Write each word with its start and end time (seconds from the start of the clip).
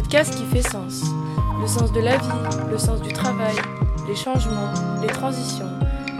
podcast 0.00 0.34
qui 0.34 0.44
fait 0.44 0.66
sens. 0.66 1.04
Le 1.60 1.66
sens 1.66 1.92
de 1.92 2.00
la 2.00 2.16
vie, 2.16 2.28
le 2.70 2.78
sens 2.78 3.02
du 3.02 3.12
travail, 3.12 3.54
les 4.08 4.16
changements, 4.16 4.72
les 5.02 5.08
transitions, 5.08 5.68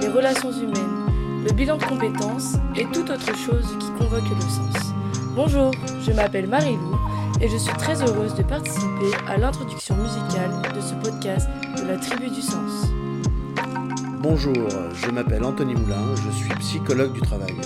les 0.03 0.09
relations 0.09 0.53
humaines, 0.53 1.45
le 1.47 1.51
bilan 1.55 1.79
de 1.79 1.85
compétences 1.85 2.57
et 2.77 2.85
toute 2.85 3.09
autre 3.09 3.35
chose 3.35 3.65
qui 3.81 3.87
convoque 3.99 4.29
le 4.29 4.41
sens. 4.43 4.93
Bonjour, 5.35 5.71
je 6.03 6.13
m'appelle 6.13 6.47
Marie-Lou 6.47 6.99
et 7.41 7.49
je 7.49 7.57
suis 7.57 7.73
très 7.75 8.03
heureuse 8.03 8.35
de 8.35 8.43
participer 8.43 9.17
à 9.27 9.39
l'introduction 9.39 9.97
musicale 9.97 10.51
de 10.75 10.81
ce 10.83 10.95
podcast 10.97 11.49
de 11.79 11.89
la 11.89 11.97
Tribu 11.97 12.29
du 12.29 12.43
Sens. 12.43 12.87
Bonjour, 14.21 14.69
je 14.93 15.11
m'appelle 15.11 15.43
Anthony 15.43 15.75
Moulin, 15.75 16.05
je 16.17 16.31
suis 16.37 16.55
psychologue 16.57 17.15
du 17.15 17.23
travail. 17.23 17.57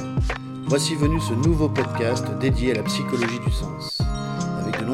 Voici 0.67 0.95
venu 0.95 1.21
ce 1.21 1.35
nouveau 1.35 1.69
podcast 1.69 2.25
dédié 2.39 2.71
à 2.71 2.75
la 2.77 2.83
psychologie 2.85 3.41
du 3.45 3.51
sens, 3.51 3.99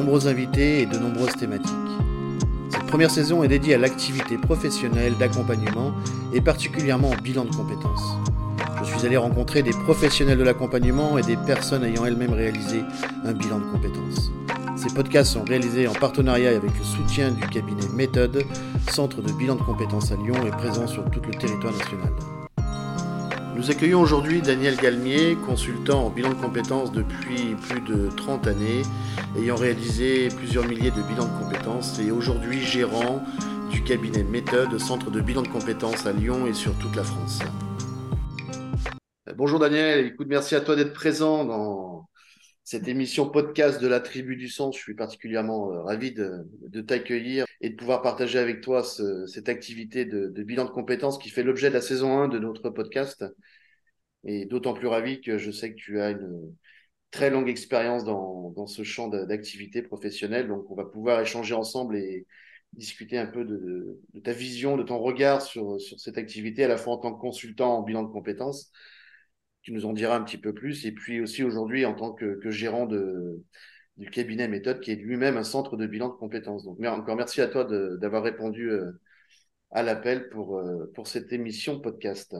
nombreux 0.01 0.27
invités 0.27 0.81
et 0.81 0.85
de 0.87 0.97
nombreuses 0.97 1.35
thématiques. 1.35 1.69
Cette 2.69 2.87
première 2.87 3.11
saison 3.11 3.43
est 3.43 3.47
dédiée 3.47 3.75
à 3.75 3.77
l'activité 3.77 4.37
professionnelle 4.37 5.13
d'accompagnement 5.19 5.93
et 6.33 6.41
particulièrement 6.41 7.11
au 7.11 7.21
bilan 7.21 7.45
de 7.45 7.55
compétences. 7.55 8.15
Je 8.83 8.97
suis 8.97 9.05
allé 9.05 9.17
rencontrer 9.17 9.61
des 9.61 9.71
professionnels 9.71 10.39
de 10.39 10.43
l'accompagnement 10.43 11.19
et 11.19 11.21
des 11.21 11.37
personnes 11.37 11.83
ayant 11.83 12.05
elles-mêmes 12.05 12.33
réalisé 12.33 12.81
un 13.25 13.33
bilan 13.33 13.59
de 13.59 13.65
compétences. 13.65 14.31
Ces 14.75 14.91
podcasts 14.91 15.33
sont 15.33 15.43
réalisés 15.43 15.87
en 15.87 15.93
partenariat 15.93 16.49
avec 16.49 16.71
le 16.75 16.83
soutien 16.83 17.29
du 17.29 17.47
cabinet 17.47 17.87
Méthode, 17.93 18.43
centre 18.89 19.21
de 19.21 19.31
bilan 19.33 19.55
de 19.55 19.61
compétences 19.61 20.11
à 20.11 20.15
Lyon 20.15 20.35
et 20.47 20.49
présent 20.49 20.87
sur 20.87 21.05
tout 21.11 21.21
le 21.23 21.37
territoire 21.37 21.73
national. 21.73 22.40
Nous 23.61 23.69
accueillons 23.69 24.01
aujourd'hui 24.01 24.41
Daniel 24.41 24.75
Galmier, 24.75 25.37
consultant 25.45 26.07
en 26.07 26.09
bilan 26.09 26.29
de 26.29 26.33
compétences 26.33 26.91
depuis 26.91 27.53
plus 27.53 27.79
de 27.81 28.09
30 28.09 28.47
années, 28.47 28.81
ayant 29.37 29.55
réalisé 29.55 30.29
plusieurs 30.29 30.65
milliers 30.67 30.89
de 30.89 31.03
bilans 31.03 31.27
de 31.27 31.43
compétences 31.43 31.99
et 31.99 32.09
aujourd'hui 32.09 32.59
gérant 32.59 33.23
du 33.69 33.83
cabinet 33.83 34.23
Méthode, 34.23 34.79
centre 34.79 35.11
de 35.11 35.21
bilan 35.21 35.43
de 35.43 35.47
compétences 35.47 36.07
à 36.07 36.11
Lyon 36.11 36.47
et 36.47 36.55
sur 36.55 36.75
toute 36.79 36.95
la 36.95 37.03
France. 37.03 37.37
Bonjour 39.37 39.59
Daniel, 39.59 40.07
écoute, 40.07 40.25
merci 40.27 40.55
à 40.55 40.61
toi 40.61 40.75
d'être 40.75 40.93
présent 40.93 41.45
dans 41.45 42.09
cette 42.63 42.87
émission 42.87 43.29
podcast 43.29 43.81
de 43.81 43.87
la 43.87 43.99
Tribu 43.99 44.35
du 44.35 44.47
Sens. 44.47 44.75
Je 44.77 44.81
suis 44.81 44.93
particulièrement 44.93 45.71
euh, 45.71 45.81
ravi 45.81 46.13
de, 46.13 46.81
t'accueillir 46.81 47.45
et 47.59 47.69
de 47.69 47.75
pouvoir 47.75 48.01
partager 48.01 48.39
avec 48.39 48.61
toi 48.61 48.83
cette 48.83 49.49
activité 49.49 50.05
de, 50.05 50.29
bilan 50.43 50.65
de 50.65 50.69
compétences 50.69 51.17
qui 51.17 51.29
fait 51.29 51.43
l'objet 51.43 51.69
de 51.69 51.73
la 51.73 51.81
saison 51.81 52.19
1 52.19 52.27
de 52.27 52.39
notre 52.39 52.69
podcast. 52.69 53.25
Et 54.23 54.45
d'autant 54.45 54.73
plus 54.73 54.87
ravi 54.87 55.21
que 55.21 55.37
je 55.37 55.51
sais 55.51 55.71
que 55.71 55.77
tu 55.77 55.99
as 55.99 56.11
une 56.11 56.55
très 57.09 57.29
longue 57.29 57.49
expérience 57.49 58.05
dans, 58.05 58.67
ce 58.67 58.83
champ 58.83 59.07
d'activité 59.07 59.81
professionnelle. 59.81 60.47
Donc, 60.47 60.69
on 60.69 60.75
va 60.75 60.85
pouvoir 60.85 61.19
échanger 61.21 61.55
ensemble 61.55 61.97
et 61.97 62.27
discuter 62.73 63.17
un 63.17 63.25
peu 63.25 63.43
de, 63.43 63.99
ta 64.23 64.31
vision, 64.31 64.77
de 64.77 64.83
ton 64.83 64.99
regard 64.99 65.41
sur, 65.41 65.81
sur 65.81 65.99
cette 65.99 66.17
activité, 66.19 66.63
à 66.63 66.67
la 66.67 66.77
fois 66.77 66.93
en 66.93 66.97
tant 66.97 67.13
que 67.13 67.19
consultant 67.19 67.79
en 67.79 67.81
bilan 67.81 68.03
de 68.03 68.11
compétences 68.11 68.71
tu 69.61 69.71
nous 69.71 69.85
en 69.85 69.93
diras 69.93 70.15
un 70.15 70.23
petit 70.23 70.37
peu 70.37 70.53
plus. 70.53 70.85
Et 70.85 70.91
puis 70.91 71.21
aussi 71.21 71.43
aujourd'hui 71.43 71.85
en 71.85 71.93
tant 71.93 72.13
que, 72.13 72.39
gérant 72.49 72.85
de, 72.85 73.43
du 73.97 74.09
cabinet 74.09 74.47
Méthode, 74.47 74.79
qui 74.79 74.91
est 74.91 74.95
lui-même 74.95 75.37
un 75.37 75.43
centre 75.43 75.77
de 75.77 75.85
bilan 75.85 76.09
de 76.09 76.13
compétences. 76.13 76.63
Donc 76.63 76.83
encore 76.83 77.15
merci 77.15 77.41
à 77.41 77.47
toi 77.47 77.65
d'avoir 77.65 78.23
répondu 78.23 78.69
euh, 78.69 78.91
à 79.71 79.83
l'appel 79.83 80.29
pour, 80.29 80.57
euh, 80.57 80.91
pour 80.95 81.07
cette 81.07 81.31
émission 81.31 81.79
podcast. 81.79 82.35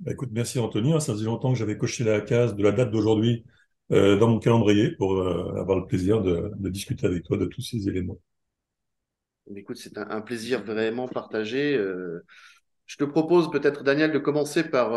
Bah, 0.00 0.12
écoute, 0.12 0.30
merci 0.32 0.58
Anthony. 0.58 0.92
Ça 1.00 1.12
faisait 1.12 1.26
longtemps 1.26 1.52
que 1.52 1.58
j'avais 1.58 1.76
coché 1.76 2.04
la 2.04 2.20
case 2.20 2.54
de 2.54 2.62
la 2.62 2.72
date 2.72 2.90
d'aujourd'hui 2.90 3.44
euh, 3.92 4.16
dans 4.16 4.28
mon 4.28 4.38
calendrier 4.38 4.92
pour 4.92 5.20
avoir 5.20 5.78
le 5.78 5.86
plaisir 5.86 6.22
de, 6.22 6.52
discuter 6.70 7.06
avec 7.06 7.24
toi 7.24 7.36
de 7.36 7.46
tous 7.46 7.62
ces 7.62 7.88
éléments. 7.88 8.18
Écoute, 9.56 9.78
c'est 9.78 9.98
un, 9.98 10.20
plaisir 10.20 10.62
vraiment 10.62 11.08
partagé. 11.08 11.76
je 12.86 12.96
te 12.96 13.02
propose 13.02 13.50
peut-être, 13.50 13.82
Daniel, 13.82 14.12
de 14.12 14.20
commencer 14.20 14.62
par 14.62 14.92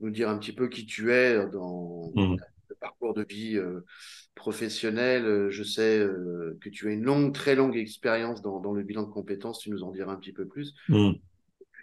nous 0.00 0.10
dire 0.10 0.28
un 0.28 0.38
petit 0.38 0.52
peu 0.52 0.68
qui 0.68 0.86
tu 0.86 1.12
es 1.12 1.46
dans 1.48 2.12
mmh. 2.14 2.36
le 2.68 2.76
parcours 2.80 3.14
de 3.14 3.24
vie 3.28 3.56
euh, 3.56 3.84
professionnel. 4.34 5.24
Euh, 5.24 5.50
je 5.50 5.62
sais 5.62 5.98
euh, 5.98 6.56
que 6.60 6.68
tu 6.68 6.88
as 6.88 6.92
une 6.92 7.02
longue, 7.02 7.34
très 7.34 7.54
longue 7.54 7.76
expérience 7.76 8.42
dans, 8.42 8.72
le 8.72 8.82
bilan 8.82 9.02
de 9.02 9.12
compétences. 9.12 9.60
Tu 9.60 9.70
nous 9.70 9.82
en 9.82 9.90
diras 9.90 10.12
un 10.12 10.16
petit 10.16 10.32
peu 10.32 10.46
plus. 10.46 10.74
Mmh. 10.88 11.12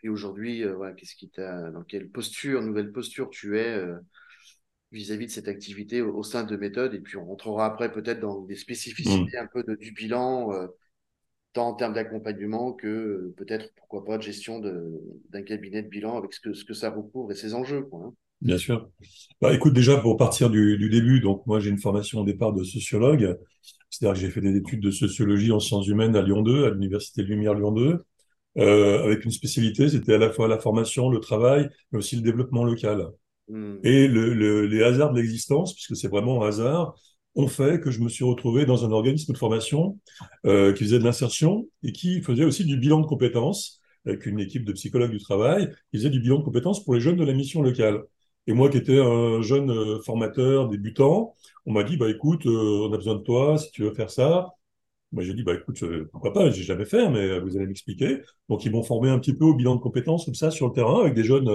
Et 0.03 0.09
aujourd'hui, 0.09 0.63
voilà, 0.63 0.93
qu'est-ce 0.93 1.15
qui 1.15 1.29
t'a, 1.29 1.71
dans 1.71 1.83
quelle 1.83 2.09
posture, 2.09 2.61
nouvelle 2.61 2.91
posture 2.91 3.29
tu 3.31 3.57
es 3.57 3.83
vis-à-vis 4.91 5.25
de 5.25 5.31
cette 5.31 5.47
activité 5.47 6.03
au, 6.03 6.21
sein 6.21 6.43
de 6.43 6.55
méthode? 6.55 6.93
Et 6.93 6.99
puis 6.99 7.17
on 7.17 7.25
rentrera 7.25 7.65
après 7.65 7.91
peut-être 7.91 8.19
dans 8.19 8.41
des 8.41 8.55
spécificités 8.55 9.37
mmh. 9.37 9.43
un 9.43 9.47
peu 9.47 9.63
de, 9.63 9.73
du 9.73 9.93
bilan 9.93 10.51
tant 11.55 11.69
en 11.69 11.73
termes 11.73 11.93
d'accompagnement 11.93 12.73
que 12.73 12.87
euh, 12.87 13.33
peut-être, 13.37 13.71
pourquoi 13.75 14.05
pas, 14.05 14.17
de 14.17 14.23
gestion 14.23 14.59
d'un 14.59 15.41
cabinet 15.41 15.81
de 15.81 15.87
bilan 15.87 16.17
avec 16.17 16.33
ce 16.33 16.41
que, 16.41 16.53
ce 16.53 16.65
que 16.65 16.73
ça 16.73 16.91
recouvre 16.91 17.31
et 17.31 17.35
ses 17.35 17.55
enjeux. 17.55 17.81
Quoi, 17.83 18.01
hein. 18.05 18.13
Bien 18.41 18.57
sûr. 18.57 18.89
Bah, 19.41 19.53
écoute, 19.53 19.73
déjà, 19.73 19.97
pour 19.97 20.17
partir 20.17 20.49
du, 20.49 20.89
début, 20.89 21.21
donc 21.21 21.47
moi 21.47 21.59
j'ai 21.59 21.69
une 21.69 21.79
formation 21.79 22.21
au 22.21 22.25
départ 22.25 22.53
de 22.53 22.63
sociologue, 22.63 23.37
c'est-à-dire 23.89 24.13
que 24.13 24.19
j'ai 24.19 24.31
fait 24.31 24.41
des 24.41 24.55
études 24.55 24.81
de 24.81 24.91
sociologie 24.91 25.51
en 25.51 25.59
sciences 25.59 25.87
humaines 25.87 26.15
à 26.15 26.21
Lyon 26.21 26.41
2, 26.41 26.65
à 26.65 26.69
l'Université 26.69 27.23
Lumière 27.23 27.53
Lyon 27.53 27.71
2, 27.71 28.03
euh, 28.57 29.03
avec 29.03 29.25
une 29.25 29.31
spécialité, 29.31 29.89
c'était 29.89 30.13
à 30.13 30.17
la 30.17 30.29
fois 30.29 30.47
la 30.47 30.59
formation, 30.59 31.09
le 31.09 31.19
travail, 31.19 31.69
mais 31.91 31.99
aussi 31.99 32.17
le 32.17 32.21
développement 32.21 32.65
local. 32.65 33.07
Mmh. 33.47 33.75
Et 33.83 34.07
le, 34.07 34.65
les 34.65 34.83
hasards 34.83 35.13
de 35.13 35.19
l'existence, 35.19 35.73
puisque 35.73 35.95
c'est 35.95 36.07
vraiment 36.07 36.43
un 36.43 36.49
hasard, 36.49 36.95
ont 37.35 37.47
fait 37.47 37.79
que 37.81 37.91
je 37.91 37.99
me 37.99 38.09
suis 38.09 38.23
retrouvé 38.23 38.65
dans 38.65 38.85
un 38.85 38.91
organisme 38.91 39.33
de 39.33 39.37
formation 39.37 39.99
euh, 40.45 40.73
qui 40.73 40.85
faisait 40.85 40.99
de 40.99 41.03
l'insertion 41.03 41.67
et 41.83 41.91
qui 41.91 42.21
faisait 42.21 42.45
aussi 42.45 42.65
du 42.65 42.77
bilan 42.77 43.01
de 43.01 43.05
compétences 43.05 43.81
avec 44.05 44.25
une 44.25 44.39
équipe 44.39 44.65
de 44.65 44.73
psychologues 44.73 45.11
du 45.11 45.19
travail 45.19 45.69
qui 45.91 45.97
faisait 45.97 46.09
du 46.09 46.19
bilan 46.19 46.39
de 46.39 46.43
compétences 46.43 46.83
pour 46.83 46.93
les 46.93 47.01
jeunes 47.01 47.17
de 47.17 47.25
la 47.25 47.33
mission 47.33 47.61
locale. 47.61 48.03
Et 48.47 48.53
moi 48.53 48.69
qui 48.69 48.77
étais 48.77 48.99
un 48.99 49.41
jeune 49.41 49.71
euh, 49.71 49.99
formateur 50.03 50.69
débutant, 50.69 51.33
on 51.65 51.73
m'a 51.73 51.83
dit 51.83 51.97
bah 51.97 52.09
écoute, 52.09 52.45
euh, 52.45 52.87
on 52.89 52.93
a 52.93 52.97
besoin 52.97 53.15
de 53.15 53.21
toi 53.21 53.57
si 53.57 53.71
tu 53.71 53.83
veux 53.83 53.93
faire 53.93 54.09
ça. 54.09 54.49
Moi 55.11 55.23
j'ai 55.23 55.33
dit 55.33 55.43
bah 55.43 55.53
écoute, 55.55 55.83
pourquoi 56.11 56.33
pas, 56.33 56.49
j'ai 56.51 56.63
jamais 56.63 56.85
fait, 56.85 57.09
mais 57.09 57.39
vous 57.39 57.57
allez 57.57 57.67
m'expliquer. 57.67 58.21
Donc 58.49 58.65
ils 58.65 58.71
m'ont 58.71 58.83
formé 58.83 59.09
un 59.09 59.19
petit 59.19 59.33
peu 59.33 59.45
au 59.45 59.55
bilan 59.55 59.75
de 59.75 59.81
compétences 59.81 60.25
comme 60.25 60.35
ça 60.35 60.51
sur 60.51 60.67
le 60.67 60.73
terrain 60.73 61.01
avec 61.01 61.13
des 61.13 61.23
jeunes 61.23 61.45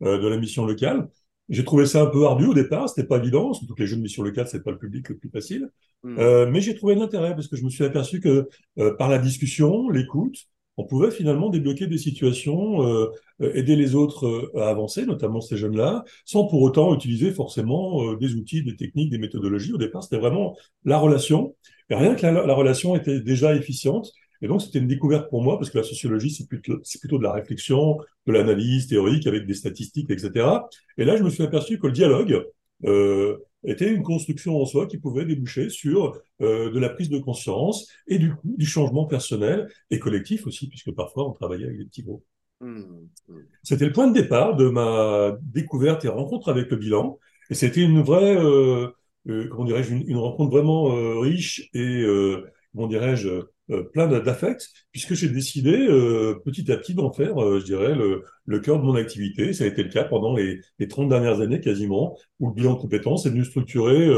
de 0.00 0.28
la 0.28 0.36
mission 0.36 0.66
locale. 0.66 1.08
J'ai 1.48 1.64
trouvé 1.64 1.86
ça 1.86 2.02
un 2.02 2.06
peu 2.06 2.26
ardu 2.26 2.46
au 2.46 2.54
départ, 2.54 2.88
c'était 2.88 3.06
pas 3.06 3.16
évident, 3.16 3.54
surtout 3.54 3.74
que 3.74 3.82
les 3.82 3.86
jeux 3.86 3.96
de 3.96 4.02
mission 4.02 4.22
locale, 4.22 4.46
c'est 4.48 4.62
pas 4.62 4.70
le 4.70 4.78
public 4.78 5.08
le 5.08 5.16
plus 5.16 5.30
facile. 5.30 5.70
Hmm. 6.02 6.18
Euh, 6.18 6.46
mais 6.50 6.60
j'ai 6.60 6.74
trouvé 6.74 6.94
l'intérêt 6.94 7.34
parce 7.34 7.48
que 7.48 7.56
je 7.56 7.64
me 7.64 7.70
suis 7.70 7.84
aperçu 7.84 8.20
que 8.20 8.48
euh, 8.78 8.94
par 8.96 9.08
la 9.08 9.18
discussion, 9.18 9.88
l'écoute, 9.88 10.36
on 10.76 10.84
pouvait 10.84 11.10
finalement 11.10 11.48
débloquer 11.48 11.86
des 11.88 11.98
situations, 11.98 12.86
euh, 12.86 13.10
aider 13.40 13.74
les 13.74 13.96
autres 13.96 14.52
à 14.56 14.68
avancer, 14.68 15.06
notamment 15.06 15.40
ces 15.40 15.56
jeunes-là, 15.56 16.04
sans 16.24 16.44
pour 16.44 16.62
autant 16.62 16.94
utiliser 16.94 17.32
forcément 17.32 18.14
des 18.14 18.34
outils, 18.34 18.62
des 18.62 18.76
techniques, 18.76 19.10
des 19.10 19.18
méthodologies. 19.18 19.72
Au 19.72 19.78
départ, 19.78 20.04
c'était 20.04 20.18
vraiment 20.18 20.56
la 20.84 20.98
relation. 20.98 21.56
Et 21.90 21.96
rien 21.96 22.14
que 22.14 22.24
la 22.24 22.54
relation 22.54 22.94
était 22.94 23.20
déjà 23.20 23.56
efficiente, 23.56 24.12
et 24.40 24.48
donc, 24.48 24.62
c'était 24.62 24.78
une 24.78 24.86
découverte 24.86 25.30
pour 25.30 25.42
moi, 25.42 25.58
parce 25.58 25.70
que 25.70 25.78
la 25.78 25.84
sociologie, 25.84 26.30
c'est 26.30 26.46
plutôt, 26.46 26.78
plutôt, 27.00 27.18
de 27.18 27.24
la 27.24 27.32
réflexion, 27.32 27.98
de 28.26 28.32
l'analyse 28.32 28.86
théorique 28.86 29.26
avec 29.26 29.46
des 29.46 29.54
statistiques, 29.54 30.10
etc. 30.10 30.46
Et 30.96 31.04
là, 31.04 31.16
je 31.16 31.22
me 31.22 31.30
suis 31.30 31.42
aperçu 31.42 31.78
que 31.78 31.86
le 31.86 31.92
dialogue 31.92 32.44
euh, 32.84 33.38
était 33.64 33.92
une 33.92 34.02
construction 34.02 34.60
en 34.60 34.64
soi 34.64 34.86
qui 34.86 34.98
pouvait 34.98 35.24
déboucher 35.24 35.68
sur 35.70 36.20
euh, 36.40 36.70
de 36.70 36.78
la 36.78 36.88
prise 36.88 37.08
de 37.08 37.18
conscience 37.18 37.88
et 38.06 38.18
du 38.18 38.30
coup, 38.30 38.54
du 38.56 38.66
changement 38.66 39.06
personnel 39.06 39.68
et 39.90 39.98
collectif 39.98 40.46
aussi, 40.46 40.68
puisque 40.68 40.92
parfois, 40.92 41.28
on 41.28 41.32
travaillait 41.32 41.66
avec 41.66 41.78
des 41.78 41.86
petits 41.86 42.02
groupes. 42.02 42.24
Mmh, 42.60 42.78
mmh. 43.28 43.34
C'était 43.64 43.86
le 43.86 43.92
point 43.92 44.08
de 44.08 44.14
départ 44.20 44.54
de 44.56 44.68
ma 44.68 45.36
découverte 45.42 46.04
et 46.04 46.08
rencontre 46.08 46.48
avec 46.48 46.70
le 46.70 46.76
bilan. 46.76 47.18
Et 47.50 47.54
c'était 47.54 47.82
une 47.82 48.02
vraie, 48.02 48.36
euh, 48.36 48.88
comment 49.26 49.64
dirais-je, 49.64 49.94
une, 49.94 50.08
une, 50.08 50.16
rencontre 50.16 50.50
vraiment 50.50 50.84
riche 51.20 51.68
et, 51.72 52.04
comment 52.72 52.86
dirais-je, 52.86 53.42
plein 53.92 54.06
d'affects, 54.08 54.68
puisque 54.92 55.14
j'ai 55.14 55.28
décidé 55.28 55.72
euh, 55.72 56.40
petit 56.44 56.70
à 56.72 56.76
petit 56.76 56.94
d'en 56.94 57.12
faire, 57.12 57.42
euh, 57.42 57.60
je 57.60 57.64
dirais, 57.64 57.94
le, 57.94 58.24
le, 58.46 58.60
cœur 58.60 58.78
de 58.78 58.84
mon 58.84 58.94
activité. 58.94 59.52
Ça 59.52 59.64
a 59.64 59.66
été 59.66 59.82
le 59.82 59.90
cas 59.90 60.04
pendant 60.04 60.34
les, 60.34 60.60
les 60.78 60.88
30 60.88 61.08
dernières 61.08 61.40
années 61.40 61.60
quasiment, 61.60 62.18
où 62.40 62.48
le 62.48 62.54
bilan 62.54 62.74
de 62.74 62.80
compétences 62.80 63.26
est 63.26 63.30
venu 63.30 63.44
structurer 63.44 64.10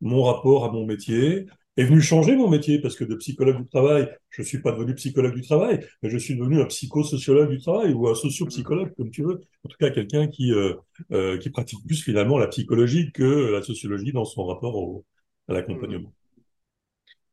mon 0.00 0.24
rapport 0.24 0.64
à 0.64 0.72
mon 0.72 0.84
métier, 0.86 1.46
est 1.76 1.84
venu 1.84 2.00
changer 2.00 2.36
mon 2.36 2.48
métier, 2.48 2.80
parce 2.80 2.96
que 2.96 3.04
de 3.04 3.14
psychologue 3.14 3.62
du 3.62 3.68
travail, 3.68 4.08
je 4.30 4.42
suis 4.42 4.60
pas 4.60 4.72
devenu 4.72 4.94
psychologue 4.94 5.34
du 5.34 5.42
travail, 5.42 5.80
mais 6.02 6.10
je 6.10 6.18
suis 6.18 6.36
devenu 6.36 6.60
un 6.60 6.66
psychosociologue 6.66 7.50
du 7.50 7.58
travail, 7.60 7.92
ou 7.94 8.08
un 8.08 8.14
sociopsychologue, 8.14 8.94
comme 8.96 9.10
tu 9.10 9.22
veux. 9.22 9.40
En 9.64 9.68
tout 9.68 9.76
cas, 9.78 9.90
quelqu'un 9.90 10.26
qui, 10.26 10.52
qui 11.40 11.50
pratique 11.50 11.84
plus 11.86 12.02
finalement 12.02 12.38
la 12.38 12.48
psychologie 12.48 13.10
que 13.12 13.50
la 13.52 13.62
sociologie 13.62 14.12
dans 14.12 14.24
son 14.24 14.44
rapport 14.44 14.76
au, 14.76 15.04
à 15.48 15.54
l'accompagnement 15.54 16.12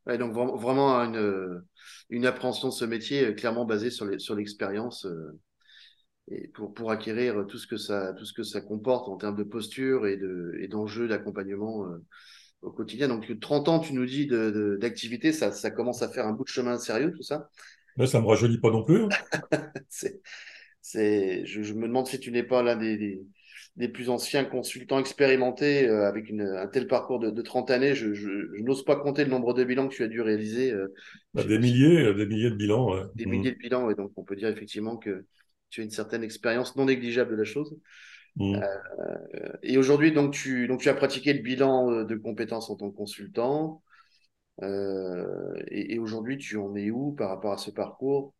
donc 0.08 0.34
vraiment 0.34 0.96
une, 1.00 1.62
une 2.10 2.26
appréhension 2.26 2.70
de 2.70 2.74
ce 2.74 2.86
métier 2.86 3.26
euh, 3.26 3.34
clairement 3.34 3.66
basée 3.66 3.92
sur 3.92 4.36
l'expérience 4.36 5.06
euh, 5.06 5.40
et 6.28 6.48
pour, 6.50 6.74
pour 6.74 6.92
acquérir 6.92 7.46
tout 7.48 7.58
ce, 7.58 7.68
que 7.68 7.78
ça, 7.78 8.14
tout 8.14 8.26
ce 8.26 8.34
que 8.34 8.44
ça 8.44 8.62
comporte 8.62 9.08
en 9.10 9.18
termes 9.18 9.36
de 9.36 9.44
posture 9.44 10.08
et 10.08 10.68
d'enjeux 10.68 11.08
d'accompagnement 11.08 11.86
euh, 11.86 12.04
au 12.62 12.72
quotidien. 12.72 13.08
Donc 13.08 13.40
30 13.40 13.68
ans, 13.70 13.80
tu 13.80 13.94
nous 13.94 14.06
dis 14.06 14.28
d'activité, 14.28 15.32
ça, 15.32 15.52
ça 15.52 15.72
commence 15.72 16.02
à 16.02 16.10
faire 16.10 16.28
un 16.28 16.34
bout 16.34 16.44
de 16.44 16.50
chemin 16.50 16.78
sérieux, 16.78 17.14
tout 17.16 17.24
ça? 17.24 17.50
Là, 17.98 18.06
ça 18.06 18.22
me 18.22 18.28
rajeunit 18.28 18.60
pas 18.60 18.70
non 18.70 18.84
plus. 18.84 19.04
Hein. 19.04 19.10
c'est, 20.82 21.46
je, 21.46 21.74
me 21.74 21.88
demande 21.88 22.08
si 22.08 22.20
tu 22.20 22.32
n'es 22.32 22.44
pas 22.44 22.62
l'un 22.62 22.76
des, 22.76 22.98
des, 22.98 23.22
plus 23.88 24.10
anciens 24.10 24.44
consultants 24.44 25.00
expérimentés 25.00 25.88
euh, 25.88 26.06
avec 26.06 26.30
une, 26.30 26.42
un 26.42 26.68
tel 26.68 26.86
parcours 26.86 27.18
de, 27.18 27.30
de 27.30 27.42
30 27.42 27.72
années. 27.72 27.96
Je, 27.96 28.14
je, 28.14 28.30
n'ose 28.62 28.84
pas 28.84 28.98
compter 28.98 29.24
le 29.24 29.30
nombre 29.30 29.54
de 29.54 29.64
bilans 29.64 29.88
que 29.88 29.96
tu 29.96 30.04
as 30.04 30.10
dû 30.10 30.20
réaliser. 30.20 30.72
Euh, 30.72 30.94
bah, 31.34 31.46
des 31.46 31.60
milliers, 31.60 32.08
euh, 32.08 32.14
des 32.14 32.26
milliers 32.26 32.50
de 32.50 32.56
bilans. 32.56 33.06
Des 33.16 33.26
milliers 33.26 33.52
mmh. 33.52 33.54
de 33.54 33.60
bilans, 33.60 33.90
et 33.90 33.96
donc 33.96 34.12
on 34.18 34.24
peut 34.24 34.36
dire 34.36 34.50
effectivement 34.50 34.98
que 34.98 35.26
tu 35.70 35.80
as 35.80 35.86
une 35.86 35.92
certaine 35.92 36.24
expérience 36.24 36.76
non 36.76 36.86
négligeable 36.86 37.32
de 37.32 37.38
la 37.38 37.46
chose. 37.46 37.78
Mmh. 38.36 38.56
Euh, 38.56 39.54
et 39.64 39.78
aujourd'hui, 39.78 40.12
donc 40.12 40.34
tu, 40.34 40.68
donc 40.68 40.82
tu 40.82 40.90
as 40.90 40.94
pratiqué 40.94 41.32
le 41.32 41.42
bilan 41.42 42.04
de 42.04 42.16
compétences 42.18 42.70
en 42.70 42.76
tant 42.76 42.92
que 42.92 42.98
consultant. 42.98 43.82
Et, 44.62 46.00
aujourd'hui, 46.00 46.38
tu 46.38 46.58
en 46.58 46.76
es 46.76 46.92
où 46.92 47.14
par 47.14 47.30
rapport 47.30 47.54
à 47.54 47.58
ce 47.58 47.72
parcours? 47.72 48.34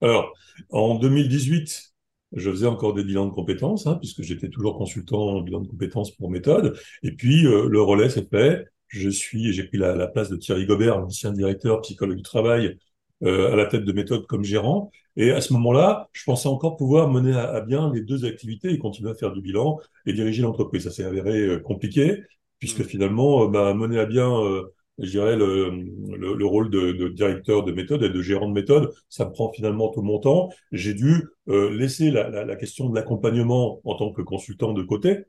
Alors, 0.00 0.32
en 0.68 0.96
2018, 0.96 1.92
je 2.34 2.50
faisais 2.50 2.66
encore 2.66 2.94
des 2.94 3.04
bilans 3.04 3.26
de 3.26 3.32
compétences, 3.32 3.86
hein, 3.86 3.96
puisque 3.96 4.22
j'étais 4.22 4.48
toujours 4.48 4.76
consultant 4.78 5.20
en 5.20 5.40
bilan 5.42 5.60
de 5.60 5.68
compétences 5.68 6.14
pour 6.16 6.30
méthode. 6.30 6.78
Et 7.02 7.12
puis, 7.12 7.46
euh, 7.46 7.68
le 7.68 7.80
relais 7.82 8.08
s'est 8.08 8.26
fait. 8.30 8.66
Je 8.88 9.08
suis, 9.08 9.52
j'ai 9.52 9.64
pris 9.64 9.78
la, 9.78 10.06
place 10.08 10.30
de 10.30 10.36
Thierry 10.36 10.66
Gobert, 10.66 10.98
l'ancien 10.98 11.32
directeur 11.32 11.80
psychologue 11.82 12.16
du 12.16 12.22
travail, 12.22 12.76
euh, 13.22 13.52
à 13.52 13.56
la 13.56 13.66
tête 13.66 13.84
de 13.84 13.92
méthode 13.92 14.26
comme 14.26 14.44
gérant. 14.44 14.90
Et 15.16 15.30
à 15.32 15.40
ce 15.40 15.52
moment-là, 15.52 16.08
je 16.12 16.24
pensais 16.24 16.48
encore 16.48 16.76
pouvoir 16.76 17.10
mener 17.10 17.34
à, 17.34 17.60
bien 17.60 17.92
les 17.92 18.00
deux 18.00 18.24
activités 18.24 18.70
et 18.70 18.78
continuer 18.78 19.10
à 19.10 19.14
faire 19.14 19.32
du 19.32 19.40
bilan 19.40 19.78
et 20.06 20.12
diriger 20.12 20.42
l'entreprise. 20.42 20.84
Ça 20.84 20.90
s'est 20.90 21.04
avéré 21.04 21.60
compliqué 21.62 22.22
puisque 22.60 22.80
mm. 22.80 22.84
finalement, 22.84 23.44
euh, 23.44 23.48
bah, 23.48 23.74
mener 23.74 23.98
à 23.98 24.06
bien, 24.06 24.30
euh, 24.30 24.72
je 25.00 25.10
dirais, 25.10 25.36
le, 25.36 25.70
le, 26.16 26.46
rôle 26.46 26.70
de, 26.70 27.08
directeur 27.08 27.64
de 27.64 27.72
méthode 27.72 28.02
et 28.02 28.10
de 28.10 28.22
gérant 28.22 28.48
de 28.48 28.52
méthode, 28.52 28.92
ça 29.08 29.24
me 29.26 29.32
prend 29.32 29.50
finalement 29.52 29.88
tout 29.88 30.02
mon 30.02 30.18
temps. 30.18 30.50
J'ai 30.72 30.94
dû 30.94 31.26
euh, 31.48 31.70
laisser 31.70 32.10
la, 32.10 32.56
question 32.56 32.88
de 32.88 32.94
l'accompagnement 32.94 33.80
en 33.84 33.94
tant 33.96 34.12
que 34.12 34.22
consultant 34.22 34.72
de 34.72 34.82
côté, 34.82 35.24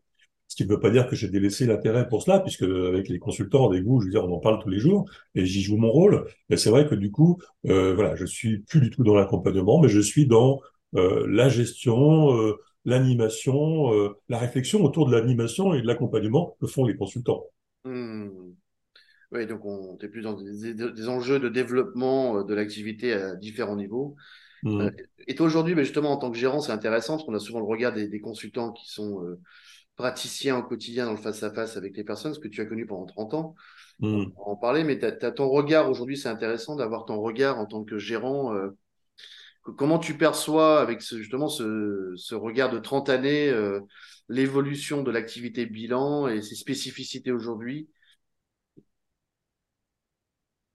ce 0.47 0.57
qui 0.57 0.65
ne 0.65 0.69
veut 0.69 0.81
pas 0.81 0.89
dire 0.89 1.07
que 1.07 1.15
j'ai 1.15 1.29
délaissé 1.29 1.65
l'intérêt 1.65 2.09
pour 2.09 2.21
cela, 2.23 2.41
puisque 2.41 2.63
avec 2.63 3.07
les 3.07 3.19
consultants, 3.19 3.69
avec 3.69 3.85
vous, 3.85 4.01
je 4.01 4.07
veux 4.07 4.11
dire, 4.11 4.25
on 4.25 4.35
en 4.35 4.39
parle 4.39 4.61
tous 4.61 4.67
les 4.67 4.79
jours, 4.79 5.09
et 5.33 5.45
j'y 5.45 5.61
joue 5.61 5.77
mon 5.77 5.89
rôle. 5.89 6.25
Mais 6.49 6.57
c'est 6.57 6.69
vrai 6.69 6.85
que 6.85 6.95
du 6.95 7.09
coup, 7.09 7.39
euh, 7.67 7.93
voilà, 7.95 8.15
je 8.15 8.25
suis 8.25 8.59
plus 8.59 8.81
du 8.81 8.89
tout 8.89 9.03
dans 9.05 9.15
l'accompagnement, 9.15 9.79
mais 9.79 9.87
je 9.87 10.01
suis 10.01 10.27
dans 10.27 10.59
euh, 10.95 11.25
la 11.29 11.47
gestion, 11.47 12.35
euh, 12.35 12.57
l'animation, 12.83 13.91
la 14.27 14.39
réflexion 14.39 14.83
autour 14.83 15.07
de 15.07 15.13
l'animation 15.15 15.73
et 15.73 15.81
de 15.81 15.87
l'accompagnement 15.87 16.57
que 16.59 16.67
font 16.67 16.83
les 16.83 16.97
consultants. 16.97 17.45
Hmm. 17.85 18.27
Oui, 19.31 19.45
donc 19.47 19.63
on 19.65 19.97
est 19.97 20.09
plus 20.09 20.21
dans 20.21 20.33
des, 20.33 21.07
enjeux 21.07 21.39
de 21.39 21.49
développement 21.49 22.37
euh, 22.39 22.43
de 22.43 22.53
l'activité 22.53 23.13
à 23.13 23.35
différents 23.35 23.75
niveaux. 23.75 24.15
Hmm. 24.63 24.81
Euh, 24.81 24.91
et 25.27 25.35
toi 25.35 25.45
aujourd'hui, 25.45 25.73
ben, 25.73 25.83
justement, 25.83 26.11
en 26.11 26.17
tant 26.17 26.31
que 26.31 26.37
gérant, 26.37 26.59
c'est 26.59 26.71
intéressant 26.71 27.15
parce 27.15 27.25
qu'on 27.25 27.33
a 27.33 27.39
souvent 27.39 27.59
le 27.59 27.65
regard 27.65 27.93
des, 27.93 28.21
consultants 28.21 28.71
qui 28.71 28.89
sont 28.91 29.23
praticiens 29.95 30.57
au 30.57 30.63
quotidien 30.63 31.05
dans 31.05 31.11
le 31.11 31.17
face-à-face 31.17 31.77
avec 31.77 31.95
les 31.95 32.03
personnes, 32.03 32.33
ce 32.33 32.39
que 32.39 32.47
tu 32.47 32.61
as 32.61 32.65
connu 32.65 32.85
pendant 32.85 33.05
30 33.05 33.33
ans. 33.33 33.55
Hmm. 33.99 34.25
On 34.35 34.45
va 34.45 34.51
en 34.51 34.55
parler, 34.55 34.83
mais 34.83 34.99
tu 34.99 35.05
as, 35.05 35.31
ton 35.31 35.49
regard 35.49 35.89
aujourd'hui, 35.89 36.17
c'est 36.17 36.29
intéressant 36.29 36.75
d'avoir 36.75 37.05
ton 37.05 37.19
regard 37.21 37.59
en 37.59 37.65
tant 37.65 37.83
que 37.83 37.97
gérant 37.97 38.53
Comment 39.63 39.99
tu 39.99 40.17
perçois 40.17 40.81
avec 40.81 41.01
justement 41.01 41.47
ce, 41.47 42.33
regard 42.33 42.71
de 42.71 42.79
30 42.79 43.09
années 43.09 43.49
euh, 43.49 43.79
l'évolution 44.27 45.03
de 45.03 45.11
l'activité 45.11 45.67
bilan 45.67 46.27
et 46.27 46.41
ses 46.41 46.55
spécificités 46.55 47.31
aujourd'hui 47.31 47.87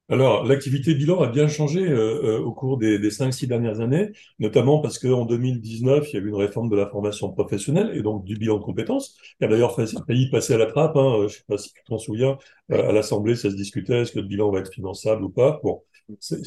alors, 0.08 0.44
l'activité 0.44 0.94
bilan 0.94 1.20
a 1.20 1.26
bien 1.29 1.49
changé 1.49 1.81
euh, 1.81 2.37
euh, 2.38 2.41
au 2.41 2.53
cours 2.53 2.79
des, 2.79 2.99
des 3.00 3.11
5-6 3.11 3.49
dernières 3.49 3.81
années, 3.81 4.12
notamment 4.38 4.81
parce 4.81 5.00
qu'en 5.00 5.25
2019, 5.25 6.12
il 6.12 6.14
y 6.14 6.19
a 6.19 6.23
eu 6.23 6.29
une 6.29 6.37
réforme 6.37 6.69
de 6.69 6.76
la 6.76 6.87
formation 6.88 7.32
professionnelle 7.32 7.91
et 7.97 8.03
donc 8.03 8.25
du 8.25 8.37
bilan 8.37 8.58
de 8.58 8.62
compétences, 8.62 9.17
qui 9.38 9.44
a 9.44 9.49
d'ailleurs 9.49 9.75
failli 9.75 10.31
passer 10.31 10.55
à 10.55 10.58
la 10.58 10.67
trappe. 10.67 10.97
Hein, 10.97 11.17
je 11.20 11.25
ne 11.25 11.29
sais 11.29 11.43
pas 11.49 11.58
si 11.58 11.73
tu 11.73 11.82
t'en 11.85 11.99
souviens, 11.99 12.38
à 12.70 12.93
l'Assemblée, 12.93 13.35
ça 13.35 13.50
se 13.50 13.56
discutait, 13.56 14.03
est-ce 14.03 14.12
que 14.12 14.20
le 14.20 14.26
bilan 14.29 14.53
va 14.53 14.61
être 14.61 14.73
finançable 14.73 15.25
ou 15.25 15.29
pas 15.31 15.61
Bon, 15.64 15.82
c'est 16.20 16.44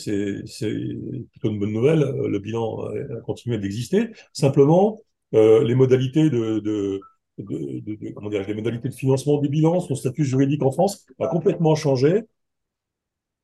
plutôt 1.31 1.49
une 1.49 1.59
bonne 1.59 1.73
nouvelle. 1.73 1.99
Le 2.01 2.39
bilan 2.39 2.79
a 2.87 3.21
continué 3.25 3.57
d'exister. 3.57 4.09
Simplement, 4.33 5.01
euh, 5.33 5.63
les 5.63 5.75
modalités 5.75 6.29
de, 6.29 6.59
de, 6.59 6.99
de, 7.37 7.79
de, 7.81 8.11
comment 8.13 8.29
dire, 8.29 8.45
les 8.47 8.53
modalités 8.53 8.89
de 8.89 8.93
financement 8.93 9.39
du 9.39 9.49
bilan, 9.49 9.79
son 9.79 9.95
statut 9.95 10.25
juridique 10.25 10.63
en 10.63 10.71
France 10.71 11.05
a 11.19 11.27
complètement 11.27 11.75
changé. 11.75 12.23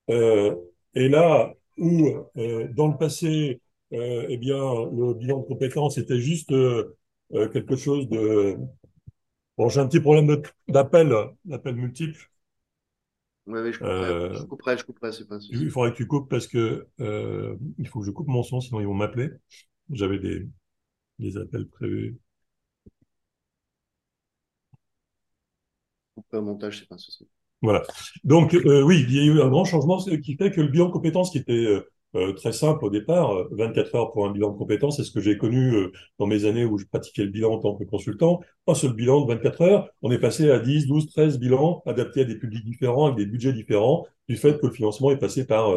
Euh, 0.10 0.56
et 0.94 1.10
là 1.10 1.54
où 1.78 2.08
euh, 2.38 2.68
dans 2.74 2.88
le 2.88 2.98
passé, 2.98 3.62
euh, 3.94 4.26
eh 4.30 4.38
bien, 4.38 4.58
le 4.58 5.14
bilan 5.14 5.40
de 5.42 5.46
compétences 5.48 5.98
était 5.98 6.20
juste 6.20 6.52
quelque 7.54 7.76
chose 7.76 8.08
de 8.10 8.58
bon, 9.58 9.70
j'ai 9.70 9.80
un 9.82 9.88
petit 9.88 10.00
problème 10.00 10.42
d'appel, 10.68 11.14
d'appel 11.46 11.76
multiple. 11.76 12.30
Oui, 13.48 13.60
oui, 13.62 13.74
je 13.74 13.80
couperai, 13.80 14.14
euh, 14.14 14.30
je 14.32 14.46
couperai, 14.46 14.78
je 14.78 14.84
couperai, 14.86 15.12
c'est 15.12 15.28
pas 15.28 15.40
Il 15.50 15.70
faudrait 15.70 15.92
que 15.92 15.98
tu 15.98 16.08
coupes 16.08 16.30
parce 16.30 16.48
que 16.48 16.88
euh, 17.00 17.56
il 17.78 17.88
faut 17.88 18.00
que 18.00 18.06
je 18.06 18.12
coupe 18.12 18.28
mon 18.28 18.44
son, 18.44 18.62
sinon 18.62 18.80
ils 18.80 18.88
vont 18.88 18.94
m'appeler. 18.94 19.30
J'avais 19.92 20.20
des, 20.20 20.48
des 21.20 21.38
appels 21.38 21.68
prévus. 21.68 22.18
Couper 26.14 26.38
au 26.38 26.42
montage, 26.42 26.80
c'est 26.80 26.88
pas 26.88 26.96
un 26.96 26.98
souci. 26.98 27.26
Voilà. 27.66 27.84
Donc, 28.24 28.54
euh, 28.54 28.82
oui, 28.84 29.06
il 29.08 29.16
y 29.16 29.20
a 29.20 29.24
eu 29.24 29.42
un 29.42 29.50
grand 29.50 29.66
changement 29.66 29.98
qui 29.98 30.36
fait 30.36 30.52
que 30.52 30.62
le 30.62 30.68
bilan 30.68 30.86
de 30.86 30.92
compétences 30.92 31.32
qui 31.32 31.40
était 31.40 31.54
euh, 31.54 31.82
euh, 32.16 32.32
très 32.34 32.54
simple 32.54 32.86
au 32.86 32.90
départ, 32.90 33.34
24 33.52 33.96
euh, 33.96 33.98
heures 33.98 34.12
pour 34.12 34.26
un 34.26 34.32
bilan 34.32 34.52
de 34.52 34.58
compétences, 34.58 34.98
c'est 34.98 35.04
ce 35.04 35.12
que 35.12 35.20
j'ai 35.20 35.38
connu 35.38 35.74
dans 36.18 36.28
mes 36.28 36.46
années 36.46 36.64
où 36.64 36.78
je 36.78 36.86
pratiquais 36.86 37.24
le 37.24 37.30
bilan 37.30 37.54
en 37.54 37.60
tant 37.60 37.76
que 37.76 37.84
consultant. 37.84 38.40
Un 38.68 38.74
seul 38.74 38.94
bilan 38.94 39.22
de 39.22 39.34
24 39.34 39.62
heures, 39.62 39.90
on 40.02 40.12
est 40.12 40.20
passé 40.20 40.50
à 40.50 40.60
10, 40.60 40.88
12, 40.88 41.10
13 41.10 41.40
bilans 41.40 41.84
adaptés 41.86 42.22
à 42.22 42.24
des 42.24 42.38
publics 42.38 42.64
différents, 42.64 43.08
avec 43.08 43.18
des 43.18 43.26
budgets 43.26 43.54
différents, 43.54 44.06
du 44.30 44.38
fait 44.38 44.60
que 44.60 44.68
le 44.68 44.72
financement 44.72 45.12
est 45.12 45.18
passé 45.18 45.46
par 45.46 45.72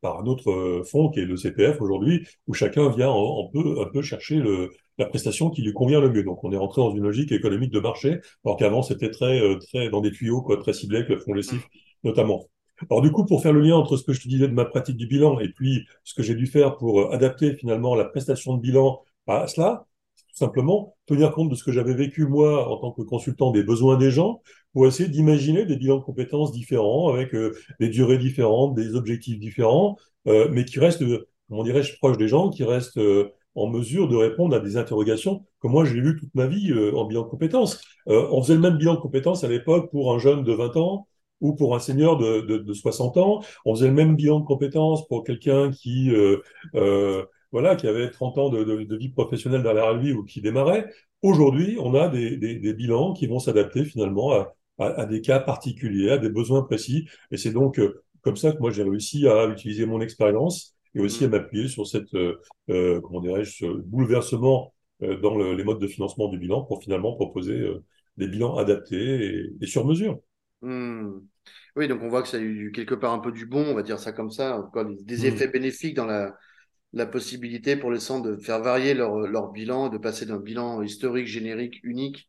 par 0.00 0.20
un 0.20 0.24
autre 0.24 0.82
fonds 0.90 1.10
qui 1.10 1.20
est 1.20 1.26
le 1.26 1.36
CPF 1.36 1.82
aujourd'hui, 1.82 2.26
où 2.46 2.54
chacun 2.54 2.88
vient 2.88 3.10
en, 3.10 3.48
peu, 3.52 3.82
un 3.82 3.84
peu 3.84 4.00
chercher 4.00 4.36
le, 4.36 4.70
la 5.00 5.06
prestation 5.06 5.50
qui 5.50 5.62
lui 5.62 5.72
convient 5.72 6.00
le 6.00 6.10
mieux. 6.10 6.22
Donc 6.22 6.44
on 6.44 6.52
est 6.52 6.56
rentré 6.56 6.80
dans 6.80 6.94
une 6.94 7.02
logique 7.02 7.32
économique 7.32 7.72
de 7.72 7.80
marché, 7.80 8.20
alors 8.44 8.56
qu'avant 8.56 8.82
c'était 8.82 9.10
très, 9.10 9.40
très 9.58 9.90
dans 9.90 10.00
des 10.00 10.12
tuyaux, 10.12 10.42
quoi, 10.42 10.56
très 10.58 10.72
ciblés 10.72 10.98
avec 10.98 11.08
le 11.08 11.18
fonds 11.18 11.34
lessif 11.34 11.66
notamment. 12.04 12.46
Alors 12.88 13.02
du 13.02 13.12
coup, 13.12 13.24
pour 13.26 13.42
faire 13.42 13.52
le 13.52 13.60
lien 13.60 13.76
entre 13.76 13.96
ce 13.96 14.04
que 14.04 14.12
je 14.12 14.22
te 14.22 14.28
disais 14.28 14.48
de 14.48 14.54
ma 14.54 14.64
pratique 14.64 14.96
du 14.96 15.06
bilan 15.06 15.38
et 15.40 15.48
puis 15.48 15.86
ce 16.04 16.14
que 16.14 16.22
j'ai 16.22 16.34
dû 16.34 16.46
faire 16.46 16.76
pour 16.76 17.00
euh, 17.00 17.10
adapter 17.10 17.54
finalement 17.54 17.94
la 17.94 18.04
prestation 18.04 18.54
de 18.56 18.60
bilan 18.60 19.02
à 19.26 19.46
cela, 19.46 19.86
tout 20.16 20.36
simplement 20.36 20.96
tenir 21.06 21.32
compte 21.32 21.50
de 21.50 21.54
ce 21.54 21.62
que 21.62 21.72
j'avais 21.72 21.94
vécu 21.94 22.26
moi 22.26 22.68
en 22.68 22.78
tant 22.78 22.92
que 22.92 23.02
consultant 23.02 23.50
des 23.50 23.62
besoins 23.62 23.96
des 23.96 24.10
gens 24.10 24.40
pour 24.72 24.86
essayer 24.86 25.08
d'imaginer 25.08 25.66
des 25.66 25.76
bilans 25.76 25.98
de 25.98 26.04
compétences 26.04 26.52
différents 26.52 27.12
avec 27.12 27.34
euh, 27.34 27.54
des 27.80 27.88
durées 27.90 28.18
différentes, 28.18 28.74
des 28.74 28.94
objectifs 28.94 29.38
différents, 29.38 29.96
euh, 30.26 30.48
mais 30.50 30.64
qui 30.64 30.78
restent, 30.80 31.04
comment 31.48 31.64
dirais-je, 31.64 31.96
proches 31.98 32.18
des 32.18 32.28
gens, 32.28 32.48
qui 32.50 32.64
restent 32.64 33.00
en 33.54 33.68
mesure 33.68 34.08
de 34.08 34.16
répondre 34.16 34.54
à 34.54 34.60
des 34.60 34.76
interrogations 34.76 35.44
que 35.60 35.68
moi 35.68 35.84
j'ai 35.84 36.00
vues 36.00 36.16
toute 36.18 36.34
ma 36.34 36.46
vie 36.46 36.72
en 36.94 37.04
bilan 37.04 37.22
de 37.22 37.28
compétences. 37.28 37.82
on 38.06 38.42
faisait 38.42 38.54
le 38.54 38.60
même 38.60 38.76
bilan 38.76 38.94
de 38.94 39.00
compétences 39.00 39.44
à 39.44 39.48
l'époque 39.48 39.90
pour 39.90 40.14
un 40.14 40.18
jeune 40.18 40.44
de 40.44 40.52
20 40.52 40.76
ans, 40.76 41.08
ou 41.40 41.54
pour 41.54 41.74
un 41.74 41.78
senior 41.78 42.16
de, 42.18 42.40
de, 42.42 42.58
de, 42.58 42.72
60 42.72 43.16
ans. 43.16 43.42
On 43.64 43.74
faisait 43.74 43.88
le 43.88 43.94
même 43.94 44.16
bilan 44.16 44.40
de 44.40 44.46
compétences 44.46 45.06
pour 45.08 45.24
quelqu'un 45.24 45.70
qui, 45.70 46.10
euh, 46.10 46.38
euh, 46.74 47.24
voilà, 47.52 47.76
qui 47.76 47.86
avait 47.86 48.10
30 48.10 48.38
ans 48.38 48.48
de, 48.50 48.96
vie 48.96 49.08
professionnelle 49.08 49.62
derrière 49.62 49.94
lui 49.94 50.12
ou 50.12 50.24
qui 50.24 50.40
démarrait. 50.40 50.90
Aujourd'hui, 51.22 51.76
on 51.80 51.94
a 51.94 52.08
des, 52.08 52.74
bilans 52.74 53.12
qui 53.12 53.26
vont 53.26 53.38
s'adapter 53.38 53.84
finalement 53.84 54.32
à, 54.32 54.54
à, 54.78 55.06
des 55.06 55.20
cas 55.20 55.40
particuliers, 55.40 56.10
à 56.10 56.18
des 56.18 56.30
besoins 56.30 56.62
précis. 56.62 57.08
Et 57.30 57.36
c'est 57.36 57.52
donc 57.52 57.78
euh, 57.78 58.02
comme 58.22 58.36
ça 58.36 58.52
que 58.52 58.58
moi 58.58 58.70
j'ai 58.70 58.82
réussi 58.82 59.26
à 59.26 59.46
utiliser 59.46 59.86
mon 59.86 60.00
expérience 60.00 60.76
et 60.94 61.00
aussi 61.00 61.24
à 61.24 61.28
mmh. 61.28 61.30
m'appuyer 61.30 61.68
sur 61.68 61.86
cette, 61.86 62.14
euh, 62.14 62.40
euh, 62.68 63.00
comment 63.00 63.20
dirais-je, 63.20 63.50
ce 63.50 63.66
bouleversement 63.66 64.74
dans 65.22 65.34
le, 65.34 65.54
les 65.54 65.64
modes 65.64 65.80
de 65.80 65.86
financement 65.86 66.28
du 66.28 66.38
bilan 66.38 66.62
pour 66.62 66.82
finalement 66.82 67.14
proposer 67.14 67.66
des 68.18 68.28
bilans 68.28 68.56
adaptés 68.56 69.24
et, 69.24 69.50
et 69.62 69.66
sur 69.66 69.86
mesure. 69.86 70.20
Mmh. 70.60 71.20
Oui, 71.76 71.88
donc 71.88 72.02
on 72.02 72.08
voit 72.08 72.20
que 72.20 72.28
ça 72.28 72.36
a 72.36 72.40
eu 72.40 72.70
quelque 72.70 72.94
part 72.94 73.14
un 73.14 73.18
peu 73.18 73.32
du 73.32 73.46
bon, 73.46 73.64
on 73.64 73.74
va 73.74 73.82
dire 73.82 73.98
ça 73.98 74.12
comme 74.12 74.30
ça, 74.30 74.58
encore 74.58 74.84
des 74.84 75.22
mmh. 75.22 75.24
effets 75.24 75.48
bénéfiques 75.48 75.96
dans 75.96 76.04
la, 76.04 76.36
la 76.92 77.06
possibilité 77.06 77.76
pour 77.76 77.90
les 77.90 78.00
centres 78.00 78.28
de 78.28 78.36
faire 78.36 78.60
varier 78.60 78.92
leur, 78.92 79.20
leur 79.20 79.52
bilan, 79.52 79.88
de 79.88 79.96
passer 79.96 80.26
d'un 80.26 80.38
bilan 80.38 80.82
historique, 80.82 81.26
générique, 81.26 81.80
unique, 81.82 82.28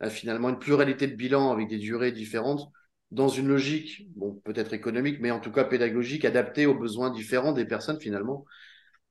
à 0.00 0.08
finalement 0.08 0.48
une 0.48 0.58
pluralité 0.58 1.08
de 1.08 1.14
bilans 1.14 1.50
avec 1.50 1.68
des 1.68 1.78
durées 1.78 2.12
différentes, 2.12 2.70
dans 3.10 3.28
une 3.28 3.48
logique, 3.48 4.08
bon, 4.16 4.34
peut-être 4.44 4.72
économique, 4.74 5.18
mais 5.20 5.30
en 5.30 5.40
tout 5.40 5.52
cas 5.52 5.64
pédagogique, 5.64 6.24
adaptée 6.24 6.66
aux 6.66 6.74
besoins 6.74 7.10
différents 7.10 7.52
des 7.52 7.64
personnes 7.64 8.00
finalement. 8.00 8.44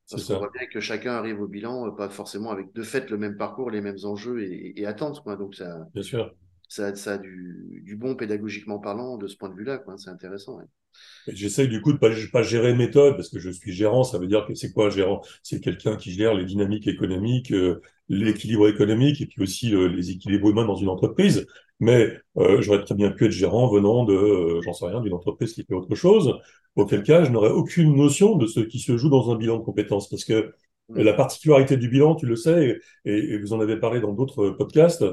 Parce 0.09 0.23
qu'on 0.25 0.37
voit 0.37 0.51
bien 0.57 0.67
que 0.67 0.79
chacun 0.79 1.13
arrive 1.13 1.41
au 1.41 1.47
bilan, 1.47 1.91
pas 1.91 2.09
forcément 2.09 2.51
avec 2.51 2.73
de 2.73 2.81
fait 2.81 3.09
le 3.09 3.17
même 3.17 3.35
parcours, 3.35 3.69
les 3.69 3.81
mêmes 3.81 3.97
enjeux 4.03 4.41
et, 4.41 4.79
et 4.79 4.85
attentes. 4.85 5.21
Quoi. 5.21 5.35
Donc 5.35 5.55
ça, 5.55 5.85
bien 5.93 6.03
sûr 6.03 6.33
ça, 6.67 6.95
ça 6.95 7.13
a 7.13 7.17
du, 7.17 7.81
du, 7.83 7.95
bon 7.95 8.15
pédagogiquement 8.15 8.79
parlant 8.79 9.17
de 9.17 9.27
ce 9.27 9.37
point 9.37 9.49
de 9.49 9.55
vue-là. 9.55 9.83
C'est 9.97 10.09
intéressant. 10.09 10.57
Ouais. 10.57 10.65
J'essaye 11.27 11.67
du 11.67 11.81
coup 11.81 11.93
de 11.93 11.97
pas, 11.97 12.09
pas 12.31 12.43
gérer 12.43 12.73
méthode 12.73 13.15
parce 13.15 13.29
que 13.29 13.39
je 13.39 13.49
suis 13.49 13.71
gérant. 13.71 14.03
Ça 14.03 14.17
veut 14.17 14.27
dire 14.27 14.45
que 14.45 14.53
c'est 14.53 14.71
quoi 14.71 14.87
un 14.87 14.89
gérant? 14.89 15.21
C'est 15.43 15.61
quelqu'un 15.61 15.95
qui 15.95 16.11
gère 16.11 16.33
les 16.33 16.45
dynamiques 16.45 16.87
économiques, 16.87 17.51
euh, 17.51 17.81
l'équilibre 18.09 18.67
économique 18.67 19.21
et 19.21 19.25
puis 19.27 19.41
aussi 19.41 19.73
euh, 19.73 19.87
les 19.87 20.11
équilibres 20.11 20.49
humains 20.49 20.65
dans 20.65 20.75
une 20.75 20.89
entreprise. 20.89 21.47
Mais 21.79 22.11
euh, 22.37 22.61
j'aurais 22.61 22.83
très 22.83 22.95
bien 22.95 23.11
pu 23.11 23.25
être 23.25 23.31
gérant 23.31 23.67
venant 23.67 24.03
de, 24.03 24.13
euh, 24.13 24.61
j'en 24.61 24.73
sais 24.73 24.87
rien, 24.87 25.01
d'une 25.01 25.13
entreprise 25.13 25.53
qui 25.53 25.63
fait 25.63 25.73
autre 25.73 25.95
chose. 25.95 26.39
Auquel 26.75 27.03
cas, 27.03 27.23
je 27.23 27.31
n'aurais 27.31 27.51
aucune 27.51 27.95
notion 27.95 28.35
de 28.35 28.47
ce 28.47 28.59
qui 28.59 28.79
se 28.79 28.97
joue 28.97 29.09
dans 29.09 29.31
un 29.31 29.35
bilan 29.35 29.57
de 29.57 29.63
compétences 29.63 30.09
parce 30.09 30.25
que 30.25 30.53
la 30.89 31.13
particularité 31.13 31.75
du 31.75 31.89
bilan, 31.89 32.15
tu 32.15 32.25
le 32.25 32.35
sais, 32.37 32.79
et, 33.05 33.11
et 33.11 33.37
vous 33.39 33.51
en 33.53 33.59
avez 33.59 33.77
parlé 33.77 33.99
dans 33.99 34.13
d'autres 34.13 34.49
podcasts, 34.51 35.03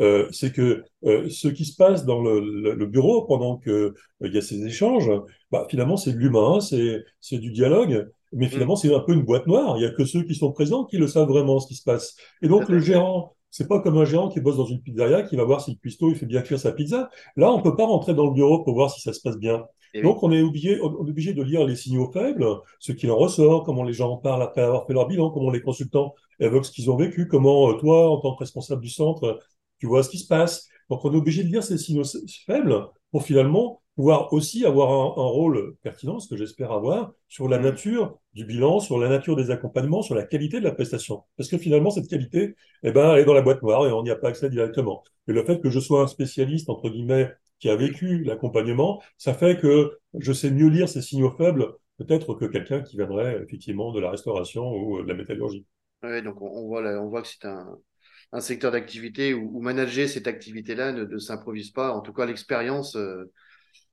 euh, 0.00 0.26
c'est 0.32 0.52
que 0.52 0.82
euh, 1.04 1.28
ce 1.28 1.48
qui 1.48 1.66
se 1.66 1.76
passe 1.76 2.06
dans 2.06 2.22
le, 2.22 2.40
le, 2.74 2.86
bureau 2.86 3.26
pendant 3.26 3.58
que 3.58 3.70
euh, 3.70 3.94
il 4.22 4.32
y 4.32 4.38
a 4.38 4.40
ces 4.40 4.64
échanges, 4.64 5.10
bah, 5.50 5.66
finalement 5.68 5.98
c'est 5.98 6.12
de 6.12 6.16
l'humain, 6.16 6.60
c'est 6.60 7.04
c'est 7.20 7.36
du 7.36 7.50
dialogue, 7.50 8.08
mais 8.32 8.46
mm. 8.46 8.50
finalement 8.50 8.76
c'est 8.76 8.94
un 8.94 9.00
peu 9.00 9.12
une 9.12 9.24
boîte 9.24 9.46
noire. 9.46 9.76
Il 9.76 9.82
y 9.82 9.86
a 9.86 9.90
que 9.90 10.06
ceux 10.06 10.22
qui 10.22 10.34
sont 10.34 10.52
présents 10.52 10.84
qui 10.86 10.96
le 10.96 11.06
savent 11.06 11.28
vraiment 11.28 11.60
ce 11.60 11.68
qui 11.68 11.74
se 11.74 11.84
passe. 11.84 12.16
Et 12.40 12.48
donc 12.48 12.68
le 12.70 12.78
gérant, 12.78 13.36
c'est 13.50 13.68
pas 13.68 13.80
comme 13.80 13.98
un 13.98 14.04
gérant 14.04 14.28
qui 14.28 14.40
bosse 14.40 14.56
dans 14.56 14.66
une 14.66 14.80
pizzeria 14.80 15.22
qui 15.22 15.36
va 15.36 15.44
voir 15.44 15.60
si 15.60 15.72
le 15.72 15.76
cuistot 15.76 16.10
il 16.10 16.16
fait 16.16 16.26
bien 16.26 16.42
cuire 16.42 16.58
sa 16.58 16.72
pizza. 16.72 17.10
Là, 17.36 17.52
on 17.52 17.60
peut 17.62 17.76
pas 17.76 17.86
rentrer 17.86 18.14
dans 18.14 18.26
le 18.26 18.32
bureau 18.32 18.62
pour 18.62 18.74
voir 18.74 18.90
si 18.90 19.00
ça 19.00 19.12
se 19.12 19.20
passe 19.20 19.36
bien. 19.36 19.64
Donc, 20.02 20.22
on 20.22 20.30
est 20.30 20.40
obligé, 20.40 20.80
on 20.80 21.04
est 21.04 21.10
obligé 21.10 21.34
de 21.34 21.42
lire 21.42 21.66
les 21.66 21.74
signaux 21.74 22.10
faibles, 22.12 22.46
ce 22.78 22.92
qu'il 22.92 23.10
en 23.10 23.16
ressort, 23.16 23.64
comment 23.64 23.82
les 23.82 23.92
gens 23.92 24.10
en 24.12 24.16
parlent 24.18 24.42
après 24.42 24.62
avoir 24.62 24.86
fait 24.86 24.92
leur 24.92 25.08
bilan, 25.08 25.30
comment 25.30 25.50
les 25.50 25.62
consultants 25.62 26.14
évoquent 26.38 26.66
ce 26.66 26.70
qu'ils 26.70 26.90
ont 26.92 26.96
vécu, 26.96 27.26
comment 27.26 27.74
toi, 27.74 28.08
en 28.10 28.20
tant 28.20 28.34
que 28.34 28.40
responsable 28.40 28.82
du 28.82 28.88
centre, 28.88 29.40
tu 29.78 29.86
vois 29.86 30.04
ce 30.04 30.10
qui 30.10 30.18
se 30.18 30.28
passe. 30.28 30.68
Donc 30.88 31.04
on 31.04 31.12
est 31.12 31.16
obligé 31.16 31.42
de 31.42 31.48
lire 31.48 31.64
ces 31.64 31.76
signaux 31.76 32.04
faibles 32.46 32.86
pour 33.10 33.24
finalement 33.24 33.82
pouvoir 33.96 34.32
aussi 34.32 34.64
avoir 34.64 34.90
un, 34.90 35.26
rôle 35.26 35.76
pertinent, 35.82 36.18
ce 36.20 36.28
que 36.28 36.36
j'espère 36.36 36.72
avoir, 36.72 37.12
sur 37.28 37.48
la 37.48 37.58
mm. 37.58 37.62
nature 37.62 38.18
du 38.34 38.44
bilan, 38.44 38.80
sur 38.80 38.98
la 38.98 39.08
nature 39.08 39.36
des 39.36 39.50
accompagnements, 39.50 40.02
sur 40.02 40.14
la 40.14 40.24
qualité 40.24 40.58
de 40.60 40.64
la 40.64 40.72
prestation. 40.72 41.24
Parce 41.36 41.48
que 41.48 41.58
finalement, 41.58 41.90
cette 41.90 42.08
qualité, 42.08 42.54
eh 42.82 42.92
ben, 42.92 43.12
elle 43.12 43.20
est 43.20 43.24
dans 43.24 43.34
la 43.34 43.42
boîte 43.42 43.62
noire 43.62 43.86
et 43.86 43.92
on 43.92 44.02
n'y 44.02 44.10
a 44.10 44.16
pas 44.16 44.28
accès 44.28 44.48
directement. 44.48 45.02
Et 45.28 45.32
le 45.32 45.44
fait 45.44 45.60
que 45.60 45.70
je 45.70 45.80
sois 45.80 46.02
un 46.02 46.06
spécialiste, 46.06 46.70
entre 46.70 46.88
guillemets, 46.88 47.30
qui 47.58 47.68
a 47.68 47.76
vécu 47.76 48.24
l'accompagnement, 48.24 49.02
ça 49.18 49.34
fait 49.34 49.58
que 49.58 49.98
je 50.18 50.32
sais 50.32 50.50
mieux 50.50 50.68
lire 50.68 50.88
ces 50.88 51.02
signaux 51.02 51.30
faibles 51.30 51.74
peut-être 51.98 52.34
que 52.34 52.46
quelqu'un 52.46 52.80
qui 52.80 52.96
viendrait 52.96 53.42
effectivement 53.42 53.92
de 53.92 54.00
la 54.00 54.10
restauration 54.10 54.72
ou 54.72 55.02
de 55.02 55.08
la 55.08 55.14
métallurgie. 55.14 55.66
Oui, 56.02 56.22
donc 56.22 56.40
on, 56.40 56.66
voit, 56.66 56.82
on 56.82 57.08
voit 57.10 57.20
que 57.20 57.28
c'est 57.28 57.44
un, 57.44 57.78
un 58.32 58.40
secteur 58.40 58.72
d'activité 58.72 59.34
où, 59.34 59.60
manager 59.60 60.08
cette 60.08 60.26
activité-là 60.26 60.92
ne, 60.92 61.18
s'improvise 61.18 61.70
pas. 61.70 61.92
En 61.92 62.00
tout 62.00 62.12
cas, 62.12 62.26
l'expérience 62.26 62.96
euh, 62.96 63.30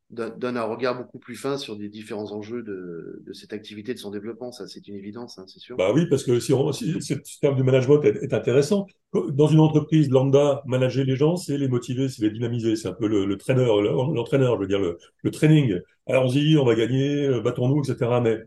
donne 0.09 0.55
un 0.55 0.63
regard 0.63 0.97
beaucoup 0.97 1.19
plus 1.19 1.35
fin 1.35 1.57
sur 1.57 1.75
des 1.75 1.89
différents 1.89 2.31
enjeux 2.31 2.63
de, 2.63 3.33
cette 3.33 3.51
activité, 3.51 3.93
de 3.93 3.99
son 3.99 4.09
développement. 4.09 4.51
Ça, 4.51 4.67
c'est 4.67 4.87
une 4.87 4.95
évidence, 4.95 5.37
hein, 5.37 5.43
c'est 5.47 5.59
sûr. 5.59 5.75
Bah 5.75 5.91
oui, 5.93 6.05
parce 6.09 6.23
que 6.23 6.39
si, 6.39 6.53
on, 6.53 6.71
si 6.71 6.95
ce 7.01 7.15
terme 7.41 7.57
de 7.57 7.63
management 7.63 8.01
est, 8.03 8.33
intéressant, 8.33 8.87
dans 9.13 9.47
une 9.47 9.59
entreprise 9.59 10.09
lambda, 10.09 10.61
manager 10.65 11.03
les 11.03 11.17
gens, 11.17 11.35
c'est 11.35 11.57
les 11.57 11.67
motiver, 11.67 12.07
c'est 12.07 12.21
les 12.21 12.31
dynamiser. 12.31 12.75
C'est 12.77 12.87
un 12.87 12.93
peu 12.93 13.07
le, 13.07 13.25
le 13.25 13.37
trainer, 13.37 13.65
l'entraîneur, 13.65 14.55
je 14.55 14.61
veux 14.61 14.67
dire, 14.67 14.79
le, 14.79 14.97
le 15.23 15.31
training. 15.31 15.79
Allons-y, 16.07 16.57
on 16.57 16.65
va 16.65 16.75
gagner, 16.75 17.25
euh, 17.25 17.41
battons-nous, 17.41 17.81
etc. 17.83 18.21
Mais 18.23 18.39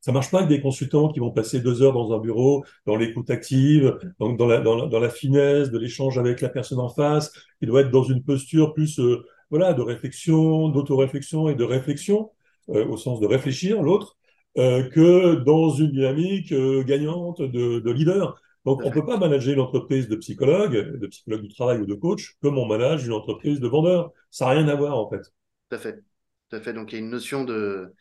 ça 0.00 0.10
marche 0.10 0.30
pas 0.30 0.38
avec 0.38 0.48
des 0.48 0.60
consultants 0.60 1.08
qui 1.08 1.20
vont 1.20 1.30
passer 1.30 1.60
deux 1.60 1.82
heures 1.82 1.92
dans 1.92 2.12
un 2.12 2.18
bureau, 2.18 2.64
dans 2.84 2.96
l'écoute 2.96 3.30
active, 3.30 3.96
dans 4.18 4.46
la, 4.46 4.60
dans, 4.60 4.86
dans 4.86 5.00
la 5.00 5.08
finesse 5.08 5.70
de 5.70 5.78
l'échange 5.78 6.18
avec 6.18 6.40
la 6.40 6.48
personne 6.48 6.80
en 6.80 6.88
face, 6.88 7.32
qui 7.60 7.66
doit 7.66 7.82
être 7.82 7.90
dans 7.90 8.04
une 8.04 8.24
posture 8.24 8.72
plus 8.74 8.98
euh, 8.98 9.24
voilà 9.50 9.72
de 9.72 9.82
réflexion, 9.82 10.68
d'autoréflexion 10.68 11.48
et 11.48 11.54
de 11.54 11.64
réflexion, 11.64 12.30
euh, 12.70 12.86
au 12.86 12.96
sens 12.96 13.20
de 13.20 13.26
réfléchir 13.26 13.82
l'autre, 13.82 14.16
euh, 14.58 14.88
que 14.88 15.36
dans 15.44 15.70
une 15.70 15.90
dynamique 15.90 16.52
gagnante 16.86 17.42
de, 17.42 17.80
de 17.80 17.90
leader. 17.90 18.40
Donc, 18.64 18.80
on 18.84 18.90
peut 18.90 19.06
pas 19.06 19.16
manager 19.16 19.54
une 19.54 19.60
entreprise 19.60 20.08
de 20.08 20.16
psychologue, 20.16 20.98
de 20.98 21.06
psychologue 21.06 21.42
du 21.42 21.54
travail 21.54 21.78
ou 21.78 21.86
de 21.86 21.94
coach, 21.94 22.34
comme 22.42 22.58
on 22.58 22.66
manage 22.66 23.06
une 23.06 23.12
entreprise 23.12 23.60
de 23.60 23.68
vendeur. 23.68 24.10
Ça 24.32 24.46
n'a 24.46 24.52
rien 24.52 24.68
à 24.68 24.74
voir, 24.74 24.98
en 24.98 25.08
fait. 25.08 25.22
Tout 25.70 25.76
à 25.76 25.78
fait. 25.78 26.02
Tout 26.50 26.56
à 26.56 26.60
fait. 26.60 26.72
Donc, 26.72 26.92
il 26.92 26.96
y 26.96 26.98
a 26.98 27.00
une 27.00 27.10
notion 27.10 27.44
de, 27.44 27.92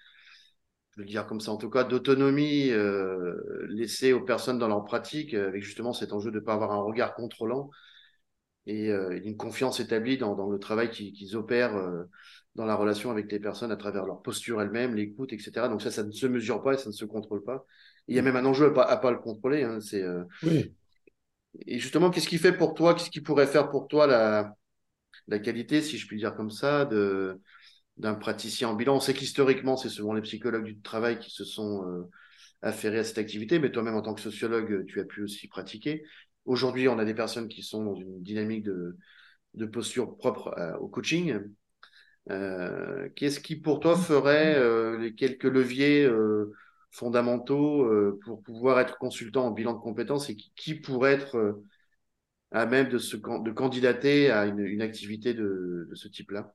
je 0.96 1.02
veux 1.02 1.06
dire 1.06 1.28
comme 1.28 1.42
ça 1.42 1.52
en 1.52 1.58
tout 1.58 1.70
cas, 1.70 1.84
d'autonomie 1.84 2.70
euh, 2.72 3.36
laissée 3.68 4.14
aux 4.14 4.22
personnes 4.22 4.58
dans 4.58 4.68
leur 4.68 4.86
pratique, 4.86 5.34
euh, 5.34 5.50
avec 5.50 5.62
justement 5.62 5.94
cet 5.94 6.14
enjeu 6.14 6.32
de 6.32 6.40
ne 6.40 6.44
pas 6.44 6.54
avoir 6.54 6.72
un 6.72 6.82
regard 6.82 7.16
contrôlant 7.16 7.70
et 8.68 8.90
euh, 8.90 9.20
une 9.24 9.38
confiance 9.38 9.80
établie 9.80 10.18
dans, 10.18 10.36
dans 10.36 10.50
le 10.50 10.60
travail 10.60 10.90
qu'ils 10.90 11.36
opèrent 11.36 11.76
euh, 11.76 12.04
dans 12.56 12.66
la 12.66 12.76
relation 12.76 13.12
avec 13.12 13.32
les 13.32 13.40
personnes 13.40 13.72
à 13.72 13.76
travers 13.76 14.06
leur 14.06 14.22
posture 14.22 14.62
elle-même, 14.62 14.96
l'écoute, 14.96 15.34
etc. 15.34 15.68
Donc 15.70 15.82
ça, 15.82 15.92
ça 15.92 16.04
ne 16.04 16.12
se 16.12 16.26
mesure 16.26 16.64
pas 16.64 16.74
et 16.74 16.78
ça 16.78 16.88
ne 16.88 16.94
se 16.94 17.06
contrôle 17.06 17.44
pas. 17.44 17.66
il 18.08 18.16
y 18.16 18.20
a 18.20 18.22
même 18.22 18.36
un 18.36 18.46
enjeu 18.46 18.68
à 18.68 18.72
pas, 18.72 18.84
à 18.84 18.98
pas 18.98 19.12
le 19.12 19.18
contrôler. 19.18 19.64
Hein, 19.64 19.80
c'est, 19.82 20.02
euh, 20.02 20.24
oui. 20.44 20.74
Et 21.68 21.80
justement, 21.80 22.10
qu'est-ce 22.10 22.28
qui 22.28 22.38
fait 22.38 22.52
pour 22.54 22.74
toi, 22.74 22.96
qu'est-ce 22.96 23.10
qui 23.10 23.22
pourrait 23.22 23.48
faire 23.48 23.70
pour 23.70 23.88
toi 23.88 24.08
la, 24.08 24.56
la 25.28 25.40
qualité, 25.40 25.82
si 25.82 25.98
je 25.98 26.08
puis 26.08 26.18
dire 26.18 26.36
comme 26.36 26.52
ça, 26.52 26.86
de 26.86 27.40
d'un 27.98 28.16
praticien 28.16 28.70
en 28.70 28.76
bilan? 28.76 28.98
On 28.98 29.00
sait 29.00 29.14
qu'historiquement, 29.14 29.78
c'est 29.78 29.90
souvent 29.90 30.14
les 30.14 30.22
psychologues 30.22 30.66
du 30.66 30.80
travail 30.82 31.18
qui 31.20 31.32
se 31.32 31.46
sont 31.46 31.88
euh, 31.88 32.10
affairés 32.62 33.00
à 33.00 33.04
cette 33.06 33.18
activité, 33.20 33.60
mais 33.60 33.72
toi-même, 33.72 33.96
en 33.96 34.02
tant 34.02 34.14
que 34.14 34.22
sociologue, 34.22 34.86
tu 34.86 35.00
as 35.00 35.06
pu 35.06 35.24
aussi 35.24 35.48
pratiquer. 35.48 36.04
Aujourd'hui, 36.46 36.88
on 36.88 37.00
a 37.00 37.06
des 37.06 37.16
personnes 37.16 37.48
qui 37.48 37.64
sont 37.64 37.84
dans 37.84 37.96
une 37.96 38.22
dynamique 38.22 38.64
de, 38.64 39.66
posture 39.66 40.16
propre 40.18 40.54
euh, 40.58 40.78
au 40.78 40.88
coaching. 40.88 41.40
Euh, 42.30 43.10
Qu'est-ce 43.16 43.40
qui, 43.40 43.56
pour 43.56 43.80
toi, 43.80 43.98
ferait 43.98 44.56
euh, 44.56 44.98
les 44.98 45.16
quelques 45.16 45.46
leviers 45.46 46.10
fondamentaux 46.92 47.90
pour 48.24 48.42
pouvoir 48.42 48.80
être 48.80 48.98
consultant 48.98 49.48
en 49.48 49.52
bilan 49.52 49.74
de 49.74 49.80
compétences 49.80 50.30
et 50.30 50.36
qui, 50.36 50.75
pourrait 50.75 51.14
être 51.14 51.62
à 52.52 52.66
même 52.66 52.90
de, 52.90 53.00
se, 53.00 53.18
de 53.18 53.52
candidater 53.52 54.32
à 54.32 54.46
une, 54.46 54.82
activité 54.82 55.34
de 55.34 55.90
ce 55.94 56.08
type-là? 56.08 56.54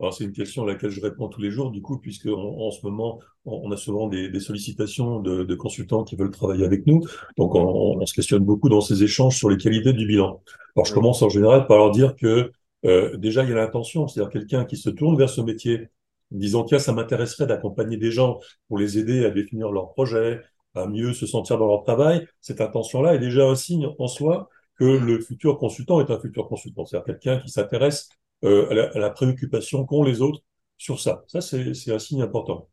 Alors 0.00 0.14
c'est 0.14 0.24
une 0.24 0.32
question 0.32 0.62
à 0.62 0.66
laquelle 0.66 0.90
je 0.90 1.00
réponds 1.00 1.28
tous 1.28 1.42
les 1.42 1.50
jours, 1.50 1.70
du 1.70 1.82
coup, 1.82 1.98
puisque 1.98 2.26
en, 2.26 2.70
ce 2.70 2.84
moment, 2.86 3.20
on, 3.44 3.70
a 3.70 3.76
souvent 3.76 4.08
des, 4.08 4.30
des 4.30 4.40
sollicitations 4.40 5.20
de, 5.20 5.44
de, 5.44 5.54
consultants 5.54 6.04
qui 6.04 6.16
veulent 6.16 6.30
travailler 6.30 6.64
avec 6.64 6.86
nous. 6.86 7.02
Donc 7.36 7.54
on, 7.54 7.98
on, 8.00 8.06
se 8.06 8.14
questionne 8.14 8.42
beaucoup 8.42 8.70
dans 8.70 8.80
ces 8.80 9.02
échanges 9.02 9.36
sur 9.36 9.50
les 9.50 9.58
qualités 9.58 9.92
du 9.92 10.06
bilan. 10.06 10.42
Alors 10.74 10.86
je 10.86 10.94
commence 10.94 11.20
en 11.22 11.28
général 11.28 11.66
par 11.66 11.76
leur 11.76 11.90
dire 11.90 12.16
que 12.16 12.50
euh, 12.86 13.16
déjà 13.18 13.42
il 13.42 13.50
y 13.50 13.52
a 13.52 13.56
l'intention, 13.56 14.08
c'est-à-dire 14.08 14.30
quelqu'un 14.30 14.64
qui 14.64 14.76
se 14.76 14.88
tourne 14.88 15.18
vers 15.18 15.28
ce 15.28 15.42
métier, 15.42 15.88
disant 16.30 16.64
tiens 16.64 16.78
ça 16.78 16.92
m'intéresserait 16.92 17.46
d'accompagner 17.46 17.98
des 17.98 18.10
gens 18.10 18.40
pour 18.68 18.78
les 18.78 18.98
aider 18.98 19.24
à 19.26 19.30
définir 19.30 19.70
leur 19.70 19.90
projet, 19.90 20.40
à 20.74 20.86
mieux 20.86 21.12
se 21.12 21.26
sentir 21.26 21.58
dans 21.58 21.66
leur 21.66 21.82
travail. 21.82 22.26
Cette 22.40 22.62
intention-là 22.62 23.14
est 23.14 23.18
déjà 23.18 23.46
un 23.46 23.54
signe 23.54 23.88
en 23.98 24.06
soi 24.06 24.48
que 24.78 24.84
le 24.84 25.20
futur 25.20 25.58
consultant 25.58 26.00
est 26.00 26.10
un 26.10 26.18
futur 26.18 26.48
consultant, 26.48 26.86
c'est-à-dire 26.86 27.04
quelqu'un 27.04 27.38
qui 27.38 27.50
s'intéresse 27.50 28.08
euh, 28.44 28.90
à, 28.94 28.98
la, 28.98 29.10
préoccupation 29.10 29.84
qu'ont 29.84 30.02
les 30.02 30.22
autres 30.22 30.40
sur 30.78 31.00
ça. 31.00 31.24
Ça, 31.28 31.40
c'est 31.40 31.92
un 31.92 31.98
signe 31.98 32.22
important. 32.22 32.68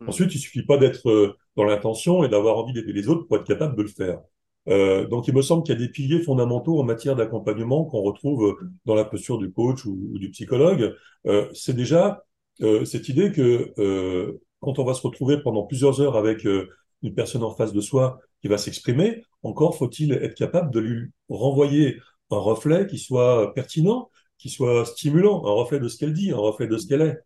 Hmm. 0.00 0.08
Ensuite, 0.08 0.34
il 0.34 0.38
suffit 0.38 0.64
pas 0.64 0.78
d'être 0.78 1.08
euh, 1.08 1.36
dans 1.56 1.64
l'intention 1.64 2.24
et 2.24 2.28
d'avoir 2.28 2.56
envie 2.58 2.72
d'aider 2.72 2.92
les 2.92 3.08
autres 3.08 3.26
pour 3.26 3.36
être 3.36 3.46
capable 3.46 3.76
de 3.76 3.82
le 3.82 3.88
faire. 3.88 4.20
Euh, 4.68 5.06
donc, 5.08 5.28
il 5.28 5.34
me 5.34 5.42
semble 5.42 5.64
qu'il 5.64 5.74
y 5.74 5.82
a 5.82 5.86
des 5.86 5.90
piliers 5.90 6.22
fondamentaux 6.22 6.78
en 6.78 6.84
matière 6.84 7.16
d'accompagnement 7.16 7.84
qu'on 7.84 8.02
retrouve 8.02 8.56
dans 8.84 8.94
la 8.94 9.04
posture 9.04 9.38
du 9.38 9.52
coach 9.52 9.84
ou, 9.84 10.18
du 10.18 10.30
psychologue. 10.30 10.94
Euh, 11.26 11.48
c'est 11.54 11.74
déjà 11.74 12.24
euh, 12.62 12.84
cette 12.84 13.08
idée 13.08 13.32
que 13.32 13.72
euh, 13.78 14.40
quand 14.60 14.78
on 14.78 14.84
va 14.84 14.94
se 14.94 15.02
retrouver 15.02 15.38
pendant 15.38 15.64
plusieurs 15.64 16.00
heures 16.00 16.16
avec 16.16 16.44
une 16.44 17.14
personne 17.14 17.42
en 17.42 17.50
face 17.50 17.72
de 17.72 17.80
soi 17.80 18.20
qui 18.40 18.48
va 18.48 18.58
s'exprimer, 18.58 19.24
encore 19.42 19.76
faut-il 19.76 20.12
être 20.12 20.34
capable 20.34 20.70
de 20.72 20.80
lui 20.80 21.10
renvoyer 21.28 21.98
un 22.30 22.38
reflet 22.38 22.86
qui 22.86 22.98
soit 22.98 23.52
pertinent, 23.54 24.10
qui 24.42 24.50
soit 24.50 24.84
stimulant, 24.84 25.46
un 25.46 25.52
reflet 25.52 25.78
de 25.78 25.86
ce 25.86 25.96
qu'elle 25.96 26.12
dit, 26.12 26.32
un 26.32 26.36
reflet 26.36 26.66
de 26.66 26.76
ce 26.76 26.88
qu'elle 26.88 27.02
est. 27.02 27.16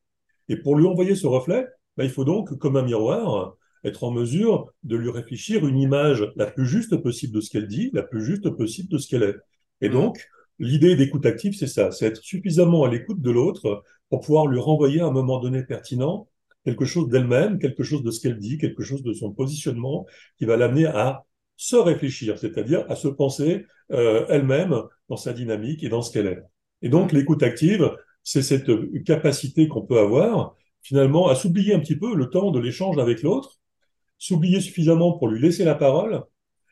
Et 0.50 0.56
pour 0.56 0.76
lui 0.76 0.86
envoyer 0.86 1.14
ce 1.14 1.26
reflet, 1.26 1.66
bah, 1.96 2.04
il 2.04 2.10
faut 2.10 2.26
donc, 2.26 2.58
comme 2.58 2.76
un 2.76 2.82
miroir, 2.82 3.56
être 3.84 4.04
en 4.04 4.10
mesure 4.10 4.70
de 4.82 4.96
lui 4.96 5.10
réfléchir 5.10 5.66
une 5.66 5.78
image 5.78 6.30
la 6.36 6.44
plus 6.44 6.66
juste 6.66 6.94
possible 6.98 7.34
de 7.34 7.40
ce 7.40 7.48
qu'elle 7.48 7.68
dit, 7.68 7.90
la 7.94 8.02
plus 8.02 8.22
juste 8.22 8.50
possible 8.50 8.90
de 8.90 8.98
ce 8.98 9.08
qu'elle 9.08 9.22
est. 9.22 9.36
Et 9.80 9.88
donc, 9.88 10.28
l'idée 10.58 10.94
d'écoute 10.94 11.24
active, 11.24 11.54
c'est 11.54 11.66
ça, 11.66 11.90
c'est 11.90 12.04
être 12.04 12.22
suffisamment 12.22 12.84
à 12.84 12.90
l'écoute 12.90 13.22
de 13.22 13.30
l'autre 13.30 13.82
pour 14.10 14.20
pouvoir 14.20 14.46
lui 14.46 14.60
renvoyer 14.60 15.00
à 15.00 15.06
un 15.06 15.10
moment 15.10 15.40
donné 15.40 15.62
pertinent 15.62 16.28
quelque 16.66 16.84
chose 16.84 17.08
d'elle-même, 17.08 17.58
quelque 17.58 17.82
chose 17.82 18.02
de 18.02 18.10
ce 18.10 18.20
qu'elle 18.20 18.38
dit, 18.38 18.58
quelque 18.58 18.82
chose 18.82 19.02
de 19.02 19.14
son 19.14 19.32
positionnement 19.32 20.04
qui 20.36 20.44
va 20.44 20.58
l'amener 20.58 20.84
à 20.84 21.24
se 21.56 21.76
réfléchir, 21.76 22.38
c'est-à-dire 22.38 22.84
à 22.90 22.96
se 22.96 23.08
penser 23.08 23.64
euh, 23.92 24.26
elle-même 24.28 24.82
dans 25.08 25.16
sa 25.16 25.32
dynamique 25.32 25.82
et 25.82 25.88
dans 25.88 26.02
ce 26.02 26.12
qu'elle 26.12 26.26
est. 26.26 26.42
Et 26.82 26.88
donc, 26.88 27.12
l'écoute 27.12 27.42
active, 27.42 27.90
c'est 28.22 28.42
cette 28.42 28.70
capacité 29.04 29.68
qu'on 29.68 29.82
peut 29.82 29.98
avoir, 29.98 30.54
finalement, 30.82 31.28
à 31.28 31.34
s'oublier 31.34 31.74
un 31.74 31.80
petit 31.80 31.96
peu 31.96 32.14
le 32.14 32.30
temps 32.30 32.50
de 32.50 32.60
l'échange 32.60 32.98
avec 32.98 33.22
l'autre, 33.22 33.58
s'oublier 34.18 34.60
suffisamment 34.60 35.12
pour 35.18 35.28
lui 35.28 35.40
laisser 35.40 35.64
la 35.64 35.74
parole, 35.74 36.22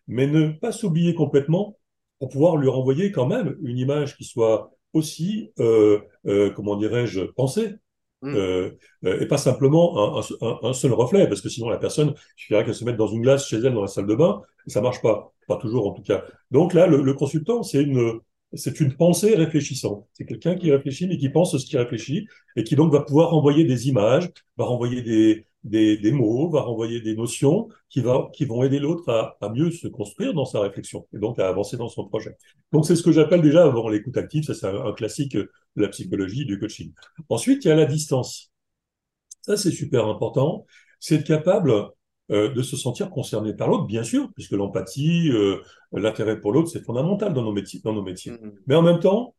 mais 0.06 0.26
ne 0.26 0.48
pas 0.48 0.72
s'oublier 0.72 1.14
complètement 1.14 1.78
pour 2.18 2.28
pouvoir 2.28 2.56
lui 2.56 2.68
renvoyer 2.68 3.10
quand 3.12 3.26
même 3.26 3.56
une 3.62 3.78
image 3.78 4.16
qui 4.16 4.24
soit 4.24 4.70
aussi, 4.92 5.50
euh, 5.60 6.00
euh, 6.26 6.50
comment 6.50 6.76
dirais-je, 6.76 7.20
penser. 7.22 7.74
Mm. 8.22 8.34
Euh, 8.34 8.70
euh, 9.04 9.20
et 9.20 9.26
pas 9.26 9.36
simplement 9.38 10.18
un, 10.18 10.22
un- 10.40 10.58
un 10.62 10.72
seul 10.72 10.92
reflet, 10.92 11.26
parce 11.28 11.40
que 11.42 11.48
sinon 11.48 11.68
la 11.68 11.78
personne, 11.78 12.14
il 12.16 12.40
suffirait 12.40 12.64
qu'elle 12.64 12.74
se 12.74 12.84
mette 12.84 12.96
dans 12.96 13.06
une 13.08 13.22
glace 13.22 13.46
chez 13.48 13.56
elle 13.56 13.74
dans 13.74 13.82
la 13.82 13.86
salle 13.88 14.06
de 14.06 14.14
bain, 14.14 14.40
et 14.66 14.70
ça 14.70 14.80
marche 14.80 15.02
pas, 15.02 15.32
pas 15.46 15.56
toujours 15.56 15.86
en 15.88 15.92
tout 15.92 16.02
cas. 16.02 16.24
Donc 16.50 16.72
là, 16.72 16.86
le, 16.86 17.02
le 17.02 17.14
consultant, 17.14 17.62
c'est 17.62 17.82
une, 17.82 18.18
c'est 18.56 18.80
une 18.80 18.94
pensée 18.94 19.34
réfléchissante. 19.34 20.06
C'est 20.12 20.26
quelqu'un 20.26 20.56
qui 20.56 20.70
réfléchit, 20.70 21.06
mais 21.06 21.18
qui 21.18 21.28
pense 21.28 21.56
ce 21.56 21.64
qu'il 21.66 21.78
réfléchit, 21.78 22.26
et 22.56 22.64
qui 22.64 22.76
donc 22.76 22.92
va 22.92 23.00
pouvoir 23.00 23.30
renvoyer 23.30 23.64
des 23.64 23.88
images, 23.88 24.30
va 24.56 24.64
renvoyer 24.64 25.02
des, 25.02 25.46
des, 25.64 26.12
mots, 26.12 26.50
va 26.50 26.62
renvoyer 26.62 27.00
des 27.00 27.16
notions 27.16 27.68
qui, 27.88 28.00
va, 28.00 28.30
qui 28.32 28.44
vont 28.44 28.62
aider 28.62 28.78
l'autre 28.78 29.08
à, 29.10 29.36
à 29.40 29.48
mieux 29.48 29.70
se 29.70 29.88
construire 29.88 30.34
dans 30.34 30.44
sa 30.44 30.60
réflexion, 30.60 31.06
et 31.14 31.18
donc 31.18 31.38
à 31.38 31.48
avancer 31.48 31.76
dans 31.76 31.88
son 31.88 32.06
projet. 32.06 32.36
Donc 32.72 32.86
c'est 32.86 32.96
ce 32.96 33.02
que 33.02 33.12
j'appelle 33.12 33.42
déjà 33.42 33.64
avant 33.64 33.88
l'écoute 33.88 34.16
active, 34.16 34.44
ça 34.44 34.54
c'est 34.54 34.66
un, 34.66 34.84
un 34.86 34.92
classique 34.92 35.36
de 35.36 35.48
la 35.76 35.88
psychologie, 35.88 36.44
du 36.44 36.58
coaching. 36.58 36.92
Ensuite, 37.28 37.64
il 37.64 37.68
y 37.68 37.70
a 37.70 37.74
la 37.74 37.86
distance. 37.86 38.52
Ça, 39.42 39.56
c'est 39.56 39.70
super 39.70 40.06
important. 40.06 40.66
C'est 41.00 41.16
être 41.16 41.26
capable 41.26 41.72
euh, 42.30 42.50
de 42.54 42.62
se 42.62 42.74
sentir 42.74 43.10
concerné 43.10 43.52
par 43.52 43.68
l'autre, 43.68 43.84
bien 43.84 44.02
sûr, 44.02 44.30
puisque 44.34 44.52
l'empathie, 44.52 45.30
euh, 45.30 45.58
l'intérêt 45.92 46.40
pour 46.40 46.52
l'autre, 46.52 46.70
c'est 46.70 46.82
fondamental 46.82 47.34
dans 47.34 47.42
nos 47.42 47.52
métiers. 47.52 47.82
Dans 47.84 47.92
nos 47.92 48.02
métiers. 48.02 48.32
Mm. 48.32 48.52
Mais 48.66 48.74
en 48.74 48.80
même 48.80 48.98
temps, 48.98 49.34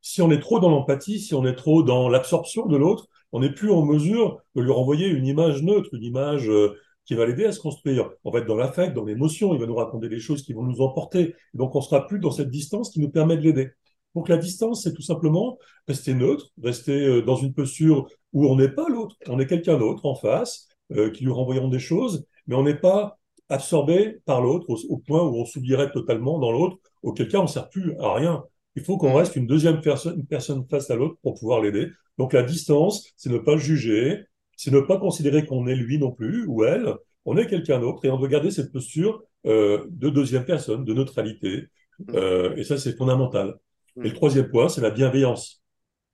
si 0.00 0.22
on 0.22 0.30
est 0.30 0.40
trop 0.40 0.58
dans 0.58 0.70
l'empathie, 0.70 1.20
si 1.20 1.34
on 1.34 1.44
est 1.44 1.54
trop 1.54 1.82
dans 1.82 2.08
l'absorption 2.08 2.64
de 2.64 2.76
l'autre, 2.78 3.08
on 3.32 3.40
n'est 3.40 3.52
plus 3.52 3.70
en 3.70 3.84
mesure 3.84 4.40
de 4.54 4.62
lui 4.62 4.70
renvoyer 4.70 5.08
une 5.08 5.26
image 5.26 5.62
neutre, 5.62 5.90
une 5.92 6.04
image 6.04 6.48
euh, 6.48 6.74
qui 7.04 7.14
va 7.14 7.26
l'aider 7.26 7.44
à 7.44 7.52
se 7.52 7.60
construire. 7.60 8.10
On 8.24 8.30
va 8.30 8.38
être 8.38 8.46
dans 8.46 8.56
l'affect, 8.56 8.94
dans 8.94 9.04
l'émotion, 9.04 9.52
il 9.52 9.60
va 9.60 9.66
nous 9.66 9.74
raconter 9.74 10.08
des 10.08 10.18
choses 10.18 10.42
qui 10.42 10.54
vont 10.54 10.62
nous 10.62 10.80
emporter. 10.80 11.34
Donc 11.52 11.74
on 11.74 11.82
sera 11.82 12.06
plus 12.06 12.18
dans 12.18 12.30
cette 12.30 12.48
distance 12.48 12.88
qui 12.88 13.00
nous 13.00 13.10
permet 13.10 13.36
de 13.36 13.42
l'aider. 13.42 13.72
Donc 14.14 14.30
la 14.30 14.38
distance, 14.38 14.84
c'est 14.84 14.94
tout 14.94 15.02
simplement 15.02 15.58
rester 15.86 16.14
neutre, 16.14 16.50
rester 16.62 17.20
dans 17.22 17.36
une 17.36 17.52
posture 17.52 18.06
où 18.32 18.46
on 18.46 18.56
n'est 18.56 18.70
pas 18.70 18.88
l'autre, 18.88 19.16
on 19.28 19.38
est 19.38 19.46
quelqu'un 19.46 19.78
d'autre 19.78 20.06
en 20.06 20.14
face, 20.14 20.68
euh, 20.96 21.10
qui 21.10 21.24
lui 21.24 21.32
renvoyons 21.32 21.68
des 21.68 21.78
choses, 21.78 22.26
mais 22.46 22.54
on 22.54 22.62
n'est 22.62 22.78
pas 22.78 23.18
absorbé 23.48 24.20
par 24.24 24.40
l'autre 24.40 24.66
au, 24.68 24.76
au 24.88 24.98
point 24.98 25.22
où 25.22 25.36
on 25.36 25.44
s'oublierait 25.44 25.92
totalement 25.92 26.38
dans 26.38 26.52
l'autre, 26.52 26.78
auquel 27.02 27.28
cas 27.28 27.38
on 27.38 27.42
ne 27.42 27.48
sert 27.48 27.68
plus 27.68 27.94
à 27.98 28.14
rien. 28.14 28.44
Il 28.76 28.82
faut 28.82 28.96
qu'on 28.96 29.14
reste 29.14 29.36
une 29.36 29.46
deuxième 29.46 29.80
personne, 29.80 30.18
une 30.18 30.26
personne 30.26 30.66
face 30.68 30.90
à 30.90 30.96
l'autre 30.96 31.16
pour 31.22 31.34
pouvoir 31.34 31.60
l'aider. 31.60 31.88
Donc 32.18 32.32
la 32.32 32.42
distance, 32.42 33.12
c'est 33.16 33.30
ne 33.30 33.38
pas 33.38 33.56
juger, 33.56 34.24
c'est 34.56 34.70
ne 34.70 34.80
pas 34.80 34.98
considérer 34.98 35.44
qu'on 35.44 35.66
est 35.66 35.74
lui 35.74 35.98
non 35.98 36.12
plus 36.12 36.46
ou 36.46 36.64
elle, 36.64 36.94
on 37.24 37.36
est 37.36 37.46
quelqu'un 37.46 37.78
d'autre 37.78 38.04
et 38.04 38.10
on 38.10 38.18
doit 38.18 38.28
garder 38.28 38.50
cette 38.50 38.72
posture 38.72 39.22
euh, 39.46 39.86
de 39.90 40.08
deuxième 40.08 40.44
personne, 40.44 40.84
de 40.84 40.94
neutralité. 40.94 41.66
Euh, 42.14 42.54
et 42.56 42.64
ça, 42.64 42.78
c'est 42.78 42.96
fondamental. 42.96 43.56
Et 43.96 44.08
le 44.08 44.12
troisième 44.14 44.48
point, 44.48 44.68
c'est 44.68 44.80
la 44.80 44.90
bienveillance. 44.90 45.62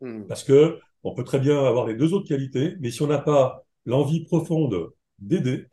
Mm. 0.01 0.25
Parce 0.27 0.45
que 0.45 0.79
on 1.05 1.15
peut 1.15 1.25
très 1.25 1.39
bien 1.39 1.65
avoir 1.65 1.87
les 1.87 1.95
deux 1.95 2.13
autres 2.13 2.29
qualités, 2.29 2.75
mais 2.81 2.91
si 2.91 3.03
on 3.03 3.07
n'a 3.07 3.19
pas 3.19 3.65
l'envie 3.89 4.25
profonde 4.25 4.77
d'aider, 5.19 5.67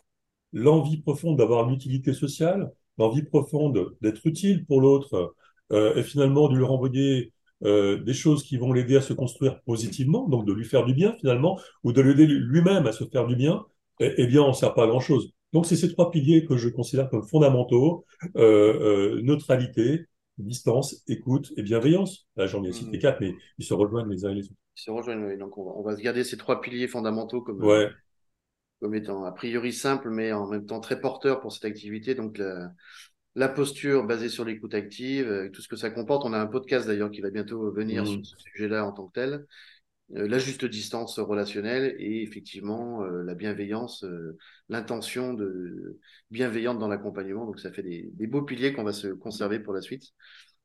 l'envie 0.53 0.97
profonde 0.97 1.37
d'avoir 1.37 1.67
une 1.67 1.75
utilité 1.75 2.13
sociale, 2.13 2.71
l'envie 2.97 3.23
profonde 3.23 3.95
d'être 4.01 4.25
utile 4.25 4.65
pour 4.65 4.81
l'autre, 4.81 5.35
euh, 5.71 5.95
et 5.95 6.03
finalement 6.03 6.47
de 6.49 6.55
lui 6.57 6.63
renvoyer 6.63 7.33
euh, 7.63 7.97
des 8.03 8.13
choses 8.13 8.43
qui 8.43 8.57
vont 8.57 8.73
l'aider 8.73 8.97
à 8.97 9.01
se 9.01 9.13
construire 9.13 9.61
positivement, 9.63 10.27
donc 10.29 10.45
de 10.45 10.53
lui 10.53 10.65
faire 10.65 10.85
du 10.85 10.93
bien 10.93 11.13
finalement, 11.19 11.59
ou 11.83 11.91
de 11.93 12.01
l'aider 12.01 12.25
lui-même 12.27 12.87
à 12.87 12.91
se 12.93 13.03
faire 13.05 13.27
du 13.27 13.35
bien, 13.35 13.65
eh, 13.99 14.13
eh 14.17 14.27
bien 14.27 14.41
on 14.43 14.49
ne 14.49 14.53
sert 14.53 14.73
pas 14.73 14.83
à 14.85 14.87
grand-chose. 14.87 15.31
Donc 15.53 15.65
c'est 15.65 15.75
ces 15.75 15.91
trois 15.91 16.11
piliers 16.11 16.45
que 16.45 16.57
je 16.57 16.69
considère 16.69 17.09
comme 17.09 17.23
fondamentaux, 17.27 18.05
euh, 18.37 19.21
neutralité, 19.23 20.05
distance, 20.37 21.03
écoute 21.07 21.53
et 21.57 21.63
bienveillance. 21.63 22.27
Là 22.35 22.45
j'en 22.47 22.63
ai 22.63 22.71
cité 22.73 22.97
Mm. 22.97 22.99
quatre, 22.99 23.21
mais 23.21 23.33
ils 23.57 23.65
se 23.65 23.73
rejoignent 23.73 24.09
les 24.09 24.25
uns 24.25 24.31
et 24.31 24.35
les 24.35 24.45
autres. 24.45 24.59
Ils 24.77 24.81
se 24.81 24.91
rejoignent, 24.91 25.25
oui. 25.25 25.37
Donc, 25.37 25.57
on 25.57 25.63
va, 25.65 25.71
on 25.77 25.81
va 25.83 25.95
se 25.95 26.01
garder 26.01 26.23
ces 26.25 26.37
trois 26.37 26.59
piliers 26.59 26.87
fondamentaux 26.89 27.41
comme, 27.41 27.63
Ouais. 27.63 27.89
Comme 28.81 28.95
étant 28.95 29.25
a 29.25 29.31
priori 29.31 29.73
simples, 29.73 30.09
mais 30.09 30.31
en 30.31 30.47
même 30.47 30.65
temps 30.65 30.79
très 30.79 30.99
porteurs 30.99 31.39
pour 31.41 31.51
cette 31.53 31.65
activité. 31.65 32.15
Donc, 32.15 32.37
la, 32.37 32.71
la 33.35 33.49
posture 33.49 34.05
basée 34.05 34.29
sur 34.29 34.45
l'écoute 34.45 34.73
active, 34.73 35.27
euh, 35.27 35.49
tout 35.49 35.61
ce 35.61 35.67
que 35.67 35.75
ça 35.75 35.89
comporte. 35.89 36.25
On 36.25 36.33
a 36.33 36.39
un 36.39 36.47
podcast 36.47 36.87
d'ailleurs 36.87 37.11
qui 37.11 37.21
va 37.21 37.29
bientôt 37.31 37.71
venir 37.71 38.03
Mm. 38.03 38.07
sur 38.07 38.25
ce 38.25 38.35
sujet-là 38.37 38.85
en 38.85 38.91
tant 38.91 39.07
que 39.07 39.13
tel. 39.13 39.45
Euh, 40.15 40.27
la 40.27 40.37
juste 40.37 40.65
distance 40.65 41.17
relationnelle 41.17 41.95
et 41.97 42.21
effectivement 42.21 43.03
euh, 43.03 43.23
la 43.23 43.33
bienveillance, 43.33 44.03
euh, 44.03 44.37
l'intention 44.69 45.33
de 45.33 45.99
bienveillante 46.29 46.77
dans 46.77 46.87
l'accompagnement. 46.87 47.45
Donc, 47.45 47.59
ça 47.59 47.71
fait 47.71 47.81
des, 47.83 48.09
des 48.13 48.27
beaux 48.27 48.43
piliers 48.43 48.73
qu'on 48.73 48.83
va 48.83 48.93
se 48.93 49.07
conserver 49.07 49.59
pour 49.59 49.73
la 49.73 49.81
suite. 49.81 50.13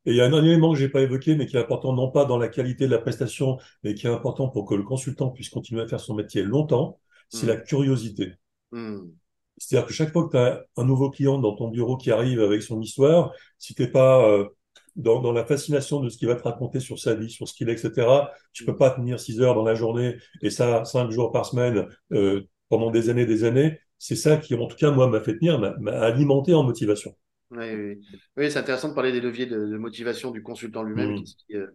Et 0.06 0.12
il 0.12 0.16
y 0.16 0.20
a 0.20 0.26
un 0.26 0.30
dernier 0.30 0.50
élément 0.50 0.72
que 0.72 0.78
j'ai 0.78 0.88
pas 0.88 1.02
évoqué, 1.02 1.36
mais 1.36 1.46
qui 1.46 1.56
est 1.56 1.60
important 1.60 1.92
non 1.92 2.10
pas 2.10 2.24
dans 2.24 2.38
la 2.38 2.48
qualité 2.48 2.86
de 2.86 2.90
la 2.90 2.98
prestation, 2.98 3.58
mais 3.82 3.94
qui 3.94 4.06
est 4.06 4.10
important 4.10 4.48
pour 4.48 4.66
que 4.66 4.74
le 4.74 4.82
consultant 4.82 5.30
puisse 5.30 5.50
continuer 5.50 5.82
à 5.82 5.88
faire 5.88 6.00
son 6.00 6.14
métier 6.14 6.42
longtemps, 6.42 6.98
c'est 7.30 7.46
Mm. 7.46 7.48
la 7.48 7.56
curiosité. 7.56 8.34
Hmm. 8.72 9.10
C'est-à-dire 9.58 9.86
que 9.86 9.92
chaque 9.92 10.12
fois 10.12 10.26
que 10.26 10.30
tu 10.32 10.36
as 10.38 10.64
un 10.76 10.84
nouveau 10.84 11.10
client 11.10 11.38
dans 11.38 11.54
ton 11.54 11.68
bureau 11.68 11.96
qui 11.96 12.10
arrive 12.10 12.40
avec 12.40 12.62
son 12.62 12.80
histoire, 12.80 13.32
si 13.58 13.74
t'es 13.74 13.88
pas 13.88 14.24
euh, 14.26 14.46
dans, 14.96 15.20
dans 15.20 15.32
la 15.32 15.44
fascination 15.44 16.00
de 16.00 16.08
ce 16.08 16.16
qu'il 16.18 16.28
va 16.28 16.34
te 16.36 16.42
raconter 16.42 16.80
sur 16.80 16.98
sa 16.98 17.14
vie, 17.14 17.30
sur 17.30 17.46
ce 17.48 17.54
qu'il 17.54 17.68
est, 17.68 17.72
etc., 17.74 18.32
tu 18.52 18.64
peux 18.64 18.76
pas 18.76 18.90
tenir 18.90 19.20
six 19.20 19.40
heures 19.40 19.54
dans 19.54 19.64
la 19.64 19.74
journée 19.74 20.16
et 20.42 20.50
ça 20.50 20.84
cinq 20.84 21.10
jours 21.10 21.30
par 21.32 21.44
semaine 21.46 21.86
euh, 22.12 22.48
pendant 22.68 22.90
des 22.90 23.10
années, 23.10 23.26
des 23.26 23.44
années. 23.44 23.78
C'est 23.98 24.16
ça 24.16 24.38
qui, 24.38 24.54
en 24.54 24.66
tout 24.66 24.76
cas, 24.76 24.90
moi, 24.90 25.08
m'a 25.08 25.20
fait 25.20 25.36
tenir, 25.38 25.58
m'a 25.60 25.92
alimenté 25.92 26.54
en 26.54 26.62
motivation. 26.62 27.14
Oui, 27.50 27.74
oui. 27.74 28.00
Oui, 28.36 28.50
c'est 28.50 28.58
intéressant 28.60 28.90
de 28.90 28.94
parler 28.94 29.10
des 29.12 29.20
leviers 29.20 29.46
de, 29.46 29.66
de 29.66 29.76
motivation 29.76 30.30
du 30.30 30.42
consultant 30.42 30.82
lui-même. 30.84 31.14
Mm. 31.14 31.16
Qu'est-ce 31.16 31.34
qui, 31.36 31.56
euh, 31.56 31.66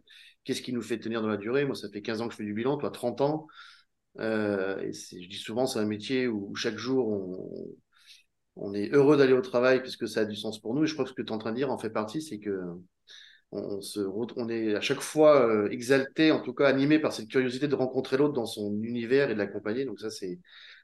qu'est-ce 0.43 0.61
qui 0.61 0.73
nous 0.73 0.81
fait 0.81 0.99
tenir 0.99 1.21
dans 1.21 1.27
la 1.27 1.37
durée? 1.37 1.65
Moi, 1.65 1.75
ça 1.75 1.89
fait 1.89 2.01
15 2.01 2.21
ans 2.21 2.27
que 2.27 2.33
je 2.33 2.37
fais 2.37 2.45
du 2.45 2.53
bilan, 2.53 2.77
toi 2.77 2.91
30 2.91 3.21
ans. 3.21 3.47
Euh, 4.19 4.79
et 4.79 4.91
je 4.93 5.27
dis 5.29 5.37
souvent, 5.37 5.65
c'est 5.65 5.79
un 5.79 5.85
métier 5.85 6.27
où 6.27 6.55
chaque 6.55 6.77
jour, 6.77 7.75
on, 8.55 8.73
est 8.73 8.89
heureux 8.93 9.17
d'aller 9.17 9.33
au 9.33 9.41
travail 9.41 9.81
puisque 9.81 10.07
ça 10.07 10.21
a 10.21 10.25
du 10.25 10.35
sens 10.35 10.59
pour 10.59 10.73
nous. 10.73 10.83
Et 10.83 10.87
je 10.87 10.93
crois 10.93 11.05
que 11.05 11.11
ce 11.11 11.15
que 11.15 11.21
tu 11.21 11.29
es 11.29 11.31
en 11.31 11.37
train 11.37 11.51
de 11.51 11.57
dire 11.57 11.71
en 11.71 11.77
fait 11.77 11.89
partie, 11.89 12.21
c'est 12.21 12.39
que 12.39 12.59
on, 13.51 13.81
se, 13.81 13.99
on 13.99 14.49
est 14.49 14.75
à 14.75 14.81
chaque 14.81 15.01
fois 15.01 15.47
euh, 15.47 15.69
exalté, 15.69 16.31
en 16.31 16.41
tout 16.41 16.53
cas 16.53 16.67
animé 16.67 16.99
par 16.99 17.13
cette 17.13 17.27
curiosité 17.27 17.67
de 17.67 17.75
rencontrer 17.75 18.17
l'autre 18.17 18.33
dans 18.33 18.45
son 18.45 18.81
univers 18.81 19.29
et 19.29 19.33
de 19.33 19.39
l'accompagner. 19.39 19.85
Donc 19.85 19.99
ça, 19.99 20.09
c'est 20.09 20.39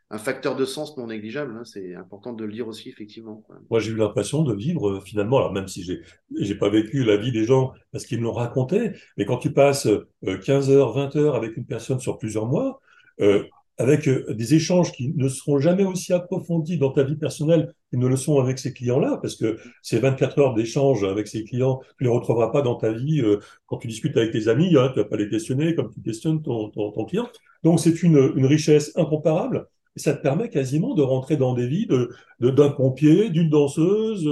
un 0.10 0.18
facteur 0.18 0.56
de 0.56 0.66
sens 0.66 0.98
non 0.98 1.08
négligeable. 1.08 1.56
hein. 1.58 1.64
C'est 1.64 1.96
important 1.96 2.34
de 2.34 2.44
le 2.44 2.52
dire 2.52 2.68
aussi, 2.68 2.90
effectivement. 2.90 3.44
Moi, 3.70 3.80
j'ai 3.80 3.92
eu 3.92 3.96
l'impression 3.96 4.44
de 4.44 4.54
vivre 4.54 4.90
euh, 4.90 5.00
finalement, 5.00 5.38
alors 5.38 5.54
même 5.54 5.68
si 5.68 5.84
j'ai 5.84 6.02
j'ai 6.40 6.56
pas 6.56 6.70
vécu 6.70 7.04
la 7.04 7.18
vie 7.18 7.32
des 7.32 7.46
gens 7.46 7.72
parce 7.92 8.06
qu'ils 8.06 8.20
me 8.20 8.24
l'ont 8.24 8.34
raconté, 8.34 8.92
mais 9.18 9.26
quand 9.26 9.38
tu 9.38 9.54
passes 9.54 9.88
euh, 9.88 10.38
15 10.38 10.70
heures, 10.70 10.94
20 10.94 11.16
heures 11.16 11.36
avec 11.36 11.56
une 11.58 11.66
personne 11.66 12.00
sur 12.00 12.18
plusieurs 12.18 12.46
mois, 12.46 12.82
euh, 13.20 13.44
avec 13.78 14.08
euh, 14.08 14.34
des 14.34 14.54
échanges 14.54 14.92
qui 14.92 15.14
ne 15.16 15.28
seront 15.28 15.60
jamais 15.60 15.84
aussi 15.84 16.14
approfondis 16.14 16.78
dans 16.78 16.92
ta 16.92 17.04
vie 17.04 17.16
personnelle 17.16 17.74
qu'ils 17.90 18.00
ne 18.00 18.08
le 18.08 18.16
sont 18.16 18.40
avec 18.40 18.60
ces 18.60 18.74
clients-là, 18.74 19.18
parce 19.22 19.36
que 19.36 19.58
ces 19.82 20.00
24 20.00 20.40
heures 20.40 20.54
d'échange 20.54 21.04
avec 21.04 21.28
ces 21.28 21.44
clients, 21.44 21.82
tu 21.98 22.04
les 22.04 22.10
retrouveras 22.10 22.50
pas 22.50 22.62
dans 22.62 22.76
ta 22.76 22.92
vie 22.92 23.22
euh, 23.22 23.40
quand 23.66 23.78
tu 23.78 23.88
discutes 23.88 24.16
avec 24.18 24.32
tes 24.32 24.48
amis, 24.48 24.76
hein, 24.78 24.90
tu 24.94 25.00
vas 25.00 25.06
pas 25.06 25.18
les 25.18 25.30
questionner 25.30 25.76
comme 25.76 25.92
tu 25.92 26.02
questionnes 26.02 26.42
ton, 26.42 26.70
ton, 26.70 27.06
client. 27.06 27.28
Donc 27.64 27.80
c'est 27.80 28.04
une, 28.04 28.34
une 28.36 28.46
richesse 28.46 28.92
incomparable. 28.96 29.68
Et 29.96 30.00
ça 30.00 30.14
te 30.14 30.22
permet 30.22 30.50
quasiment 30.50 30.94
de 30.94 31.02
rentrer 31.02 31.36
dans 31.36 31.54
des 31.54 31.68
vies 31.68 31.88
de, 31.88 32.12
de- 32.40 32.50
d'un 32.50 32.70
pompier, 32.70 33.30
d'une 33.30 33.50
danseuse, 33.50 34.26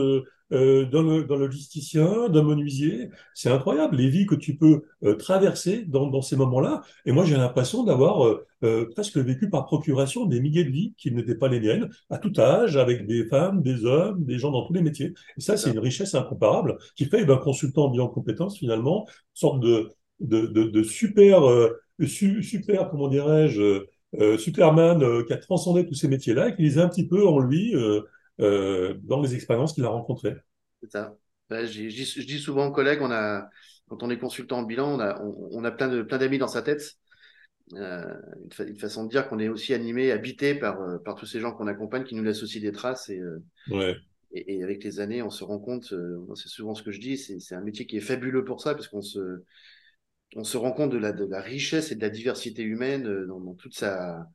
euh, 0.52 0.86
d'un, 0.86 1.02
logisticien, 1.38 2.30
d'un 2.30 2.44
menuisier. 2.44 3.10
C'est 3.34 3.50
incroyable 3.52 3.96
les 3.98 4.10
vies 4.10 4.26
que 4.26 4.36
tu 4.36 4.56
peux 4.58 4.84
euh, 5.04 5.16
traverser 5.16 5.86
dans, 5.86 6.08
dans 6.08 6.22
ces 6.22 6.36
moments-là. 6.36 6.82
Et 7.06 7.12
moi, 7.12 7.26
j'ai 7.26 7.38
l'impression 7.38 7.84
d'avoir 7.84 8.26
euh, 8.26 8.46
euh, 8.64 8.90
presque 8.90 9.18
vécu 9.18 9.50
par 9.50 9.66
procuration 9.66 10.26
des 10.26 10.40
milliers 10.42 10.64
de 10.64 10.72
vies 10.72 10.94
qui 10.98 11.12
n'étaient 11.12 11.36
pas 11.36 11.48
les 11.48 11.60
miennes, 11.60 11.90
à 12.10 12.18
tout 12.18 12.34
âge, 12.40 12.78
avec 12.78 13.06
des 13.08 13.26
femmes, 13.26 13.62
des 13.62 13.86
hommes, 13.86 14.24
des 14.26 14.40
gens 14.40 14.52
dans 14.52 14.66
tous 14.66 14.74
les 14.74 14.82
métiers. 14.82 15.14
Et 15.38 15.42
ça, 15.42 15.58
c'est 15.58 15.72
une 15.72 15.80
richesse 15.80 16.16
incomparable 16.16 16.78
qui 16.96 17.06
fait 17.06 17.26
d'un 17.26 17.38
consultant 17.38 17.86
en 17.86 17.90
bilan 17.90 18.08
de 18.08 18.14
compétences, 18.14 18.58
finalement, 18.58 19.06
une 19.08 19.14
sorte 19.34 19.60
de, 19.62 19.90
de, 20.20 20.48
de, 20.48 20.64
de 20.64 20.84
super, 20.84 21.48
euh, 21.48 21.70
su- 22.06 22.44
super, 22.44 22.90
comment 22.90 23.08
dirais-je, 23.08 23.86
euh, 24.20 24.38
Superman 24.40 25.24
qui 25.28 25.34
a 25.34 25.38
transcendé 25.38 25.86
tous 25.86 25.94
ces 25.94 26.08
métiers-là 26.08 26.50
et 26.50 26.56
qui 26.56 26.64
les 26.64 26.80
a 26.80 26.84
un 26.84 26.90
petit 26.90 27.08
peu 27.08 27.28
en 27.28 27.38
lui 27.40 27.76
euh, 28.40 28.96
dans 29.04 29.22
les 29.22 29.36
expériences 29.36 29.74
qu'il 29.74 29.86
a 29.86 29.90
rencontrées. 29.90 30.36
C'est 30.82 30.92
ça. 30.92 31.16
Je, 31.50 31.66
dis- 32.26 32.40
souvent 32.40 32.68
aux 32.68 32.72
collègues, 32.72 33.02
on 33.02 33.12
a, 33.12 33.50
quand 33.90 34.04
on 34.04 34.10
est 34.10 34.20
consultant 34.20 34.60
en 34.60 34.64
bilan, 34.64 34.96
on 34.96 35.00
a, 35.00 35.22
on, 35.22 35.50
on 35.52 35.64
a 35.64 35.72
plein 35.72 35.88
d'amis 36.18 36.38
dans 36.38 36.48
sa 36.48 36.62
tête. 36.62 36.96
Euh, 37.74 38.16
une, 38.44 38.52
fa- 38.54 38.66
une 38.66 38.80
façon 38.80 39.06
de 39.06 39.10
dire 39.10 39.30
qu'on 39.30 39.40
est 39.40 39.50
aussi 39.50 39.74
animé, 39.74 40.12
habité 40.12 40.56
par, 40.56 40.82
euh, 40.82 41.00
par 41.00 41.16
tous 41.16 41.26
ces 41.26 41.40
gens 41.40 41.54
qu'on 41.54 41.68
accompagne, 41.68 42.04
qui 42.04 42.16
nous 42.16 42.24
laissent 42.24 42.44
aussi 42.44 42.62
des 42.62 42.72
traces. 42.72 43.10
Et, 43.10 43.20
euh, 43.20 43.44
Ouais. 43.68 44.00
et, 44.34 44.58
et 44.58 44.64
avec 44.64 44.84
les 44.84 45.00
années, 45.00 45.22
on 45.24 45.30
se 45.32 45.44
rend 45.44 45.60
compte, 45.60 45.94
c'est 46.36 46.50
souvent 46.50 46.76
ce 46.76 46.84
que 46.84 46.92
je 46.92 47.00
dis, 47.02 47.18
c'est, 47.18 47.56
un 47.56 47.62
métier 47.62 47.86
qui 47.88 47.98
est 47.98 48.02
fabuleux 48.02 48.46
pour 48.46 48.62
ça, 48.62 48.76
parce 48.76 48.88
qu'on 48.88 49.02
se, 49.02 49.44
on 50.36 50.44
se 50.44 50.58
rend 50.58 50.72
compte 50.72 50.92
de 50.92 50.98
la, 50.98 51.12
de 51.12 51.26
la 51.26 51.42
richesse 51.42 51.92
et 51.92 51.96
de 51.96 52.02
la 52.02 52.10
diversité 52.10 52.64
humaine 52.64 53.26
dans, 53.28 53.40
dans 53.40 53.56
toute 53.56 53.76
sa, 53.76 54.28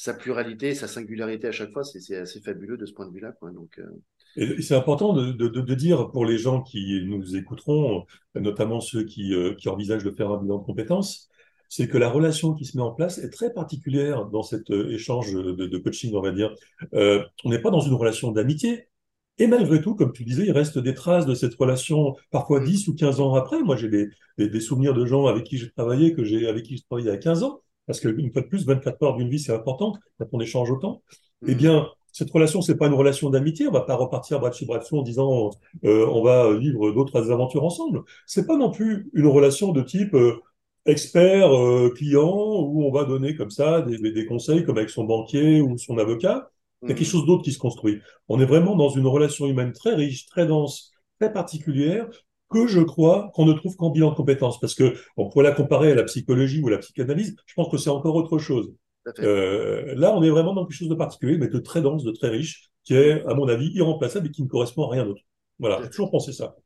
sa 0.00 0.14
pluralité, 0.14 0.74
sa 0.74 0.88
singularité 0.88 1.48
à 1.48 1.52
chaque 1.52 1.72
fois. 1.72 1.84
C'est, 1.84 2.16
assez 2.16 2.40
fabuleux 2.40 2.78
de 2.78 2.86
ce 2.86 2.92
point 2.94 3.06
de 3.06 3.12
vue-là. 3.12 3.34
Donc, 3.52 3.78
euh, 3.78 4.56
c'est 4.62 4.74
important 4.74 5.12
de, 5.12 5.32
de, 5.32 5.48
de, 5.48 5.74
dire 5.74 6.10
pour 6.10 6.24
les 6.24 6.38
gens 6.38 6.62
qui 6.62 7.02
nous 7.04 7.36
écouteront, 7.36 8.06
notamment 8.34 8.80
ceux 8.80 9.04
qui, 9.04 9.34
euh, 9.34 9.54
qui 9.56 9.68
envisagent 9.68 10.04
de 10.04 10.10
faire 10.10 10.30
un 10.30 10.38
bilan 10.38 10.56
de 10.56 10.64
compétences, 10.64 11.28
c'est 11.68 11.86
que 11.86 11.98
la 11.98 12.08
relation 12.08 12.54
qui 12.54 12.64
se 12.64 12.78
met 12.78 12.82
en 12.82 12.92
place 12.92 13.18
est 13.18 13.28
très 13.28 13.52
particulière 13.52 14.24
dans 14.24 14.42
cet 14.42 14.70
euh, 14.70 14.90
échange 14.90 15.34
de, 15.34 15.52
de 15.52 15.78
coaching, 15.78 16.14
on 16.14 16.22
va 16.22 16.30
dire. 16.30 16.54
On 16.94 17.50
n'est 17.50 17.60
pas 17.60 17.70
dans 17.70 17.80
une 17.80 17.92
relation 17.92 18.32
d'amitié. 18.32 18.88
Et 19.36 19.46
malgré 19.48 19.82
tout, 19.82 19.94
comme 19.96 20.12
tu 20.12 20.24
disais, 20.24 20.46
il 20.46 20.52
reste 20.52 20.78
des 20.78 20.94
traces 20.94 21.26
de 21.26 21.34
cette 21.34 21.54
relation, 21.56 22.16
parfois 22.30 22.60
10 22.60 22.88
ou 22.88 22.94
15 22.94 23.20
ans 23.20 23.34
après. 23.34 23.62
Moi, 23.62 23.76
j'ai 23.76 23.88
des, 23.88 24.08
des, 24.38 24.60
souvenirs 24.60 24.94
de 24.94 25.04
gens 25.04 25.26
avec 25.26 25.44
qui 25.44 25.58
j'ai 25.58 25.70
travaillé, 25.70 26.14
que 26.14 26.24
j'ai, 26.24 26.48
avec 26.48 26.64
qui 26.64 26.78
j'ai 26.78 26.84
travaillé 26.84 27.08
il 27.08 27.10
y 27.10 27.14
a 27.14 27.18
15 27.18 27.42
ans. 27.42 27.60
Parce 27.90 27.98
qu'une 27.98 28.32
fois 28.32 28.42
de 28.42 28.46
plus, 28.46 28.64
24 28.66 29.02
heures 29.02 29.16
d'une 29.16 29.28
vie, 29.28 29.40
c'est 29.40 29.52
important 29.52 29.94
quand 30.16 30.26
on 30.30 30.38
échange 30.38 30.70
autant. 30.70 31.02
Eh 31.44 31.56
bien, 31.56 31.88
cette 32.12 32.30
relation, 32.30 32.62
c'est 32.62 32.76
pas 32.76 32.86
une 32.86 32.94
relation 32.94 33.30
d'amitié. 33.30 33.66
On 33.66 33.72
va 33.72 33.80
pas 33.80 33.96
repartir 33.96 34.38
bras 34.38 34.50
dessus 34.50 34.64
bras 34.64 34.78
dessous 34.78 34.98
en 34.98 35.02
disant 35.02 35.50
euh, 35.84 36.06
on 36.06 36.22
va 36.22 36.56
vivre 36.56 36.92
d'autres 36.92 37.32
aventures 37.32 37.64
ensemble. 37.64 38.02
C'est 38.26 38.46
pas 38.46 38.56
non 38.56 38.70
plus 38.70 39.10
une 39.12 39.26
relation 39.26 39.72
de 39.72 39.82
type 39.82 40.14
euh, 40.14 40.40
expert 40.86 41.52
euh, 41.52 41.90
client 41.90 42.30
où 42.30 42.84
on 42.84 42.92
va 42.92 43.04
donner 43.04 43.34
comme 43.34 43.50
ça 43.50 43.82
des, 43.82 43.98
des, 43.98 44.24
conseils 44.24 44.64
comme 44.64 44.78
avec 44.78 44.90
son 44.90 45.02
banquier 45.02 45.60
ou 45.60 45.76
son 45.76 45.98
avocat. 45.98 46.52
Il 46.82 46.90
y 46.90 46.92
a 46.92 46.94
quelque 46.94 47.08
mm. 47.08 47.10
chose 47.10 47.26
d'autre 47.26 47.42
qui 47.42 47.52
se 47.52 47.58
construit. 47.58 47.98
On 48.28 48.38
est 48.38 48.46
vraiment 48.46 48.76
dans 48.76 48.90
une 48.90 49.08
relation 49.08 49.48
humaine 49.48 49.72
très 49.72 49.96
riche, 49.96 50.26
très 50.26 50.46
dense, 50.46 50.92
très 51.18 51.32
particulière 51.32 52.08
que 52.50 52.66
je 52.66 52.80
crois 52.80 53.30
qu'on 53.34 53.46
ne 53.46 53.52
trouve 53.52 53.76
qu'en 53.76 53.90
bilan 53.90 54.10
de 54.10 54.16
compétences. 54.16 54.60
Parce 54.60 54.74
que 54.74 54.94
on 55.16 55.28
pourrait 55.28 55.44
la 55.44 55.52
comparer 55.52 55.92
à 55.92 55.94
la 55.94 56.04
psychologie 56.04 56.60
ou 56.60 56.68
à 56.68 56.72
la 56.72 56.78
psychanalyse. 56.78 57.36
Je 57.46 57.54
pense 57.54 57.70
que 57.70 57.78
c'est 57.78 57.90
encore 57.90 58.16
autre 58.16 58.38
chose. 58.38 58.72
Euh, 59.20 59.94
là, 59.96 60.14
on 60.14 60.22
est 60.22 60.30
vraiment 60.30 60.52
dans 60.52 60.66
quelque 60.66 60.76
chose 60.76 60.88
de 60.88 60.94
particulier, 60.94 61.38
mais 61.38 61.48
de 61.48 61.58
très 61.58 61.80
dense, 61.80 62.04
de 62.04 62.12
très 62.12 62.28
riche, 62.28 62.70
qui 62.84 62.94
est, 62.94 63.24
à 63.26 63.34
mon 63.34 63.48
avis, 63.48 63.70
irremplaçable 63.72 64.26
et 64.26 64.30
qui 64.30 64.42
ne 64.42 64.48
correspond 64.48 64.84
à 64.84 64.90
rien 64.90 65.04
d'autre. 65.04 65.22
Voilà, 65.58 65.80
j'ai 65.82 65.90
toujours 65.90 66.10
pensé 66.10 66.32
ça. 66.32 66.56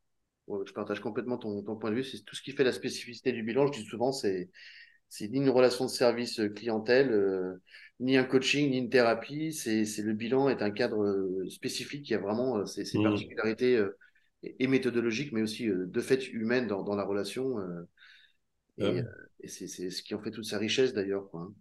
je 0.49 0.73
partage 0.73 1.01
complètement 1.01 1.37
ton, 1.37 1.62
point 1.77 1.90
de 1.90 1.97
vue. 1.97 2.05
C'est 2.05 2.25
tout 2.25 2.35
ce 2.35 2.42
qui 2.42 2.53
fait 2.53 2.64
la 2.64 2.73
spécificité 2.73 3.33
du 3.33 3.42
bilan. 3.42 3.66
Je 3.66 3.81
dis 3.81 3.85
souvent, 3.85 4.12
c'est 4.12 4.49
ni 5.20 5.38
une 5.38 5.51
relation 5.51 5.85
de 5.85 5.90
service 5.90 6.40
euh, 6.40 6.49
clientèle, 6.49 7.12
euh, 7.12 7.61
ni 8.01 8.16
un 8.16 8.25
coaching, 8.25 8.70
ni 8.70 8.79
une 8.79 8.90
thérapie. 8.90 9.53
C'est 9.53 9.85
le 9.99 10.12
bilan 10.12 10.49
est 10.49 10.62
un 10.62 10.70
cadre 10.70 11.44
spécifique 11.49 12.05
qui 12.05 12.14
a 12.14 12.18
vraiment 12.18 12.66
ses, 12.66 12.83
mmh. 12.99 13.03
particularités 13.03 13.85
et 14.59 14.66
méthodologiques, 14.66 15.33
mais 15.33 15.42
aussi 15.42 15.68
de 15.68 16.00
fait 16.00 16.28
humaines 16.28 16.66
dans, 16.66 16.83
dans 16.83 16.96
la 16.96 17.04
relation. 17.04 17.57
et, 18.78 19.02
et 19.40 19.48
c'est 19.48 19.68
ce 19.68 20.02
qui 20.02 20.14
en 20.14 20.20
fait 20.20 20.30
toute 20.30 20.46
sa 20.46 20.59
richesse 20.59 20.94
d'ailleurs. 20.94 21.28
Hein. 21.35 21.52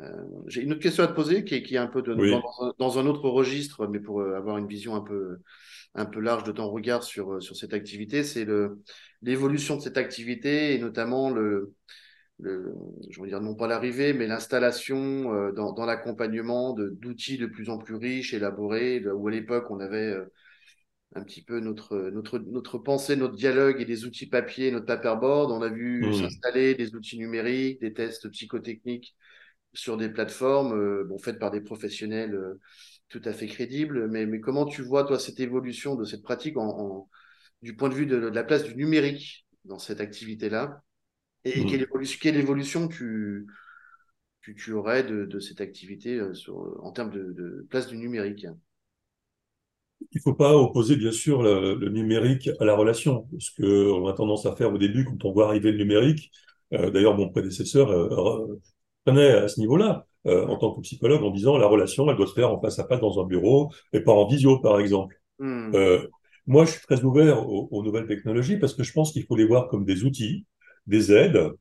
Euh, 0.00 0.24
j'ai 0.46 0.62
une 0.62 0.72
autre 0.72 0.80
question 0.80 1.04
à 1.04 1.08
te 1.08 1.12
poser 1.12 1.44
qui 1.44 1.54
est, 1.54 1.62
qui 1.62 1.74
est 1.74 1.78
un 1.78 1.86
peu 1.86 2.02
de, 2.02 2.14
dans, 2.78 2.98
un, 2.98 3.06
autre 3.06 3.28
registre, 3.28 3.86
mais 3.86 4.00
pour 4.00 4.20
euh, 4.20 4.36
avoir 4.36 4.56
une 4.56 4.66
vision 4.66 4.94
un 4.94 5.00
peu, 5.00 5.38
un 5.94 6.06
peu 6.06 6.20
large 6.20 6.44
de 6.44 6.52
ton 6.52 6.68
regard 6.70 7.02
sur, 7.02 7.34
euh, 7.34 7.40
sur 7.40 7.56
cette 7.56 7.74
activité, 7.74 8.24
c'est 8.24 8.46
l'évolution 9.22 9.76
de 9.76 9.82
cette 9.82 9.98
activité 9.98 10.74
et 10.74 10.78
notamment 10.78 11.30
le, 11.30 11.74
le 12.38 12.72
je 13.10 13.20
veux 13.20 13.28
dire 13.28 13.40
non 13.40 13.54
pas 13.54 13.66
l'arrivée, 13.66 14.12
mais 14.14 14.26
l'installation 14.26 15.52
dans, 15.52 15.72
dans 15.72 15.84
l'accompagnement 15.84 16.72
d'outils 16.74 17.36
de, 17.36 17.46
plus 17.46 17.68
en 17.68 17.76
plus 17.76 17.96
riches, 17.96 18.32
élaborés, 18.32 19.04
où 19.06 19.28
à 19.28 19.30
l'époque 19.30 19.70
on 19.70 19.80
avait 19.80 20.16
un 21.14 21.22
petit 21.22 21.42
peu 21.42 21.58
notre, 21.60 22.10
notre, 22.10 22.38
notre 22.38 22.78
pensée, 22.78 23.16
notre 23.16 23.34
dialogue 23.34 23.80
et 23.80 23.84
des 23.84 24.04
outils 24.04 24.28
papier, 24.28 24.70
notre 24.70 24.86
paperboard. 24.86 25.50
On 25.50 25.62
a 25.62 25.68
vu 25.68 26.06
mmh. 26.06 26.14
s'installer 26.14 26.74
des 26.74 26.94
outils 26.94 27.18
numériques, 27.18 27.80
des 27.80 27.92
tests 27.92 28.28
psychotechniques 28.30 29.16
sur 29.72 29.96
des 29.96 30.08
plateformes 30.08 30.72
euh, 30.72 31.04
bon, 31.04 31.18
faites 31.18 31.38
par 31.38 31.50
des 31.50 31.60
professionnels 31.60 32.34
euh, 32.34 32.60
tout 33.08 33.22
à 33.24 33.32
fait 33.32 33.48
crédibles. 33.48 34.08
Mais, 34.08 34.24
mais 34.24 34.40
comment 34.40 34.66
tu 34.66 34.82
vois, 34.82 35.04
toi, 35.04 35.18
cette 35.18 35.40
évolution 35.40 35.96
de 35.96 36.04
cette 36.04 36.22
pratique 36.22 36.56
en, 36.56 37.08
du 37.62 37.74
point 37.74 37.88
de 37.88 37.94
vue 37.94 38.06
de, 38.06 38.16
la 38.16 38.44
place 38.44 38.64
du 38.64 38.76
numérique 38.76 39.46
dans 39.64 39.78
cette 39.78 40.00
activité-là? 40.00 40.82
Et, 41.44 41.64
quelle, 41.64 41.80
mmh. 41.80 41.84
évolution, 41.84 42.18
quelle 42.22 42.36
évolution 42.36 42.86
tu, 42.86 43.46
tu, 44.42 44.54
tu 44.54 44.72
aurais 44.72 45.02
de, 45.02 45.24
de, 45.24 45.40
cette 45.40 45.60
activité 45.60 46.18
euh, 46.18 46.34
sur, 46.34 46.78
en 46.84 46.92
termes 46.92 47.10
de, 47.10 47.32
de 47.32 47.66
place 47.68 47.88
du 47.88 47.96
numérique? 47.96 48.46
Il 50.12 50.16
ne 50.16 50.20
faut 50.20 50.34
pas 50.34 50.56
opposer, 50.56 50.96
bien 50.96 51.12
sûr, 51.12 51.42
le, 51.42 51.74
le, 51.74 51.88
numérique 51.88 52.50
à 52.58 52.64
la 52.64 52.74
relation. 52.74 53.28
Ce 53.38 53.50
qu'on 53.56 54.06
a 54.06 54.12
tendance 54.12 54.46
à 54.46 54.56
faire 54.56 54.72
au 54.72 54.78
début 54.78 55.04
quand 55.04 55.24
on 55.24 55.32
voit 55.32 55.46
arriver 55.46 55.72
le 55.72 55.78
numérique. 55.78 56.30
Euh, 56.72 56.90
D'ailleurs, 56.90 57.16
mon 57.16 57.28
prédécesseur 57.28 57.90
euh, 57.90 58.58
à 59.06 59.48
ce 59.48 59.60
niveau-là, 59.60 60.06
euh, 60.26 60.46
en 60.46 60.56
tant 60.56 60.72
que 60.72 60.80
psychologue, 60.82 61.22
en 61.22 61.30
disant 61.30 61.58
la 61.58 61.66
relation, 61.66 62.08
elle 62.10 62.16
doit 62.16 62.26
se 62.26 62.34
faire 62.34 62.52
en 62.52 62.60
face 62.60 62.78
à 62.78 62.86
face 62.86 63.00
dans 63.00 63.20
un 63.20 63.26
bureau 63.26 63.72
et 63.92 64.00
pas 64.00 64.12
en 64.12 64.26
visio, 64.26 64.58
par 64.58 64.78
exemple. 64.78 65.20
Hmm. 65.38 65.72
Moi, 66.46 66.64
je 66.64 66.72
suis 66.72 66.80
très 66.80 67.02
ouvert 67.04 67.48
aux, 67.48 67.82
nouvelles 67.84 68.06
technologies 68.06 68.56
parce 68.56 68.74
que 68.74 68.82
je 68.82 68.92
pense 68.92 69.12
qu'il 69.12 69.24
faut 69.24 69.36
les 69.36 69.46
voir 69.46 69.68
comme 69.68 69.84
des 69.84 70.04
outils, 70.04 70.46
des 70.86 71.12
aides, 71.12 71.52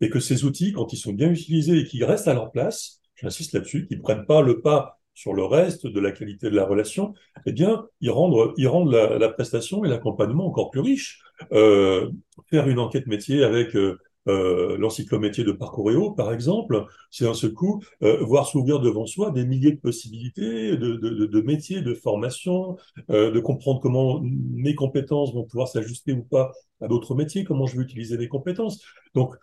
et 0.00 0.10
que 0.10 0.20
ces 0.20 0.44
outils, 0.44 0.72
quand 0.72 0.92
ils 0.92 0.98
sont 0.98 1.12
bien 1.12 1.30
utilisés 1.30 1.80
et 1.80 1.84
qu'ils 1.84 2.04
restent 2.04 2.28
à 2.28 2.34
leur 2.34 2.52
place, 2.52 3.00
j'insiste 3.16 3.54
là-dessus, 3.54 3.86
qu'ils 3.86 4.00
prennent 4.00 4.26
pas 4.26 4.42
le 4.42 4.60
pas 4.60 5.00
sur 5.16 5.32
le 5.32 5.44
reste 5.44 5.88
de 5.88 5.98
la 5.98 6.12
qualité 6.12 6.48
de 6.48 6.54
la 6.54 6.64
relation, 6.64 7.14
eh 7.46 7.52
bien, 7.52 7.86
ils 8.00 8.10
rendent, 8.10 8.92
la, 8.92 9.28
prestation 9.30 9.84
et 9.84 9.88
l'accompagnement 9.88 10.46
encore 10.46 10.70
plus 10.70 10.80
riche. 10.80 11.20
Euh, 11.52 12.10
faire 12.50 12.68
une 12.68 12.78
enquête 12.78 13.08
métier 13.08 13.42
avec 13.42 13.74
euh, 13.74 13.98
euh, 14.28 14.76
l'encyclométier 14.78 15.44
de 15.44 15.52
Parcouréo, 15.52 16.10
par 16.10 16.32
exemple, 16.32 16.84
c'est 17.10 17.28
un 17.28 17.34
seul 17.34 17.52
coup 17.52 17.80
euh, 18.02 18.24
voir 18.24 18.46
s'ouvrir 18.46 18.80
devant 18.80 19.06
soi 19.06 19.30
des 19.30 19.44
milliers 19.46 19.72
de 19.72 19.80
possibilités, 19.80 20.76
de, 20.76 21.40
métiers, 21.42 21.80
de 21.80 21.94
formation, 21.94 22.76
euh, 23.10 23.30
de 23.30 23.40
comprendre 23.40 23.80
comment 23.80 24.20
mes 24.22 24.74
compétences 24.74 25.32
vont 25.32 25.44
pouvoir 25.44 25.68
s'ajuster 25.68 26.12
ou 26.12 26.24
pas 26.24 26.50
à 26.80 26.88
d'autres 26.88 27.14
métiers, 27.14 27.44
comment 27.44 27.66
je 27.66 27.76
vais 27.76 27.84
utiliser 27.84 28.18
mes 28.18 28.28
compétences. 28.28 28.82
Donc, 29.14 29.34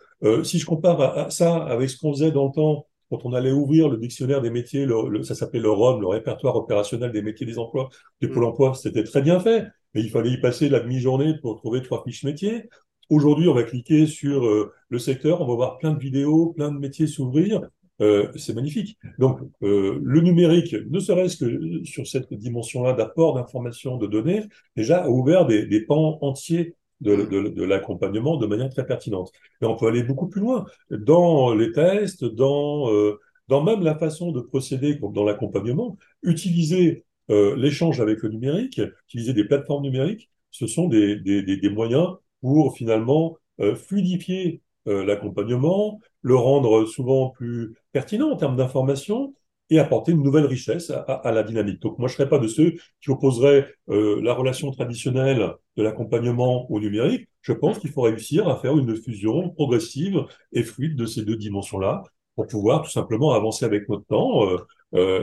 si 0.44 0.58
je 0.58 0.66
compare 0.66 1.00
à, 1.00 1.30
ça 1.30 1.56
avec 1.56 1.90
ce 1.90 1.98
qu'on 1.98 2.12
faisait 2.12 2.30
dans 2.30 2.46
le 2.46 2.52
temps, 2.52 2.86
quand 3.10 3.24
on 3.24 3.32
allait 3.32 3.52
ouvrir 3.52 3.88
le 3.88 3.96
dictionnaire 3.96 4.40
des 4.40 4.50
métiers, 4.50 4.86
le, 4.86 5.22
ça 5.22 5.34
s'appelait 5.34 5.60
le 5.60 5.70
ROM, 5.70 6.00
le 6.00 6.06
répertoire 6.06 6.56
opérationnel 6.56 7.12
des 7.12 7.22
métiers 7.22 7.46
des 7.46 7.58
emplois 7.58 7.88
de 8.20 8.26
Pôle 8.26 8.44
mmh. 8.44 8.46
emploi, 8.46 8.74
c'était 8.74 9.04
très 9.04 9.22
bien 9.22 9.40
fait, 9.40 9.66
mais 9.94 10.02
il 10.02 10.10
fallait 10.10 10.30
y 10.30 10.40
passer 10.40 10.68
la 10.68 10.80
demi-journée 10.80 11.34
pour 11.40 11.56
trouver 11.56 11.82
trois 11.82 12.02
fiches 12.04 12.24
métiers. 12.24 12.68
Aujourd'hui, 13.10 13.48
on 13.48 13.54
va 13.54 13.64
cliquer 13.64 14.06
sur 14.06 14.46
euh, 14.46 14.72
le 14.88 14.98
secteur, 14.98 15.40
on 15.40 15.46
va 15.46 15.54
voir 15.54 15.78
plein 15.78 15.92
de 15.92 15.98
vidéos, 15.98 16.52
plein 16.56 16.70
de 16.70 16.78
métiers 16.78 17.06
s'ouvrir. 17.06 17.60
Euh, 18.00 18.28
c'est 18.34 18.54
magnifique. 18.54 18.98
Donc, 19.18 19.38
euh, 19.62 20.00
le 20.02 20.20
numérique, 20.20 20.74
ne 20.90 20.98
serait-ce 20.98 21.36
que 21.36 21.84
sur 21.84 22.06
cette 22.06 22.32
dimension-là 22.32 22.92
d'apport 22.92 23.34
d'informations, 23.34 23.98
de 23.98 24.06
données, 24.06 24.42
déjà 24.76 25.04
a 25.04 25.08
ouvert 25.08 25.46
des, 25.46 25.66
des 25.66 25.80
pans 25.80 26.18
entiers 26.20 26.74
de, 27.04 27.62
l'accompagnement 27.64 28.36
de 28.36 28.46
manière 28.46 28.70
très 28.70 28.86
pertinente. 28.86 29.30
Et 29.60 29.66
on 29.66 29.76
peut 29.76 29.86
aller 29.86 30.02
beaucoup 30.02 30.28
plus 30.28 30.40
loin 30.40 30.64
dans 30.90 31.54
les 31.54 31.72
tests, 31.72 32.24
dans, 32.24 32.90
euh, 32.92 33.20
dans 33.48 33.62
même 33.62 33.82
la 33.82 33.96
façon 33.96 34.32
de 34.32 34.40
procéder 34.40 34.98
dans 35.00 35.24
l'accompagnement. 35.24 35.96
Utiliser 36.22 37.04
euh, 37.30 37.56
l'échange 37.56 38.00
avec 38.00 38.22
le 38.22 38.30
numérique, 38.30 38.80
utiliser 39.08 39.32
des 39.32 39.44
plateformes 39.44 39.82
numériques, 39.82 40.30
ce 40.50 40.66
sont 40.66 40.88
des, 40.88 41.16
des, 41.16 41.70
moyens 41.70 42.08
pour 42.40 42.76
finalement 42.76 43.36
euh, 43.60 43.74
fluidifier 43.74 44.60
l'accompagnement, 44.86 45.98
le 46.20 46.36
rendre 46.36 46.84
souvent 46.84 47.30
plus 47.30 47.74
pertinent 47.92 48.30
en 48.30 48.36
termes 48.36 48.54
d'information 48.54 49.34
et 49.70 49.78
apporter 49.78 50.12
une 50.12 50.22
nouvelle 50.22 50.46
richesse 50.46 50.90
à, 50.90 51.32
la 51.32 51.42
dynamique. 51.42 51.80
Donc 51.80 51.98
moi, 51.98 52.08
je 52.08 52.14
ne 52.14 52.16
serais 52.18 52.28
pas 52.28 52.38
de 52.38 52.48
ceux 52.48 52.74
qui 53.00 53.10
opposeraient 53.10 53.66
euh, 53.88 54.20
la 54.22 54.34
relation 54.34 54.70
traditionnelle 54.70 55.52
de 55.76 55.82
l'accompagnement 55.82 56.70
au 56.70 56.80
numérique. 56.80 57.28
Je 57.42 57.52
pense 57.52 57.78
qu'il 57.78 57.90
faut 57.90 58.02
réussir 58.02 58.48
à 58.48 58.58
faire 58.58 58.76
une 58.76 58.94
fusion 58.96 59.50
progressive 59.50 60.24
et 60.52 60.62
fluide 60.62 60.96
de 60.96 61.06
ces 61.06 61.24
deux 61.24 61.36
dimensions-là 61.36 62.02
pour 62.36 62.46
pouvoir 62.46 62.82
tout 62.82 62.90
simplement 62.90 63.32
avancer 63.32 63.64
avec 63.64 63.88
notre 63.88 64.06
temps, 64.06 64.48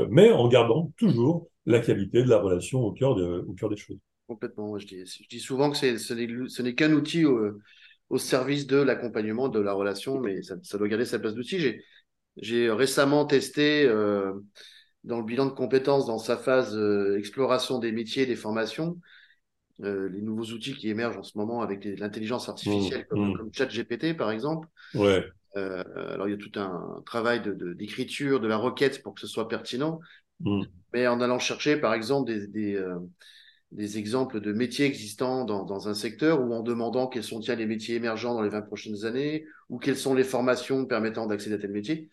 mais 0.10 0.32
en 0.32 0.48
gardant 0.48 0.92
toujours 0.98 1.52
la 1.66 1.80
qualité 1.80 2.24
de 2.24 2.30
la 2.30 2.38
relation 2.38 2.82
au 2.82 2.92
cœur, 2.92 3.16
des 3.16 3.78
choses. 3.78 3.98
Complètement. 4.28 4.78
Je 4.78 4.86
dis 5.30 5.40
souvent 5.40 5.72
que 5.72 5.78
ce 5.78 6.62
n'est 6.62 6.76
qu'un 6.76 6.94
outil 6.94 7.26
au, 7.26 8.18
service 8.18 8.68
de 8.68 8.78
l'accompagnement, 8.78 9.50
de 9.50 9.60
la 9.60 9.74
relation, 9.74 10.20
mais 10.20 10.42
ça, 10.42 10.78
doit 10.78 10.88
garder 10.88 11.06
sa 11.06 11.20
place 11.20 11.34
d'outil. 11.34 11.76
J'ai 12.38 12.72
récemment 12.72 13.26
testé 13.26 13.86
euh, 13.86 14.34
dans 15.04 15.18
le 15.18 15.26
bilan 15.26 15.46
de 15.46 15.52
compétences, 15.52 16.06
dans 16.06 16.20
sa 16.20 16.38
phase 16.38 16.76
euh, 16.78 17.18
exploration 17.18 17.80
des 17.80 17.92
métiers, 17.92 18.26
des 18.26 18.36
formations, 18.36 18.98
euh, 19.84 20.10
les 20.10 20.22
nouveaux 20.22 20.46
outils 20.46 20.76
qui 20.76 20.90
émergent 20.90 21.18
en 21.18 21.24
ce 21.24 21.38
moment 21.38 21.62
avec 21.62 21.84
l'intelligence 21.84 22.48
artificielle 22.50 23.02
mmh, 23.02 23.34
comme, 23.34 23.48
mmh. 23.48 23.50
ChatGPT 23.54 24.16
par 24.16 24.32
exemple. 24.32 24.68
Ouais. 24.96 25.26
alors 25.56 26.30
il 26.30 26.32
y 26.32 26.34
a 26.34 26.38
tout 26.38 26.58
un 26.60 27.02
travail 27.06 27.42
d'écriture, 27.76 28.40
de, 28.40 28.46
de, 28.46 28.50
la 28.50 28.58
requête 28.58 29.02
pour 29.04 29.14
que 29.14 29.20
ce 29.20 29.28
soit 29.28 29.48
pertinent. 29.48 30.00
Mmh. 30.40 30.64
Mais 30.94 31.08
en 31.08 31.20
allant 31.20 31.40
chercher 31.40 31.78
par 31.78 31.94
exemple 31.94 32.32
des, 32.32 32.48
des 32.48 32.82
des 33.72 33.98
exemples 33.98 34.42
de 34.42 34.52
métiers 34.52 34.86
existants 34.86 35.46
dans, 35.46 35.64
dans, 35.64 35.88
un 35.88 35.94
secteur 35.94 36.42
ou 36.42 36.54
en 36.54 36.62
demandant 36.62 37.08
quels 37.08 37.24
sont 37.24 37.40
les 37.40 37.66
métiers 37.66 37.96
émergents 37.96 38.34
dans 38.34 38.42
les 38.42 38.50
20 38.50 38.64
prochaines 38.64 39.06
années 39.06 39.46
ou 39.70 39.80
quelles 39.80 39.98
sont 39.98 40.14
les 40.14 40.26
formations 40.26 40.86
permettant 40.86 41.26
d'accéder 41.26 41.56
à 41.56 41.58
tel 41.58 41.72
métier. 41.72 42.10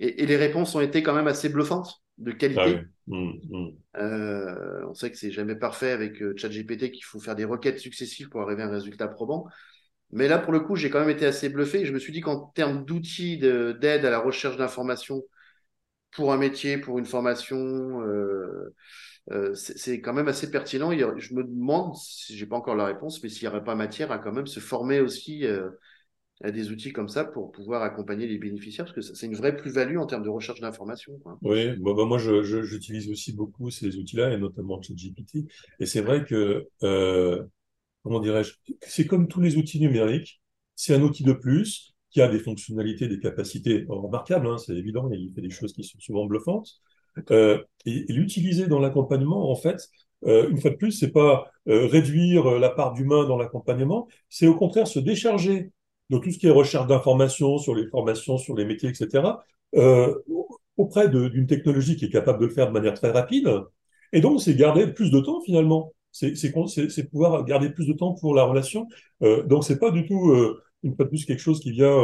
Et, 0.00 0.22
et, 0.22 0.26
les 0.26 0.36
réponses 0.36 0.74
ont 0.74 0.80
été 0.80 1.02
quand 1.02 1.14
même 1.14 1.26
assez 1.26 1.48
bluffantes. 1.48 2.02
de 2.18 2.32
qualité. 2.32 2.80
Ah 2.80 2.82
mmh, 3.06 3.32
mmh. 3.50 3.68
Euh, 3.96 4.86
on 4.88 4.94
sait 4.94 5.10
que 5.10 5.16
c'est 5.16 5.30
jamais 5.30 5.56
parfait 5.56 5.90
avec 5.90 6.22
euh, 6.22 6.34
ChatGPT, 6.36 6.90
qu'il 6.90 7.04
faut 7.04 7.20
faire 7.20 7.36
des 7.36 7.44
requêtes 7.44 7.78
successives 7.78 8.28
pour 8.28 8.42
arriver 8.42 8.62
à 8.62 8.66
un 8.66 8.70
résultat 8.70 9.08
probant. 9.08 9.46
Mais 10.10 10.28
là, 10.28 10.38
pour 10.38 10.52
le 10.52 10.60
coup, 10.60 10.76
j'ai 10.76 10.90
quand 10.90 11.00
même 11.00 11.10
été 11.10 11.26
assez 11.26 11.48
bluffé. 11.48 11.84
Je 11.84 11.92
me 11.92 11.98
suis 11.98 12.12
dit 12.12 12.20
qu'en 12.20 12.46
termes 12.54 12.84
d'outils 12.84 13.38
d'aide 13.38 14.04
à 14.04 14.10
la 14.10 14.18
recherche 14.18 14.56
d'informations 14.56 15.22
pour 16.12 16.32
un 16.32 16.38
métier, 16.38 16.78
pour 16.78 16.98
une 16.98 17.04
formation, 17.04 18.02
euh, 18.02 19.54
c'est 19.54 20.00
quand 20.00 20.14
même 20.14 20.28
assez 20.28 20.50
pertinent. 20.50 20.90
Je 20.92 21.34
me 21.34 21.44
demande, 21.44 21.94
si 21.96 22.36
j'ai 22.36 22.46
pas 22.46 22.56
encore 22.56 22.74
la 22.74 22.86
réponse, 22.86 23.22
mais 23.22 23.28
s'il 23.28 23.42
n'y 23.42 23.54
aurait 23.54 23.64
pas 23.64 23.74
matière 23.74 24.10
à 24.10 24.18
quand 24.18 24.32
même 24.32 24.46
se 24.46 24.60
former 24.60 25.00
aussi 25.00 25.44
à 26.42 26.50
des 26.50 26.70
outils 26.70 26.92
comme 26.92 27.08
ça 27.08 27.24
pour 27.24 27.50
pouvoir 27.50 27.82
accompagner 27.82 28.26
les 28.26 28.38
bénéficiaires, 28.38 28.84
parce 28.84 28.94
que 28.94 29.14
c'est 29.14 29.26
une 29.26 29.34
vraie 29.34 29.56
plus-value 29.56 29.98
en 29.98 30.06
termes 30.06 30.22
de 30.22 30.28
recherche 30.28 30.60
d'informations. 30.60 31.18
Oui, 31.42 31.70
bah, 31.78 32.04
moi 32.04 32.18
j'utilise 32.18 33.10
aussi 33.10 33.32
beaucoup 33.32 33.70
ces 33.70 33.96
outils-là, 33.96 34.32
et 34.32 34.38
notamment 34.38 34.80
ChatGPT. 34.80 35.48
Et 35.80 35.86
c'est 35.86 36.00
vrai 36.00 36.24
que, 36.24 36.68
euh, 36.84 37.42
comment 38.04 38.20
dirais-je, 38.20 38.54
c'est 38.82 39.06
comme 39.06 39.26
tous 39.26 39.40
les 39.40 39.56
outils 39.56 39.80
numériques, 39.80 40.40
c'est 40.76 40.94
un 40.94 41.02
outil 41.02 41.24
de 41.24 41.32
plus 41.32 41.96
qui 42.10 42.22
a 42.22 42.28
des 42.28 42.38
fonctionnalités, 42.38 43.08
des 43.08 43.18
capacités 43.18 43.84
remarquables, 43.88 44.46
hein, 44.46 44.58
c'est 44.58 44.74
évident, 44.74 45.10
il 45.10 45.32
fait 45.34 45.42
des 45.42 45.50
choses 45.50 45.72
qui 45.72 45.82
sont 45.82 45.98
souvent 45.98 46.24
bluffantes. 46.24 46.80
Euh, 47.32 47.62
et, 47.84 48.04
l'utiliser 48.08 48.68
dans 48.68 48.78
l'accompagnement, 48.78 49.50
en 49.50 49.56
fait, 49.56 49.88
euh, 50.24 50.48
une 50.48 50.58
fois 50.60 50.70
de 50.70 50.76
plus, 50.76 50.92
c'est 50.92 51.10
pas 51.10 51.50
réduire 51.66 52.58
la 52.58 52.70
part 52.70 52.94
d'humain 52.94 53.26
dans 53.26 53.36
l'accompagnement, 53.36 54.08
c'est 54.30 54.46
au 54.46 54.54
contraire 54.54 54.86
se 54.86 54.98
décharger 54.98 55.70
de 56.10 56.18
tout 56.18 56.30
ce 56.30 56.38
qui 56.38 56.46
est 56.46 56.50
recherche 56.50 56.86
d'informations 56.86 57.58
sur 57.58 57.74
les 57.74 57.86
formations, 57.88 58.38
sur 58.38 58.56
les 58.56 58.64
métiers, 58.64 58.90
etc., 58.90 59.22
auprès 60.76 61.08
d'une 61.08 61.46
technologie 61.46 61.96
qui 61.96 62.06
est 62.06 62.10
capable 62.10 62.40
de 62.40 62.46
le 62.46 62.52
faire 62.52 62.68
de 62.68 62.72
manière 62.72 62.94
très 62.94 63.10
rapide. 63.10 63.50
Et 64.12 64.20
donc, 64.20 64.40
c'est 64.40 64.54
garder 64.54 64.86
plus 64.86 65.10
de 65.10 65.20
temps 65.20 65.40
finalement. 65.42 65.92
C'est 66.12 67.10
pouvoir 67.10 67.44
garder 67.44 67.70
plus 67.70 67.86
de 67.86 67.92
temps 67.92 68.14
pour 68.14 68.34
la 68.34 68.44
relation. 68.44 68.86
donc, 69.20 69.64
c'est 69.64 69.78
pas 69.78 69.90
du 69.90 70.06
tout, 70.06 70.32
une 70.82 70.94
fois 70.94 71.04
de 71.04 71.10
plus, 71.10 71.24
quelque 71.24 71.40
chose 71.40 71.60
qui 71.60 71.72
vient 71.72 72.00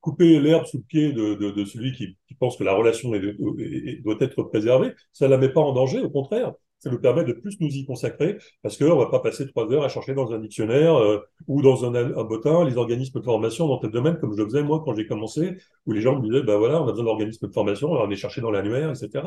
couper 0.00 0.38
l'herbe 0.40 0.64
sous 0.66 0.78
le 0.78 0.82
pied 0.84 1.12
de, 1.12 1.34
de, 1.34 1.50
de 1.50 1.64
celui 1.64 1.92
qui, 1.92 2.16
qui, 2.26 2.34
pense 2.34 2.56
que 2.56 2.64
la 2.64 2.72
relation 2.72 3.14
est, 3.14 4.00
doit 4.02 4.16
être 4.20 4.42
préservée, 4.44 4.92
ça 5.12 5.28
la 5.28 5.38
met 5.38 5.48
pas 5.48 5.60
en 5.60 5.72
danger, 5.72 6.00
au 6.00 6.10
contraire. 6.10 6.52
Ça 6.78 6.90
nous 6.90 7.00
permet 7.00 7.24
de 7.24 7.32
plus 7.32 7.58
nous 7.60 7.68
y 7.68 7.84
consacrer 7.84 8.38
parce 8.62 8.76
qu'on 8.76 8.84
ne 8.84 9.04
va 9.04 9.06
pas 9.06 9.20
passer 9.20 9.48
trois 9.48 9.70
heures 9.72 9.84
à 9.84 9.88
chercher 9.88 10.14
dans 10.14 10.32
un 10.32 10.38
dictionnaire 10.38 10.96
euh, 10.96 11.18
ou 11.48 11.60
dans 11.62 11.84
un, 11.84 11.94
un 11.94 12.24
bottin 12.24 12.64
les 12.64 12.76
organismes 12.76 13.18
de 13.18 13.24
formation 13.24 13.66
dans 13.66 13.78
tel 13.78 13.90
domaine, 13.90 14.18
comme 14.18 14.36
je 14.36 14.44
faisais 14.44 14.62
moi 14.62 14.82
quand 14.84 14.94
j'ai 14.94 15.06
commencé, 15.06 15.56
où 15.86 15.92
les 15.92 16.00
gens 16.00 16.16
me 16.20 16.22
disaient, 16.22 16.42
ben 16.42 16.56
voilà, 16.56 16.80
on 16.82 16.86
a 16.86 16.90
besoin 16.92 17.04
d'organismes 17.04 17.48
de 17.48 17.52
formation, 17.52 17.92
alors 17.92 18.06
on 18.06 18.10
est 18.10 18.16
chercher 18.16 18.40
dans 18.40 18.50
l'annuaire, 18.50 18.90
etc. 18.90 19.24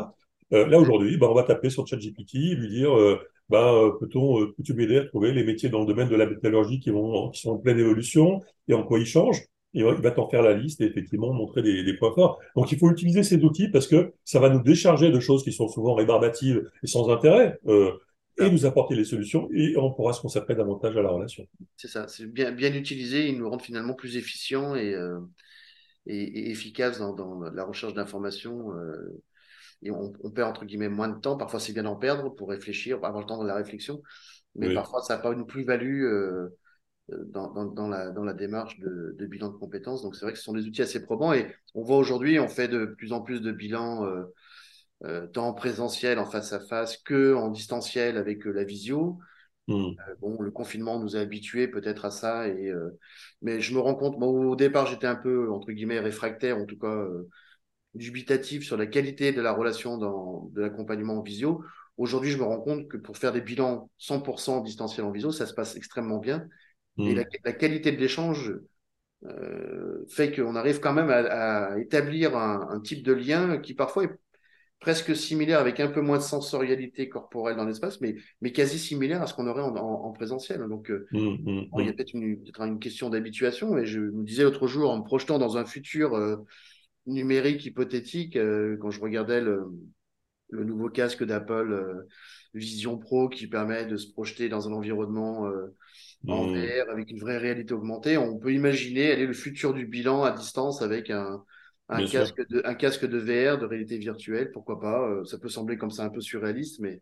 Euh, 0.54 0.68
là, 0.68 0.80
aujourd'hui, 0.80 1.18
ben, 1.18 1.28
on 1.28 1.34
va 1.34 1.44
taper 1.44 1.70
sur 1.70 1.88
ChatGPT, 1.88 2.34
lui 2.56 2.70
dire, 2.70 2.98
euh, 2.98 3.20
ben, 3.50 3.92
peut-on, 4.00 4.48
peux-tu 4.48 4.74
m'aider 4.74 4.98
à 4.98 5.06
trouver 5.06 5.32
les 5.34 5.44
métiers 5.44 5.70
dans 5.70 5.82
le 5.82 5.86
domaine 5.86 6.10
de 6.10 6.16
la 6.16 6.26
métallurgie 6.26 6.80
qui, 6.80 6.90
vont, 6.90 7.30
qui 7.32 7.42
sont 7.42 7.52
en 7.52 7.58
pleine 7.58 7.80
évolution 7.80 8.42
et 8.68 8.74
en 8.74 8.84
quoi 8.84 9.00
ils 9.00 9.06
changent? 9.06 9.44
Il 9.73 9.84
va 9.84 10.12
t'en 10.12 10.29
faire 10.29 10.41
la 10.41 10.53
liste 10.53 10.81
et 10.81 10.86
effectivement 10.86 11.34
montrer 11.34 11.62
des, 11.62 11.93
points 11.97 12.13
forts. 12.13 12.39
Donc 12.55 12.71
il 12.71 12.77
faut 12.77 12.91
utiliser 12.91 13.23
ces 13.23 13.38
outils 13.43 13.69
parce 13.69 13.88
que 13.88 14.13
ça 14.25 14.39
va 14.39 14.49
nous 14.49 14.62
décharger 14.62 15.12
de 15.12 15.19
choses 15.19 15.43
qui 15.43 15.53
sont 15.53 15.69
souvent 15.69 15.93
rébarbatives 15.93 16.69
et 16.84 16.88
sans 16.88 17.10
intérêt. 17.10 17.60
Euh, 17.67 17.91
et 18.39 18.49
nous 18.49 18.65
apporter 18.65 18.95
les 18.95 19.03
solutions 19.03 19.49
et 19.53 19.75
on 19.77 19.91
pourra 19.91 20.13
se 20.13 20.21
consacrer 20.21 20.55
davantage 20.55 20.95
à 20.97 21.01
la 21.01 21.10
relation. 21.10 21.45
C'est 21.77 21.88
ça, 21.88 22.07
c'est 22.07 22.25
bien, 22.25 22.51
bien 22.51 22.73
utilisé, 22.73 23.27
ils 23.27 23.38
nous 23.38 23.49
rendent 23.49 23.62
finalement 23.62 23.93
plus 23.93 24.17
efficients 24.17 24.73
et, 24.75 24.93
euh, 24.93 25.19
et, 26.05 26.49
efficaces 26.49 26.99
dans, 26.99 27.13
dans, 27.13 27.41
la 27.41 27.63
recherche 27.63 27.93
d'informations. 27.93 28.73
Euh, 28.73 29.21
et 29.84 29.91
on, 29.91 30.13
on, 30.23 30.31
perd 30.31 30.49
entre 30.49 30.65
guillemets 30.65 30.89
moins 30.89 31.10
de 31.10 31.19
temps, 31.19 31.38
parfois 31.38 31.60
c'est 31.60 31.73
bien 31.73 31.84
d'en 31.84 31.95
perdre 31.95 32.29
pour 32.29 32.49
réfléchir, 32.49 32.97
avoir 32.97 33.19
le 33.19 33.25
temps 33.25 33.41
de 33.41 33.47
la 33.47 33.55
réflexion, 33.55 34.01
mais 34.55 34.73
parfois 34.73 35.01
ça 35.01 35.15
n'a 35.15 35.21
pas 35.21 35.34
une 35.34 35.45
plus-value 35.45 36.03
euh, 36.03 36.57
dans, 37.10 37.66
dans, 37.66 37.88
la, 37.88 38.10
dans 38.12 38.24
la 38.24 38.34
démarche 38.34 38.80
de, 38.80 39.16
de, 39.18 39.26
bilan 39.26 39.50
de 39.50 39.58
compétences. 39.58 40.02
Donc 40.02 40.16
c'est 40.16 40.26
vrai 40.26 40.34
que 40.34 40.38
ce 40.38 40.44
sont 40.44 40.54
des 40.54 40.66
outils 40.66 40.82
assez 40.82 41.04
probants 41.04 41.34
et 41.34 41.54
on 41.76 41.84
voit 41.84 41.98
aujourd'hui, 41.98 42.40
on 42.40 42.48
fait 42.48 42.68
de 42.68 42.86
plus 42.86 43.14
en 43.14 43.22
plus 43.22 43.42
de 43.42 43.52
bilans 43.52 44.06
euh, 44.06 44.24
euh, 45.04 45.28
tant 45.28 45.48
en 45.48 45.54
présentiel, 45.54 46.20
en 46.20 46.26
face 46.26 46.54
à 46.54 46.60
face, 46.60 46.98
que 46.98 47.34
en 47.34 47.50
distanciel 47.50 48.18
avec 48.18 48.46
euh, 48.48 48.52
la 48.52 48.64
visio. 48.64 49.20
Hmm. 49.68 49.92
bon, 50.20 50.42
le 50.42 50.52
confinement 50.52 51.00
nous 51.00 51.16
a 51.16 51.20
habitués 51.20 51.68
peut-être 51.68 52.06
à 52.06 52.12
ça, 52.12 52.48
et, 52.48 52.74
mais 53.44 53.62
je 53.62 53.76
me 53.76 53.80
rends 53.80 53.94
compte, 53.94 54.18
moi 54.18 54.28
au 54.28 54.56
départ 54.56 54.88
j'étais 54.88 55.06
un 55.06 55.16
peu 55.16 55.52
entre 55.52 55.72
guillemets 55.72 56.00
réfractaire, 56.00 56.58
en 56.58 56.66
tout 56.66 56.80
cas 56.80 57.06
dubitatif 57.94 58.66
sur 58.66 58.76
la 58.76 58.88
qualité 58.88 59.32
de 59.32 59.42
la 59.42 59.54
relation 59.54 59.98
dans, 59.98 60.50
de 60.54 60.62
l'accompagnement 60.62 61.20
en 61.20 61.22
visio. 61.22 61.64
Aujourd'hui, 61.98 62.32
je 62.32 62.38
me 62.38 62.44
rends 62.44 62.60
compte 62.60 62.88
que 62.88 62.98
pour 62.98 63.18
faire 63.18 63.32
des 63.32 63.42
bilans 63.42 63.90
100% 64.00 64.64
distanciel 64.64 65.06
en 65.06 65.12
visio, 65.12 65.32
ça 65.32 65.46
se 65.46 65.54
passe 65.54 65.76
extrêmement 65.76 66.18
bien. 66.18 66.48
Et 66.97 67.13
hmm. 67.13 67.23
la, 67.45 67.54
qualité 67.54 67.91
de 67.91 67.97
l'échange 67.97 68.54
euh, 69.25 70.06
fait 70.10 70.36
qu'on 70.36 70.56
arrive 70.56 70.80
quand 70.80 70.93
même 70.93 71.10
à, 71.10 71.77
établir 71.80 72.36
un, 72.38 72.80
type 72.82 73.04
de 73.04 73.13
lien 73.13 73.58
qui 73.60 73.73
parfois 73.73 74.06
est 74.06 74.12
presque 74.80 75.15
similaire, 75.15 75.60
avec 75.60 75.80
un 75.80 75.89
peu 75.89 76.01
moins 76.01 76.17
de 76.17 76.23
sensorialité 76.23 77.08
corporelle 77.08 77.56
dans 77.56 77.65
l'espace, 77.65 78.01
mais, 78.01 78.15
mais 78.41 78.51
quasi 78.51 78.80
similaire 78.80 79.21
à 79.21 79.27
ce 79.27 79.36
qu'on 79.36 79.47
aurait 79.47 79.62
en, 79.62 80.12
présentiel. 80.12 80.60
Donc, 80.67 80.89
euh, 80.89 81.08
hmm, 81.12 81.17
hmm, 81.19 81.65
il 81.77 81.86
y 81.86 81.89
a 81.89 81.93
peut-être 81.93 82.13
une, 82.13 82.43
une, 82.60 82.80
question 82.80 83.10
d'habituation. 83.10 83.77
Et 83.77 83.86
je 83.86 83.99
me 83.99 84.23
disais 84.23 84.43
l'autre 84.43 84.67
jour, 84.67 84.89
en 84.89 84.97
me 84.97 85.04
projetant 85.04 85.38
dans 85.38 85.58
un 85.58 85.65
futur 85.65 86.15
euh, 86.15 86.38
numérique 87.06 87.63
hypothétique, 87.65 88.34
quand 88.80 88.89
je 88.89 88.99
regardais 88.99 89.41
le, 89.41 89.67
le 90.52 90.64
nouveau 90.64 90.90
casque 90.90 91.24
d'Apple 91.24 92.06
Vision 92.54 92.98
Pro 92.98 93.30
qui 93.30 93.48
permet 93.48 93.86
de 93.86 93.98
se 93.98 94.12
projeter 94.12 94.50
dans 94.50 94.68
un 94.68 94.74
environnement 94.74 95.50
en 96.28 96.48
mmh. 96.48 96.56
VR 96.56 96.90
avec 96.92 97.10
une 97.10 97.20
vraie 97.20 97.38
réalité 97.38 97.74
augmentée. 97.74 98.18
On 98.18 98.38
peut 98.38 98.54
imaginer 98.54 99.12
aller 99.12 99.26
le 99.26 99.34
futur 99.34 99.74
du 99.74 99.86
bilan 99.86 100.24
à 100.24 100.32
distance 100.32 100.82
avec 100.82 101.10
un, 101.10 101.44
un 101.92 102.06
casque, 102.08 102.48
de, 102.50 102.62
un 102.66 102.74
casque 102.74 103.06
de 103.06 103.18
VR, 103.18 103.58
de 103.58 103.66
réalité 103.66 103.98
virtuelle, 103.98 104.52
pourquoi 104.52 104.80
pas. 104.80 105.08
Euh, 105.08 105.26
ça 105.26 105.38
peut 105.38 105.50
sembler 105.50 105.78
comme 105.78 105.92
ça 105.92 106.04
un 106.04 106.10
peu 106.10 106.22
surréaliste, 106.22 106.80
mais 106.80 107.02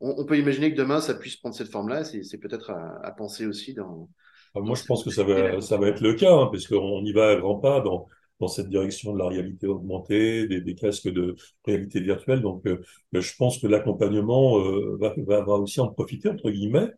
on, 0.00 0.24
peut 0.24 0.38
imaginer 0.38 0.72
que 0.72 0.76
demain 0.76 1.00
ça 1.00 1.14
puisse 1.14 1.36
prendre 1.36 1.54
cette 1.54 1.70
forme-là. 1.70 2.04
C'est 2.04 2.38
peut-être 2.38 2.70
à, 2.70 3.10
penser 3.12 3.46
aussi 3.46 3.74
dans. 3.74 4.08
Ah, 4.54 4.60
moi, 4.60 4.74
je 4.74 4.84
pense 4.84 5.04
que 5.04 5.10
ça 5.10 5.22
va, 5.22 5.60
ça 5.60 5.76
va 5.76 5.88
être 5.88 6.00
le 6.00 6.14
cas, 6.14 6.32
hein, 6.32 6.48
parce 6.50 6.66
qu'on 6.66 7.04
y 7.04 7.12
va 7.12 7.30
à 7.30 7.36
grands 7.36 7.58
pas 7.58 7.80
dans, 7.80 8.06
dans 8.40 8.48
cette 8.48 8.68
direction 8.68 9.12
de 9.12 9.18
la 9.18 9.28
réalité 9.28 9.66
augmentée, 9.66 10.46
des, 10.46 10.74
casques 10.74 11.08
de 11.08 11.36
réalité 11.64 12.00
virtuelle. 12.00 12.42
Donc, 12.42 12.66
euh, 12.66 12.82
je 13.12 13.32
pense 13.36 13.58
que 13.58 13.66
l'accompagnement 13.66 14.58
euh, 14.60 14.98
va, 15.00 15.14
va, 15.42 15.54
aussi 15.54 15.80
en 15.80 15.88
profiter, 15.88 16.28
entre 16.28 16.50
guillemets. 16.50 16.90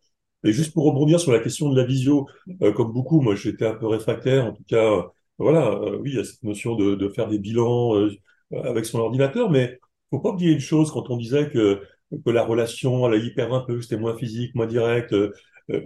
Et 0.44 0.52
juste 0.52 0.72
pour 0.72 0.84
rebondir 0.84 1.20
sur 1.20 1.32
la 1.32 1.40
question 1.40 1.70
de 1.70 1.76
la 1.76 1.84
visio, 1.84 2.28
euh, 2.62 2.72
comme 2.72 2.92
beaucoup, 2.92 3.20
moi 3.20 3.34
j'étais 3.34 3.66
un 3.66 3.74
peu 3.74 3.86
réfractaire, 3.86 4.46
en 4.46 4.52
tout 4.52 4.62
cas, 4.68 5.06
voilà, 5.38 5.80
oui, 6.00 6.10
il 6.12 6.16
y 6.16 6.20
a 6.20 6.24
cette 6.24 6.42
notion 6.42 6.76
de, 6.76 7.08
faire 7.08 7.28
des 7.28 7.38
bilans 7.38 8.08
avec 8.52 8.84
son 8.86 8.98
ordinateur, 9.00 9.50
mais 9.50 9.78
faut 10.10 10.20
pas 10.20 10.30
oublier 10.30 10.52
une 10.52 10.60
chose 10.60 10.90
quand 10.90 11.10
on 11.10 11.16
disait 11.16 11.50
que, 11.50 11.80
que 12.24 12.30
la 12.30 12.44
relation, 12.44 13.06
elle 13.06 13.20
a 13.20 13.24
hyper 13.24 13.52
un 13.52 13.60
peu, 13.60 13.80
c'était 13.80 13.96
moins 13.96 14.16
physique, 14.16 14.54
moins 14.54 14.66
direct, 14.66 15.14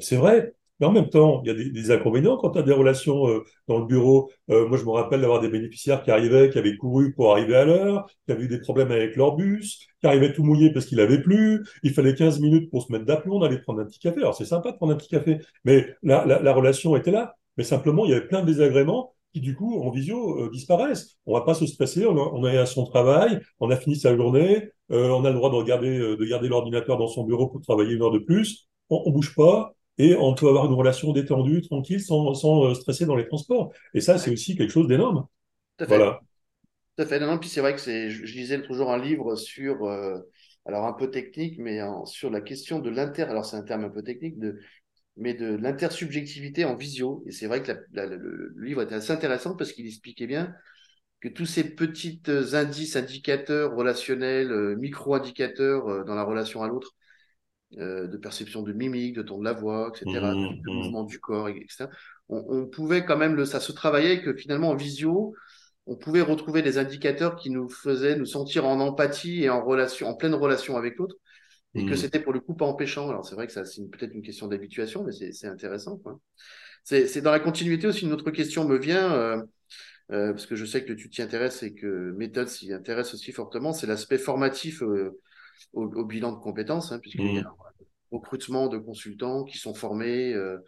c'est 0.01 0.17
vrai, 0.17 0.55
mais 0.83 0.89
en 0.89 0.93
même 0.93 1.09
temps, 1.11 1.43
il 1.45 1.49
y 1.49 1.51
a 1.51 1.55
des, 1.55 1.91
inconvénients 1.93 2.37
quand 2.37 2.51
tu 2.51 2.59
as 2.59 2.63
des 2.63 2.73
relations 2.73 3.29
euh, 3.29 3.45
dans 3.69 3.79
le 3.79 3.87
bureau. 3.87 4.33
Euh, 4.51 4.67
moi, 4.67 4.77
je 4.77 4.85
me 4.85 4.91
rappelle 4.91 5.21
d'avoir 5.21 5.41
des 5.41 5.49
bénéficiaires 5.49 6.03
qui 6.03 6.11
arrivaient, 6.11 6.51
qui 6.51 6.59
avaient 6.59 6.77
couru 6.77 7.15
pour 7.15 7.31
arriver 7.31 7.55
à 7.55 7.65
l'heure, 7.65 8.07
qui 8.27 8.33
avaient 8.33 8.45
eu 8.45 8.49
des 8.49 8.59
problèmes 8.59 8.91
avec 8.91 9.15
leur 9.15 9.37
bus, 9.37 9.87
qui 10.01 10.07
arrivaient 10.09 10.33
tout 10.33 10.43
mouillés 10.43 10.73
parce 10.73 10.87
qu'il 10.87 10.99
avait 10.99 11.23
plu. 11.23 11.65
Il 11.85 11.93
fallait 11.93 12.17
15 12.17 12.41
minutes 12.41 12.69
pour 12.69 12.83
se 12.83 12.91
mettre 12.91 13.05
d'aplomb, 13.05 13.37
on 13.37 13.43
allait 13.43 13.61
prendre 13.61 13.81
un 13.81 13.85
petit 13.85 14.01
café. 14.01 14.19
Alors, 14.19 14.35
c'est 14.35 14.45
sympa 14.45 14.73
de 14.73 14.77
prendre 14.77 14.93
un 14.93 14.97
petit 14.97 15.09
café, 15.09 15.39
mais 15.65 15.87
la, 16.03 16.27
la, 16.27 16.43
la, 16.43 16.53
relation 16.53 16.97
était 16.97 17.13
là. 17.13 17.37
Mais 17.57 17.63
simplement, 17.63 18.05
il 18.05 18.11
y 18.11 18.15
avait 18.15 18.27
plein 18.27 18.41
de 18.41 18.47
désagréments 18.47 19.15
qui, 19.33 19.41
du 19.41 19.55
coup, 19.55 19.81
en 19.83 19.91
visio, 19.91 20.47
euh, 20.47 20.51
disparaissent. 20.51 21.17
On 21.27 21.35
va 21.35 21.43
pas 21.43 21.55
se 21.55 21.65
stresser, 21.65 22.07
on, 22.07 22.45
est 22.45 22.59
à 22.59 22.67
son 22.67 22.87
travail, 22.87 23.39
on 23.61 23.71
a 23.71 23.77
fini 23.77 23.95
sa 23.95 24.17
journée, 24.17 24.69
on 24.91 25.25
a 25.25 25.31
le 25.31 25.37
droit 25.37 25.51
de 25.51 26.27
garder 26.29 26.49
l'ordinateur 26.49 26.99
dans 26.99 27.07
son 27.07 27.23
bureau 27.25 27.47
pour 27.47 27.61
travailler 27.63 27.95
une 27.95 28.03
heure 28.03 28.11
de 28.11 28.19
plus. 28.19 28.69
On, 28.91 29.03
on 29.07 29.11
bouge 29.11 29.35
pas, 29.35 29.75
et 30.03 30.17
on 30.17 30.35
peut 30.35 30.49
avoir 30.49 30.67
une 30.67 30.73
relation 30.73 31.13
détendue, 31.13 31.63
tranquille, 31.63 32.01
sans, 32.01 32.35
sans 32.35 32.65
euh, 32.65 32.75
stresser 32.75 33.07
dans 33.07 33.15
les 33.15 33.29
transports. 33.29 33.73
Et 33.95 34.01
ça, 34.01 34.19
c'est 34.19 34.33
aussi 34.33 34.57
quelque 34.57 34.73
chose 34.73 34.89
d'énorme. 34.89 35.29
Tout 35.77 35.85
à 35.85 35.87
fait. 35.87 35.97
Voilà. 35.97 36.21
Tout 36.97 37.05
à 37.05 37.07
fait. 37.07 37.21
Non, 37.21 37.39
puis 37.39 37.49
c'est 37.49 37.61
vrai 37.61 37.73
que 37.73 37.81
c'est, 37.81 38.11
je, 38.11 38.35
lisais 38.35 38.61
toujours 38.63 38.91
un 38.91 38.99
livre 38.99 39.37
sur, 39.37 39.85
euh, 39.85 40.19
alors 40.67 40.87
un 40.87 40.93
peu 40.93 41.09
technique, 41.09 41.57
mais 41.61 41.79
sur 42.05 42.31
la 42.31 42.41
question 42.41 42.81
de 42.81 42.91
l'inter, 42.91 43.23
alors 43.23 43.45
c'est 43.45 43.57
un 43.57 43.63
terme 43.63 43.85
un 43.85 43.91
peu 43.91 44.03
technique, 44.03 44.41
de, 44.41 44.59
mais 45.17 45.35
de 45.35 45.55
l'intersubjectivité 45.55 46.65
en 46.65 46.75
visio. 46.75 47.23
Et 47.29 47.31
c'est 47.31 47.47
vrai 47.47 47.63
que 47.63 47.71
le, 47.93 48.53
livre 48.61 48.83
était 48.83 48.97
assez 48.97 49.13
intéressant 49.13 49.55
parce 49.55 49.73
qu'il 49.73 49.87
expliquait 49.87 50.27
bien 50.27 50.53
que 51.21 51.29
tous 51.29 51.47
ces 51.47 51.77
petits 51.77 52.21
indices, 52.27 52.97
indicateurs 52.97 53.77
relationnels, 53.77 54.51
euh, 54.51 54.75
micro-indicateurs 54.75 56.05
dans 56.05 56.17
la 56.17 56.25
relation 56.25 56.65
à 56.65 56.69
l'autre, 56.69 56.97
euh, 57.79 58.07
de 58.07 58.17
perception 58.17 58.63
de 58.63 58.73
mimique, 58.73 59.15
de 59.15 59.23
ton 59.23 59.39
de 59.39 59.45
la 59.45 59.53
voix, 59.53 59.93
etc., 59.95 60.21
mmh, 60.21 60.63
de 60.63 60.71
mmh. 60.71 60.75
mouvement 60.75 61.05
du 61.05 61.21
corps, 61.21 61.49
etc. 61.49 61.87
On, 62.29 62.67
pouvait 62.67 63.05
quand 63.05 63.17
même, 63.17 63.35
le, 63.35 63.45
ça 63.45 63.61
se 63.61 63.73
travaillait 63.73 64.23
que 64.23 64.35
finalement 64.35 64.71
en 64.71 64.75
visio, 64.75 65.35
on 65.87 65.97
pouvait 65.97 66.23
retrouver 66.23 66.63
des 66.63 66.79
indicateurs 66.79 67.37
qui 67.37 67.51
nous 67.51 67.69
faisaient 67.69 68.17
nous 68.17 68.25
sentir 68.25 68.67
en 68.67 68.81
empathie 68.81 69.43
et 69.43 69.51
en 69.51 69.63
relation, 69.63 70.09
en 70.09 70.15
pleine 70.15 70.35
relation 70.35 70.77
avec 70.77 70.97
l'autre, 70.97 71.17
et 71.75 71.85
que 71.85 71.93
Mm. 71.93 71.97
c'était 71.97 72.21
pour 72.21 72.33
le 72.33 72.41
coup 72.41 72.55
pas 72.55 72.67
empêchant. 72.67 73.09
Alors 73.09 73.27
c'est 73.27 73.35
vrai 73.35 73.47
que 73.47 73.53
ça, 73.53 73.65
c'est 73.65 73.83
peut-être 73.91 74.15
une 74.15 74.23
question 74.23 74.47
d'habituation, 74.47 75.05
mais 75.05 75.13
c'est 75.13 75.47
intéressant. 75.47 76.01
C'est 76.85 77.21
dans 77.21 77.31
la 77.31 77.41
continuité 77.41 77.87
aussi 77.87 78.05
une 78.05 78.13
autre 78.13 78.31
question 78.31 78.67
me 78.67 78.77
vient, 78.79 79.13
euh, 79.15 79.43
euh, 80.11 80.33
parce 80.33 80.47
que 80.47 80.57
je 80.57 80.65
sais 80.65 80.85
que 80.85 80.93
tu 80.93 81.09
t'y 81.11 81.23
intéresses 81.23 81.63
et 81.63 81.75
que 81.75 82.13
méthode 82.13 82.49
s'y 82.49 82.73
intéresse 82.73 83.15
aussi 83.15 83.33
fortement, 83.33 83.73
c'est 83.73 83.87
l'aspect 83.87 84.19
formatif 84.19 84.83
euh, 84.83 85.19
au, 85.73 85.85
au 85.85 86.05
bilan 86.05 86.33
de 86.33 86.39
compétences, 86.41 86.93
hein, 86.93 86.99
puisqu'il 86.99 87.35
y 87.35 87.39
a 87.39 87.43
Mm. 87.43 87.47
un 87.47 87.51
recrutement 88.13 88.69
de 88.69 88.79
consultants 88.79 89.45
qui 89.45 89.59
sont 89.59 89.75
formés 89.75 90.35
euh, 90.35 90.59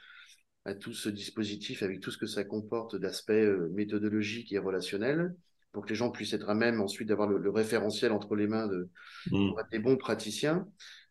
à 0.64 0.74
tout 0.74 0.94
ce 0.94 1.08
dispositif 1.08 1.82
avec 1.82 2.00
tout 2.00 2.10
ce 2.10 2.18
que 2.18 2.26
ça 2.26 2.44
comporte 2.44 2.96
d'aspects 2.96 3.30
euh, 3.30 3.70
méthodologiques 3.74 4.52
et 4.52 4.58
relationnels, 4.58 5.34
pour 5.72 5.84
que 5.84 5.90
les 5.90 5.94
gens 5.94 6.10
puissent 6.10 6.32
être 6.32 6.48
à 6.48 6.54
même 6.54 6.80
ensuite 6.80 7.08
d'avoir 7.08 7.28
le, 7.28 7.38
le 7.38 7.50
référentiel 7.50 8.12
entre 8.12 8.34
les 8.36 8.46
mains 8.46 8.66
de, 8.66 8.88
Mm. 9.30 9.50
pour 9.50 9.60
être 9.60 9.70
des 9.70 9.78
bons 9.78 9.96
praticiens. 9.96 10.66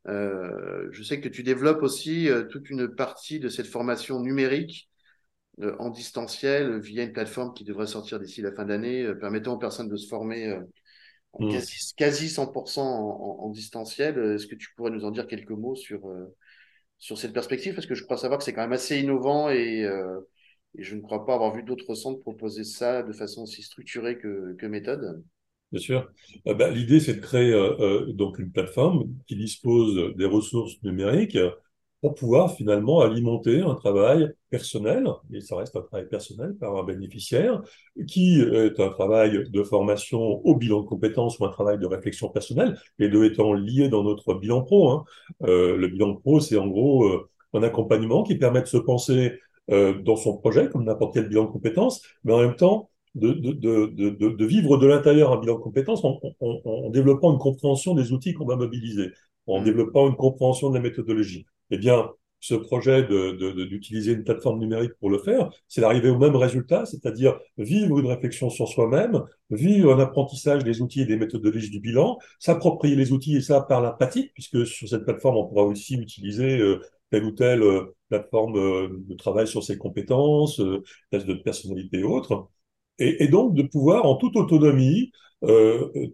Euh, 0.07 0.87
je 0.91 1.03
sais 1.03 1.21
que 1.21 1.29
tu 1.29 1.43
développes 1.43 1.81
aussi 1.81 2.29
euh, 2.29 2.43
toute 2.43 2.69
une 2.69 2.93
partie 2.93 3.39
de 3.39 3.49
cette 3.49 3.67
formation 3.67 4.19
numérique 4.19 4.89
euh, 5.61 5.75
en 5.79 5.89
distanciel 5.89 6.79
via 6.79 7.03
une 7.03 7.13
plateforme 7.13 7.53
qui 7.53 7.63
devrait 7.63 7.87
sortir 7.87 8.19
d'ici 8.19 8.41
la 8.41 8.51
fin 8.51 8.65
d'année, 8.65 9.13
permettant 9.15 9.53
aux 9.53 9.59
personnes 9.59 9.89
de 9.89 9.95
se 9.95 10.07
former 10.07 10.57
en 11.33 11.41
Mm. 11.41 11.47
quasi, 11.47 11.93
quasi 11.97 12.29
100% 12.29 12.83
en, 12.83 13.41
en, 13.41 13.45
en 13.45 13.49
distanciel. 13.49 14.17
Est-ce 14.35 14.47
que 14.47 14.55
tu 14.55 14.69
pourrais 14.75 14.91
nous 14.91 15.05
en 15.05 15.11
dire 15.11 15.27
quelques 15.27 15.51
mots 15.51 15.75
sur, 15.75 16.07
euh, 16.09 16.35
sur 16.99 17.17
cette 17.17 17.33
perspective? 17.33 17.75
Parce 17.75 17.87
que 17.87 17.95
je 17.95 18.03
crois 18.05 18.17
savoir 18.17 18.39
que 18.39 18.45
c'est 18.45 18.53
quand 18.53 18.61
même 18.63 18.73
assez 18.73 18.99
innovant 18.99 19.49
et, 19.49 19.83
euh, 19.85 20.19
et 20.77 20.83
je 20.83 20.95
ne 20.95 21.01
crois 21.01 21.25
pas 21.25 21.35
avoir 21.35 21.53
vu 21.55 21.63
d'autres 21.63 21.95
centres 21.95 22.21
proposer 22.21 22.63
ça 22.65 23.03
de 23.03 23.13
façon 23.13 23.43
aussi 23.43 23.63
structurée 23.63 24.17
que, 24.19 24.55
que 24.59 24.65
méthode. 24.67 25.23
Bien 25.71 25.81
sûr. 25.81 26.11
Euh, 26.47 26.53
bah, 26.53 26.69
l'idée, 26.69 26.99
c'est 26.99 27.15
de 27.15 27.19
créer 27.21 27.51
euh, 27.51 27.75
euh, 28.09 28.13
donc 28.13 28.37
une 28.39 28.51
plateforme 28.51 29.05
qui 29.27 29.35
dispose 29.35 30.15
des 30.15 30.25
ressources 30.25 30.81
numériques 30.83 31.37
pour 32.03 32.15
pouvoir 32.15 32.53
finalement 32.53 32.99
alimenter 32.99 33.61
un 33.61 33.75
travail 33.75 34.29
personnel, 34.49 35.07
et 35.33 35.39
ça 35.39 35.55
reste 35.55 35.77
un 35.77 35.81
travail 35.83 36.09
personnel 36.09 36.53
par 36.59 36.75
un 36.75 36.83
bénéficiaire, 36.83 37.61
qui 38.09 38.41
est 38.41 38.77
un 38.81 38.89
travail 38.89 39.49
de 39.49 39.63
formation 39.63 40.19
au 40.19 40.53
bilan 40.57 40.81
de 40.81 40.85
compétences 40.85 41.39
ou 41.39 41.45
un 41.45 41.49
travail 41.49 41.79
de 41.79 41.85
réflexion 41.85 42.27
personnelle, 42.27 42.77
les 42.99 43.07
deux 43.07 43.23
étant 43.23 43.53
liés 43.53 43.87
dans 43.87 44.03
notre 44.03 44.33
bilan 44.33 44.63
pro. 44.63 44.89
Hein. 44.89 45.05
Euh, 45.43 45.77
le 45.77 45.87
bilan 45.87 46.15
pro, 46.15 46.41
c'est 46.41 46.57
en 46.57 46.67
gros 46.67 47.05
euh, 47.05 47.29
un 47.53 47.63
accompagnement 47.63 48.23
qui 48.23 48.35
permet 48.35 48.61
de 48.61 48.67
se 48.67 48.75
penser 48.75 49.39
euh, 49.71 49.93
dans 50.01 50.17
son 50.17 50.35
projet, 50.35 50.67
comme 50.67 50.83
n'importe 50.83 51.13
quel 51.13 51.29
bilan 51.29 51.45
de 51.45 51.51
compétences, 51.51 52.01
mais 52.25 52.33
en 52.33 52.39
même 52.39 52.57
temps 52.57 52.89
de, 53.15 53.31
de, 53.31 53.53
de, 53.53 54.09
de, 54.09 54.29
de 54.29 54.45
vivre 54.45 54.75
de 54.75 54.87
l'intérieur 54.87 55.31
un 55.31 55.39
bilan 55.39 55.55
de 55.55 55.61
compétences 55.61 56.03
en, 56.03 56.19
en, 56.41 56.59
en, 56.65 56.89
développant 56.89 57.31
une 57.31 57.39
compréhension 57.39 57.95
des 57.95 58.11
outils 58.11 58.33
qu'on 58.33 58.45
va 58.45 58.57
mobiliser, 58.57 59.11
en 59.47 59.61
mmh. 59.61 59.63
développant 59.63 60.09
une 60.09 60.17
compréhension 60.17 60.69
de 60.69 60.75
la 60.75 60.81
méthodologie. 60.81 61.45
Eh 61.73 61.77
bien, 61.79 62.11
ce 62.39 62.53
projet 62.53 63.03
d'utiliser 63.03 64.11
une 64.11 64.23
plateforme 64.23 64.59
numérique 64.59 64.91
pour 64.99 65.09
le 65.09 65.17
faire, 65.17 65.49
c'est 65.67 65.81
d'arriver 65.81 66.09
au 66.09 66.19
même 66.19 66.35
résultat, 66.35 66.85
c'est-à-dire 66.85 67.39
vivre 67.57 67.97
une 67.97 68.05
réflexion 68.05 68.51
sur 68.51 68.67
soi-même, 68.67 69.23
vivre 69.49 69.91
un 69.91 69.99
apprentissage 69.99 70.63
des 70.63 70.81
outils 70.81 71.01
et 71.01 71.05
des 71.05 71.17
méthodologies 71.17 71.71
du 71.71 71.79
bilan, 71.79 72.19
s'approprier 72.37 72.95
les 72.95 73.11
outils 73.11 73.37
et 73.37 73.41
ça 73.41 73.61
par 73.61 73.81
la 73.81 73.97
puisque 74.33 74.67
sur 74.67 74.87
cette 74.87 75.03
plateforme, 75.03 75.37
on 75.37 75.47
pourra 75.47 75.63
aussi 75.63 75.95
utiliser 75.95 76.59
euh, 76.59 76.79
telle 77.09 77.23
ou 77.23 77.31
telle 77.31 77.63
euh, 77.63 77.95
plateforme 78.09 78.55
euh, 78.57 78.89
de 79.07 79.15
travail 79.15 79.47
sur 79.47 79.63
ses 79.63 79.79
compétences, 79.79 80.61
tests 81.09 81.25
de 81.25 81.33
personnalité 81.33 81.99
et 81.99 82.03
autres 82.03 82.49
et, 82.99 83.27
donc 83.29 83.55
de 83.55 83.63
pouvoir 83.63 84.05
en 84.05 84.15
toute 84.15 84.35
autonomie 84.35 85.11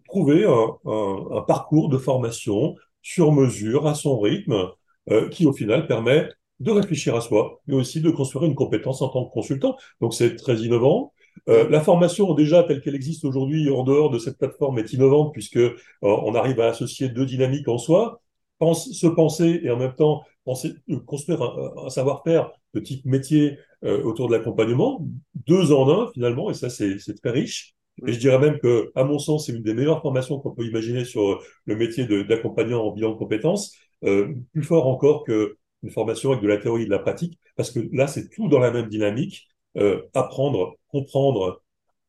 trouver 0.08 0.46
un, 0.46 1.42
parcours 1.48 1.90
de 1.90 1.98
formation 1.98 2.76
sur 3.02 3.32
mesure, 3.32 3.88
à 3.88 3.96
son 3.96 4.20
rythme, 4.20 4.70
euh, 5.12 5.30
qui 5.30 5.46
au 5.46 5.54
final 5.54 5.88
permet 5.88 6.30
de 6.60 6.72
réfléchir 6.72 7.16
à 7.16 7.22
soi, 7.22 7.62
mais 7.68 7.76
aussi 7.76 8.02
de 8.02 8.10
construire 8.12 8.46
une 8.46 8.56
compétence 8.56 9.02
en 9.02 9.10
tant 9.10 9.26
que 9.26 9.32
consultant. 9.32 9.78
Donc 10.02 10.14
c'est 10.14 10.36
très 10.36 10.58
innovant. 10.58 11.14
Euh, 11.48 11.70
la 11.70 11.80
formation 11.80 12.34
déjà 12.34 12.64
telle 12.64 12.82
qu'elle 12.82 12.96
existe 12.96 13.24
aujourd'hui 13.24 13.70
en 13.70 13.84
dehors 13.84 14.10
de 14.10 14.20
cette 14.20 14.38
plateforme 14.38 14.78
est 14.80 14.92
innovante 14.92 15.32
puisque 15.32 15.58
euh, 15.58 15.72
on 16.02 16.36
arrive 16.36 16.60
à 16.60 16.68
associer 16.68 17.10
deux 17.10 17.26
dynamiques 17.26 17.68
en 17.70 17.78
soi, 17.78 18.22
pense, 18.58 18.92
se 18.92 19.08
penser 19.08 19.62
et 19.64 19.72
en 19.72 19.78
même 19.78 19.96
temps 19.96 20.24
penser, 20.44 20.74
construire 21.06 21.42
un, 21.42 21.86
un 21.86 21.90
savoir-faire 21.90 22.52
de 22.74 22.80
type 22.82 23.06
métier 23.06 23.58
euh, 23.86 24.04
autour 24.04 24.28
de 24.28 24.34
l'accompagnement, 24.36 25.06
deux 25.48 25.72
en 25.72 25.90
un 25.90 26.12
finalement, 26.12 26.50
et 26.50 26.54
ça 26.54 26.70
c'est 26.70 26.98
très 27.22 27.32
riche. 27.32 27.74
Et 28.08 28.14
je 28.14 28.20
dirais 28.20 28.40
même 28.40 28.60
que, 28.60 28.92
à 28.96 29.04
mon 29.04 29.20
sens, 29.20 29.46
c'est 29.46 29.52
une 29.54 29.64
des 29.64 29.74
meilleures 29.74 30.02
formations 30.02 30.40
qu'on 30.40 30.52
peut 30.52 30.66
imaginer 30.66 31.04
sur 31.04 31.42
le 31.66 31.76
métier 31.76 32.06
d'accompagnant 32.26 32.82
en 32.82 32.92
bilan 32.94 33.12
de 33.12 33.18
compétences, 33.18 33.76
euh, 34.06 34.34
plus 34.54 34.64
fort 34.64 34.88
encore 34.88 35.24
que 35.26 35.58
une 35.84 35.92
formation 35.92 36.32
avec 36.32 36.44
de 36.44 36.48
la 36.48 36.58
théorie 36.58 36.84
et 36.84 36.86
de 36.86 36.92
la 36.92 37.00
pratique, 37.00 37.38
parce 37.56 37.72
que 37.72 37.80
là 37.94 38.08
c'est 38.08 38.30
tout 38.30 38.50
dans 38.50 38.60
la 38.60 38.72
même 38.72 38.88
dynamique, 38.88 39.48
euh, 39.78 40.02
apprendre, 40.14 40.78
comprendre 40.90 41.62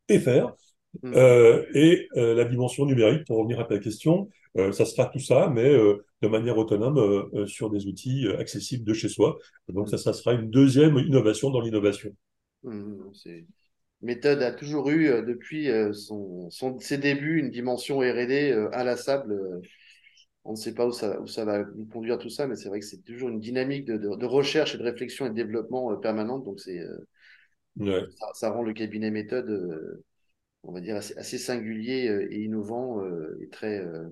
et 0.08 0.18
faire. 0.18 0.54
Euh, 1.04 1.64
et 1.72 2.08
la 2.14 2.44
dimension 2.44 2.84
numérique, 2.84 3.24
pour 3.26 3.38
revenir 3.38 3.60
à 3.60 3.64
ta 3.64 3.78
question, 3.78 4.28
ça 4.56 4.84
sera 4.84 5.06
tout 5.06 5.20
ça, 5.20 5.48
mais 5.48 5.72
de 5.72 6.28
manière 6.28 6.58
autonome 6.58 7.46
sur 7.46 7.70
des 7.70 7.86
outils 7.86 8.26
accessibles 8.26 8.84
de 8.84 8.92
chez 8.92 9.08
soi. 9.08 9.38
Donc 9.68 9.88
ça, 9.88 9.98
ça 9.98 10.12
sera 10.12 10.32
une 10.32 10.50
deuxième 10.50 10.98
innovation 10.98 11.50
dans 11.50 11.60
l'innovation. 11.60 12.10
Mmh, 12.64 12.98
Méthode 14.02 14.42
a 14.42 14.50
toujours 14.50 14.90
eu, 14.90 15.06
depuis 15.24 15.68
son, 15.92 16.50
son, 16.50 16.80
ses 16.80 16.98
débuts, 16.98 17.38
une 17.38 17.50
dimension 17.50 17.98
R&D 17.98 18.68
inlassable. 18.72 19.62
On 20.44 20.52
ne 20.52 20.56
sait 20.56 20.74
pas 20.74 20.86
où 20.86 20.92
ça, 20.92 21.20
où 21.20 21.26
ça 21.26 21.44
va 21.44 21.64
nous 21.76 21.86
conduire 21.86 22.18
tout 22.18 22.30
ça, 22.30 22.46
mais 22.46 22.56
c'est 22.56 22.68
vrai 22.68 22.80
que 22.80 22.86
c'est 22.86 23.04
toujours 23.04 23.28
une 23.28 23.40
dynamique 23.40 23.84
de, 23.84 23.96
de, 23.96 24.16
de, 24.16 24.26
recherche 24.26 24.74
et 24.74 24.78
de 24.78 24.82
réflexion 24.82 25.26
et 25.26 25.30
de 25.30 25.34
développement 25.34 25.94
permanente. 25.96 26.44
Donc 26.44 26.60
c'est 26.60 26.80
ouais. 27.76 28.04
ça, 28.18 28.26
ça, 28.34 28.50
rend 28.50 28.62
le 28.62 28.72
cabinet 28.72 29.10
méthode 29.10 30.02
on 30.62 30.72
va 30.72 30.80
dire, 30.80 30.96
assez, 30.96 31.16
assez 31.16 31.38
singulier 31.38 32.28
et 32.30 32.42
innovant 32.42 33.02
euh, 33.02 33.38
et 33.40 33.48
très, 33.48 33.78
euh, 33.78 34.08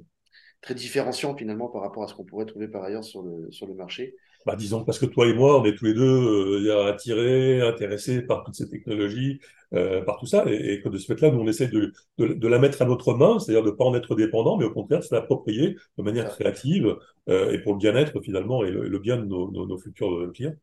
très 0.60 0.74
différenciant 0.74 1.36
finalement 1.36 1.68
par 1.68 1.82
rapport 1.82 2.04
à 2.04 2.08
ce 2.08 2.14
qu'on 2.14 2.24
pourrait 2.24 2.46
trouver 2.46 2.68
par 2.68 2.84
ailleurs 2.84 3.04
sur 3.04 3.22
le, 3.22 3.50
sur 3.50 3.66
le 3.66 3.74
marché. 3.74 4.14
Bah, 4.46 4.56
disons 4.56 4.84
parce 4.84 4.98
que 4.98 5.06
toi 5.06 5.26
et 5.26 5.34
moi, 5.34 5.60
on 5.60 5.64
est 5.64 5.74
tous 5.74 5.84
les 5.86 5.94
deux 5.94 6.68
euh, 6.68 6.86
attirés, 6.86 7.60
intéressés 7.60 8.22
par 8.22 8.44
toutes 8.44 8.54
ces 8.54 8.68
technologies, 8.68 9.40
euh, 9.74 10.02
par 10.02 10.18
tout 10.18 10.26
ça, 10.26 10.44
et, 10.46 10.74
et 10.74 10.80
que 10.80 10.88
de 10.88 10.96
ce 10.96 11.06
fait-là, 11.06 11.30
nous 11.30 11.40
on 11.40 11.46
essaie 11.46 11.68
de, 11.68 11.92
de, 12.18 12.28
de, 12.28 12.48
la 12.48 12.58
mettre 12.58 12.80
à 12.80 12.84
notre 12.84 13.14
main, 13.14 13.38
c'est-à-dire 13.38 13.64
de 13.64 13.70
ne 13.70 13.74
pas 13.74 13.84
en 13.84 13.94
être 13.94 14.14
dépendant, 14.14 14.56
mais 14.56 14.64
au 14.64 14.70
contraire 14.72 15.00
de 15.00 15.04
se 15.04 15.14
l'approprier 15.14 15.76
de 15.98 16.02
manière 16.02 16.28
créative 16.30 16.96
euh, 17.28 17.50
et 17.50 17.58
pour 17.58 17.72
le 17.74 17.78
bien-être 17.78 18.20
finalement 18.22 18.64
et 18.64 18.70
le, 18.70 18.88
le, 18.88 18.98
bien 18.98 19.18
de 19.18 19.24
nos, 19.24 19.50
nos, 19.50 19.66
nos 19.66 19.78
futurs 19.78 20.32
clients. 20.32 20.54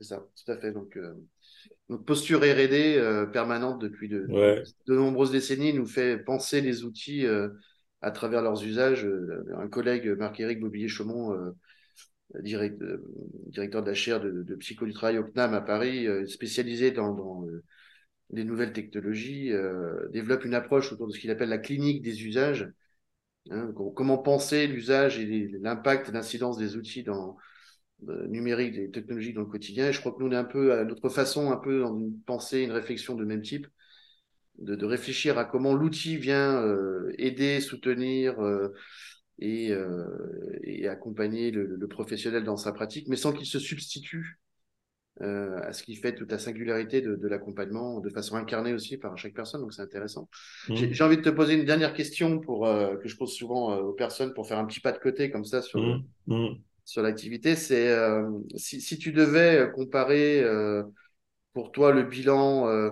C'est 0.00 0.08
ça, 0.08 0.26
tout 0.44 0.52
à 0.52 0.56
fait. 0.58 0.72
Donc, 0.72 0.98
notre 1.88 2.04
posture 2.04 2.40
R&D 2.40 3.28
permanente 3.32 3.80
depuis 3.80 4.08
de, 4.08 4.26
ouais. 4.28 4.62
de, 4.86 4.94
nombreuses 4.94 5.30
décennies 5.30 5.74
nous 5.74 5.86
fait 5.86 6.18
penser 6.18 6.60
les 6.60 6.84
outils 6.84 7.26
à 8.00 8.10
travers 8.10 8.42
leurs 8.42 8.64
usages. 8.64 9.06
un 9.56 9.68
collègue, 9.68 10.08
Marc-Éric 10.18 10.60
Bobillier-Chaumont, 10.60 11.52
direct, 12.40 12.82
directeur 13.46 13.82
de 13.82 13.88
la 13.88 13.94
chaire 13.94 14.20
de, 14.20 14.42
de 14.42 14.54
psycho 14.56 14.86
du 14.86 14.92
travail 14.92 15.18
au 15.18 15.24
CNAM 15.24 15.54
à 15.54 15.60
Paris, 15.60 16.06
spécialisé 16.28 16.90
dans, 16.90 17.44
les 18.32 18.44
nouvelles 18.44 18.72
technologies, 18.72 19.52
développe 20.12 20.44
une 20.44 20.54
approche 20.54 20.92
autour 20.92 21.08
de 21.08 21.12
ce 21.12 21.18
qu'il 21.18 21.30
appelle 21.30 21.48
la 21.48 21.58
clinique 21.58 22.02
des 22.02 22.24
usages. 22.24 22.70
Hein, 23.50 23.72
comment 23.96 24.18
penser 24.18 24.66
l'usage 24.66 25.18
et 25.18 25.48
l'impact 25.60 26.12
l'incidence 26.12 26.58
des 26.58 26.76
outils 26.76 27.02
dans, 27.02 27.36
numérique, 28.02 28.74
des 28.74 28.90
technologies 28.90 29.32
dans 29.32 29.42
le 29.42 29.46
quotidien. 29.46 29.90
Je 29.92 30.00
crois 30.00 30.12
que 30.12 30.20
nous, 30.20 30.28
on 30.28 30.32
est 30.32 30.36
un 30.36 30.44
peu 30.44 30.72
à 30.72 30.84
notre 30.84 31.08
façon, 31.08 31.50
un 31.50 31.56
peu 31.56 31.80
dans 31.80 31.98
une 31.98 32.18
pensée, 32.20 32.62
une 32.62 32.72
réflexion 32.72 33.14
de 33.14 33.24
même 33.24 33.42
type, 33.42 33.66
de, 34.58 34.84
réfléchir 34.84 35.38
à 35.38 35.44
comment 35.44 35.74
l'outil 35.74 36.16
vient 36.16 36.62
euh, 36.62 37.12
aider, 37.18 37.60
soutenir 37.60 38.40
euh, 38.40 38.74
et, 39.40 39.72
euh, 39.72 40.04
et, 40.62 40.86
accompagner 40.88 41.50
le, 41.50 41.76
le, 41.76 41.88
professionnel 41.88 42.44
dans 42.44 42.56
sa 42.56 42.72
pratique, 42.72 43.08
mais 43.08 43.16
sans 43.16 43.32
qu'il 43.32 43.46
se 43.46 43.58
substitue 43.58 44.38
à 45.22 45.74
ce 45.74 45.82
qui 45.82 45.96
fait 45.96 46.14
toute 46.14 46.32
la 46.32 46.38
singularité 46.38 47.02
de, 47.02 47.14
de 47.14 47.28
l'accompagnement, 47.28 48.00
de 48.00 48.08
façon 48.08 48.36
incarnée 48.36 48.72
aussi 48.72 48.96
par 48.96 49.18
chaque 49.18 49.34
personne. 49.34 49.60
Donc 49.60 49.74
c'est 49.74 49.82
intéressant. 49.82 50.30
Mmh. 50.70 50.74
J'ai 50.92 51.04
envie 51.04 51.18
de 51.18 51.22
te 51.22 51.28
poser 51.28 51.54
une 51.56 51.66
dernière 51.66 51.92
question 51.92 52.38
pour 52.38 52.66
que 52.66 53.06
je 53.06 53.16
pose 53.18 53.34
souvent 53.34 53.76
aux 53.76 53.92
personnes 53.92 54.32
pour 54.32 54.48
faire 54.48 54.58
un 54.58 54.64
petit 54.64 54.80
pas 54.80 54.92
de 54.92 54.98
côté 54.98 55.30
comme 55.30 55.44
ça 55.44 55.60
sur 55.60 55.78
mmh. 55.78 56.04
Mmh 56.28 56.54
sur 56.90 57.02
l'activité, 57.02 57.54
c'est 57.54 57.88
euh, 57.88 58.28
si, 58.56 58.80
si, 58.80 58.98
tu 58.98 59.12
devais 59.12 59.70
comparer 59.76 60.42
euh, 60.42 60.82
pour 61.52 61.70
toi 61.70 61.92
le 61.92 62.02
bilan 62.02 62.68
euh, 62.68 62.90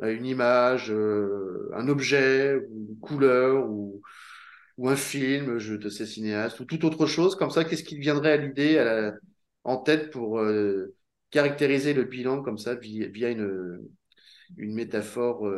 à 0.00 0.10
une 0.10 0.26
image, 0.26 0.92
un 0.92 1.88
objet, 1.88 2.54
une 2.54 2.96
couleur 3.00 3.68
ou, 3.68 4.00
ou, 4.76 4.88
un 4.88 4.96
film, 4.96 5.58
je 5.58 5.74
te 5.74 5.88
sais 5.88 6.06
cinéaste, 6.06 6.60
ou 6.60 6.64
toute 6.64 6.84
autre 6.84 7.06
chose 7.06 7.36
comme 7.36 7.50
ça, 7.50 7.64
qu'est-ce 7.64 7.84
qui 7.84 7.98
viendrait 7.98 8.32
à 8.32 8.36
l'idée, 8.36 9.10
en 9.64 9.78
tête 9.78 10.10
pour 10.10 10.40
caractériser 11.30 11.94
le 11.94 12.04
bilan 12.04 12.42
comme 12.42 12.58
ça 12.58 12.74
via, 12.74 13.30
une, 13.30 13.88
métaphore 14.58 15.48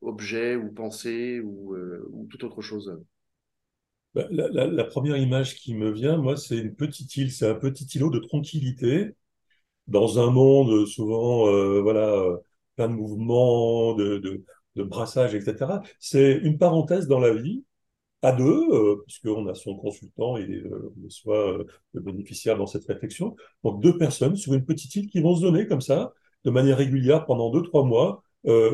objet 0.00 0.56
ou 0.56 0.72
pensée 0.72 1.40
ou, 1.40 1.76
ou 2.10 2.26
toute 2.30 2.44
autre 2.44 2.62
chose? 2.62 2.98
Bah, 4.16 4.26
la, 4.30 4.84
première 4.84 5.18
image 5.18 5.56
qui 5.56 5.74
me 5.74 5.90
vient, 5.90 6.16
moi, 6.16 6.38
c'est 6.38 6.56
une 6.56 6.74
petite 6.74 7.14
île, 7.16 7.30
c'est 7.30 7.50
un 7.50 7.54
petit 7.54 7.84
îlot 7.96 8.08
de 8.08 8.18
tranquillité 8.18 9.14
dans 9.88 10.18
un 10.18 10.30
monde 10.30 10.86
souvent, 10.86 11.48
euh, 11.48 11.80
voilà, 11.82 12.08
euh, 12.08 12.38
plein 12.76 12.88
de 12.88 12.94
mouvements, 12.94 13.94
de, 13.94 14.42
de 14.76 14.82
brassage, 14.82 15.34
etc. 15.34 15.80
C'est 16.00 16.32
une 16.42 16.58
parenthèse 16.58 17.08
dans 17.08 17.20
la 17.20 17.34
vie, 17.34 17.64
à 18.22 18.32
deux, 18.32 18.62
euh, 18.72 19.02
puisqu'on 19.06 19.46
a 19.48 19.54
son 19.54 19.76
consultant 19.76 20.36
et 20.36 20.48
euh, 20.48 20.94
soit 21.08 21.58
le 21.92 22.00
bénéficiaire 22.00 22.58
dans 22.58 22.66
cette 22.66 22.86
réflexion. 22.86 23.36
Donc 23.64 23.82
deux 23.82 23.98
personnes 23.98 24.36
sur 24.36 24.54
une 24.54 24.64
petite 24.64 24.94
île 24.96 25.08
qui 25.10 25.20
vont 25.20 25.36
se 25.36 25.42
donner 25.42 25.66
comme 25.66 25.80
ça, 25.80 26.12
de 26.44 26.50
manière 26.50 26.78
régulière 26.78 27.26
pendant 27.26 27.50
deux, 27.50 27.62
trois 27.62 27.84
mois, 27.84 28.22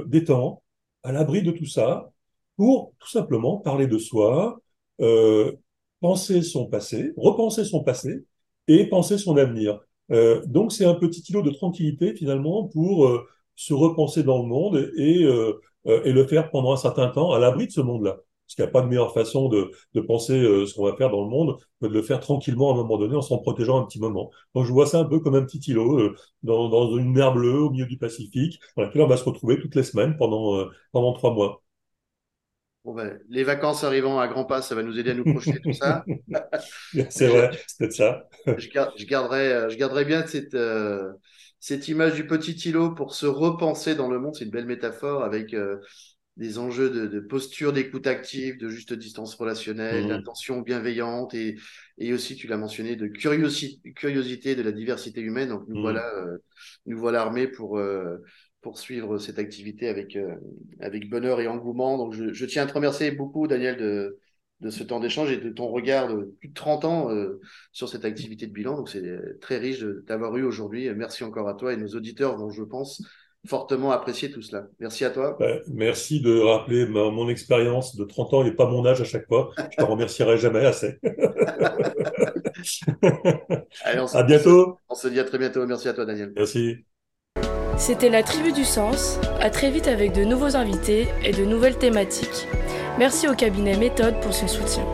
des 0.07 0.25
temps, 0.25 0.63
à 1.03 1.13
l'abri 1.13 1.43
de 1.43 1.51
tout 1.51 1.65
ça, 1.65 2.13
pour 2.57 2.95
tout 2.99 3.09
simplement 3.09 3.59
parler 3.59 3.87
de 3.87 3.99
soi, 3.99 4.61
euh, 5.01 5.53
penser 6.01 6.43
son 6.43 6.67
passé, 6.67 7.13
repenser 7.17 7.65
son 7.65 7.83
passé 7.83 8.25
et 8.69 8.89
penser 8.89 9.19
son 9.19 9.37
avenir. 9.37 9.81
Euh, 10.11 10.45
donc 10.47 10.73
c'est 10.73 10.85
un 10.85 10.95
petit 10.95 11.23
îlot 11.29 11.43
de 11.43 11.51
tranquillité 11.51 12.15
finalement 12.15 12.69
pour 12.69 13.07
euh, 13.07 13.27
se 13.67 13.75
repenser 13.75 14.23
dans 14.23 14.43
le 14.43 14.49
monde 14.49 14.91
et, 14.97 15.25
euh, 15.25 15.61
et 16.05 16.13
le 16.13 16.27
faire 16.27 16.51
pendant 16.51 16.73
un 16.73 16.77
certain 16.77 17.09
temps 17.09 17.33
à 17.33 17.39
l'abri 17.39 17.67
de 17.67 17.73
ce 17.73 17.81
monde-là. 17.81 18.17
Parce 18.47 18.57
qu'il 18.57 18.65
n'y 18.65 18.69
a 18.69 18.73
pas 18.73 18.83
de 18.83 18.89
meilleure 18.89 19.15
façon 19.15 19.49
de, 19.49 19.71
de 19.95 20.01
penser 20.01 20.35
ce 20.35 20.75
qu'on 20.75 20.85
va 20.85 20.95
faire 20.97 21.11
dans 21.11 21.23
le 21.23 21.31
monde 21.31 21.57
que 21.81 21.87
de 21.87 21.93
le 21.93 22.03
faire 22.03 22.21
tranquillement 22.21 22.71
à 22.71 22.75
un 22.75 22.77
moment 22.77 22.99
donné 22.99 23.17
en 23.17 23.23
s'en 23.23 23.39
protégeant 23.39 23.81
un 23.81 23.87
petit 23.87 23.99
moment. 23.99 24.31
Donc 24.55 24.67
je 24.67 24.73
vois 24.73 24.85
ça 24.85 24.99
un 24.99 25.05
peu 25.05 25.21
comme 25.21 25.37
un 25.37 25.45
petit 25.45 25.59
îlot 25.71 26.13
dans, 26.43 26.69
dans, 26.69 26.97
une 26.99 27.13
mer 27.13 27.33
bleue 27.33 27.63
au 27.63 27.71
milieu 27.71 27.87
du 27.87 27.97
Pacifique, 27.97 28.61
dans 28.77 28.83
laquelle 28.83 29.03
on 29.03 29.07
va 29.07 29.17
se 29.17 29.25
retrouver 29.25 29.59
toutes 29.59 29.75
les 29.75 29.83
semaines 29.85 30.17
pendant, 30.19 30.67
pendant 30.91 31.15
trois 31.15 31.33
mois. 31.33 31.63
Bon 32.85 32.95
ben, 32.95 33.17
les 33.29 33.45
vacances 33.45 33.85
arrivant 33.85 34.19
à 34.19 34.27
grands 34.27 34.45
pas, 34.45 34.61
ça 34.61 34.75
va 34.75 34.83
nous 34.83 34.99
aider 34.99 35.13
à 35.13 35.15
nous 35.15 35.23
projeter 35.23 35.61
tout 35.61 35.73
ça. 35.73 36.05
c'est 37.11 37.29
vrai, 37.29 37.51
c'est 37.69 37.93
ça. 37.93 38.29
je, 38.59 38.69
garderai, 39.07 39.71
je 39.71 39.77
garderai 39.77 40.05
bien 40.05 40.27
cette, 40.27 40.55
euh, 40.55 41.13
cette 41.63 41.87
image 41.87 42.15
du 42.15 42.27
petit 42.27 42.53
îlot 42.69 42.91
pour 42.91 43.15
se 43.15 43.25
repenser 43.25 43.95
dans 43.95 44.11
le 44.11 44.19
monde. 44.19 44.35
C'est 44.35 44.47
une 44.47 44.51
belle 44.51 44.67
métaphore 44.67 45.23
avec 45.23 45.55
euh, 45.55 45.77
des 46.37 46.59
enjeux 46.59 46.91
de, 46.91 47.21
posture, 47.21 47.73
d'écoute 47.73 48.09
active, 48.09 48.59
de 48.59 48.69
juste 48.69 48.93
distance 48.93 49.37
relationnelle, 49.37 50.07
mmh. 50.07 50.09
d'attention 50.09 50.61
bienveillante 50.61 51.35
et, 51.35 51.55
et 51.99 52.13
aussi, 52.13 52.35
tu 52.35 52.49
l'as 52.49 52.57
mentionné, 52.57 52.97
de 52.97 53.07
curiosité, 53.07 53.93
curiosité 53.93 54.57
de 54.57 54.63
la 54.63 54.73
diversité 54.73 55.21
humaine. 55.21 55.51
Donc 55.51 55.63
nous 55.69 55.79
mmh. 55.79 55.83
voilà, 55.83 56.13
euh, 56.17 56.39
nous 56.87 56.99
voilà 56.99 57.23
armés 57.23 57.47
pour 57.47 57.79
poursuivre 58.63 59.19
cette 59.19 59.39
activité 59.39 59.89
avec, 59.89 60.17
euh, 60.17 60.35
avec 60.81 61.11
bonheur 61.11 61.41
et 61.41 61.49
engouement. 61.49 61.99
Donc, 61.99 62.15
je, 62.15 62.45
tiens 62.47 62.63
à 62.63 62.67
te 62.67 62.73
remercier 62.73 63.11
beaucoup, 63.11 63.47
Daniel, 63.47 63.77
de, 63.77 64.19
de 64.63 64.71
ce 64.71 64.85
temps 64.85 65.01
d'échange 65.01 65.33
et 65.33 65.37
de 65.37 65.51
ton 65.51 65.69
regard 65.69 66.09
de 66.09 66.35
plus 66.39 66.49
de 66.49 66.55
30 66.55 66.85
ans 66.85 67.11
euh, 67.11 67.41
sur 67.73 67.89
cette 67.89 68.05
activité 68.05 68.47
de 68.47 68.53
bilan. 68.53 68.77
Donc, 68.77 68.89
c'est 68.89 69.03
très 69.41 69.59
riche 69.59 69.81
de 69.81 70.05
t'avoir 70.07 70.37
eu 70.37 70.45
aujourd'hui. 70.45 70.89
Merci 70.95 71.25
encore 71.25 71.49
à 71.49 71.55
toi 71.55 71.73
et 71.73 71.77
nos 71.77 71.89
auditeurs 71.89 72.37
vont, 72.37 72.51
je 72.51 72.63
pense, 72.63 73.03
fortement 73.47 73.91
apprécier 73.91 74.31
tout 74.31 74.41
cela. 74.41 74.69
Merci 74.79 75.05
à 75.05 75.11
toi. 75.11 75.37
Bah, 75.39 75.59
merci 75.67 76.21
de 76.21 76.39
rappeler 76.39 76.87
mon 76.87 77.29
expérience 77.29 77.97
de 77.97 78.05
30 78.05 78.35
ans 78.35 78.45
et 78.45 78.53
pas 78.53 78.71
mon 78.71 78.87
âge 78.87 79.01
à 79.01 79.05
chaque 79.05 79.27
fois. 79.27 79.51
Je 79.73 79.77
te 79.77 79.83
remercierai 79.83 80.39
jamais 80.39 80.65
assez. 80.65 81.01
à 84.15 84.23
bientôt. 84.23 84.79
On 84.89 84.95
se 84.95 85.09
dit 85.09 85.19
à 85.19 85.25
très 85.25 85.39
bientôt. 85.39 85.67
Merci 85.67 85.89
à 85.89 85.93
toi, 85.93 86.05
Daniel. 86.05 86.33
Merci. 86.37 86.77
C'était 87.77 88.11
la 88.11 88.23
Tribu 88.23 88.53
du 88.53 88.65
Sens. 88.65 89.19
À 89.41 89.51
très 89.51 89.73
vite 89.73 89.89
avec 89.89 90.13
de 90.13 90.23
nouveaux 90.23 90.55
invités 90.55 91.09
et 91.25 91.33
de 91.33 91.45
nouvelles 91.45 91.79
thématiques. 91.79 92.47
Merci 92.99 93.27
au 93.27 93.35
cabinet 93.35 93.77
Méthode 93.77 94.21
pour 94.21 94.35
son 94.35 94.47
soutien. 94.47 94.85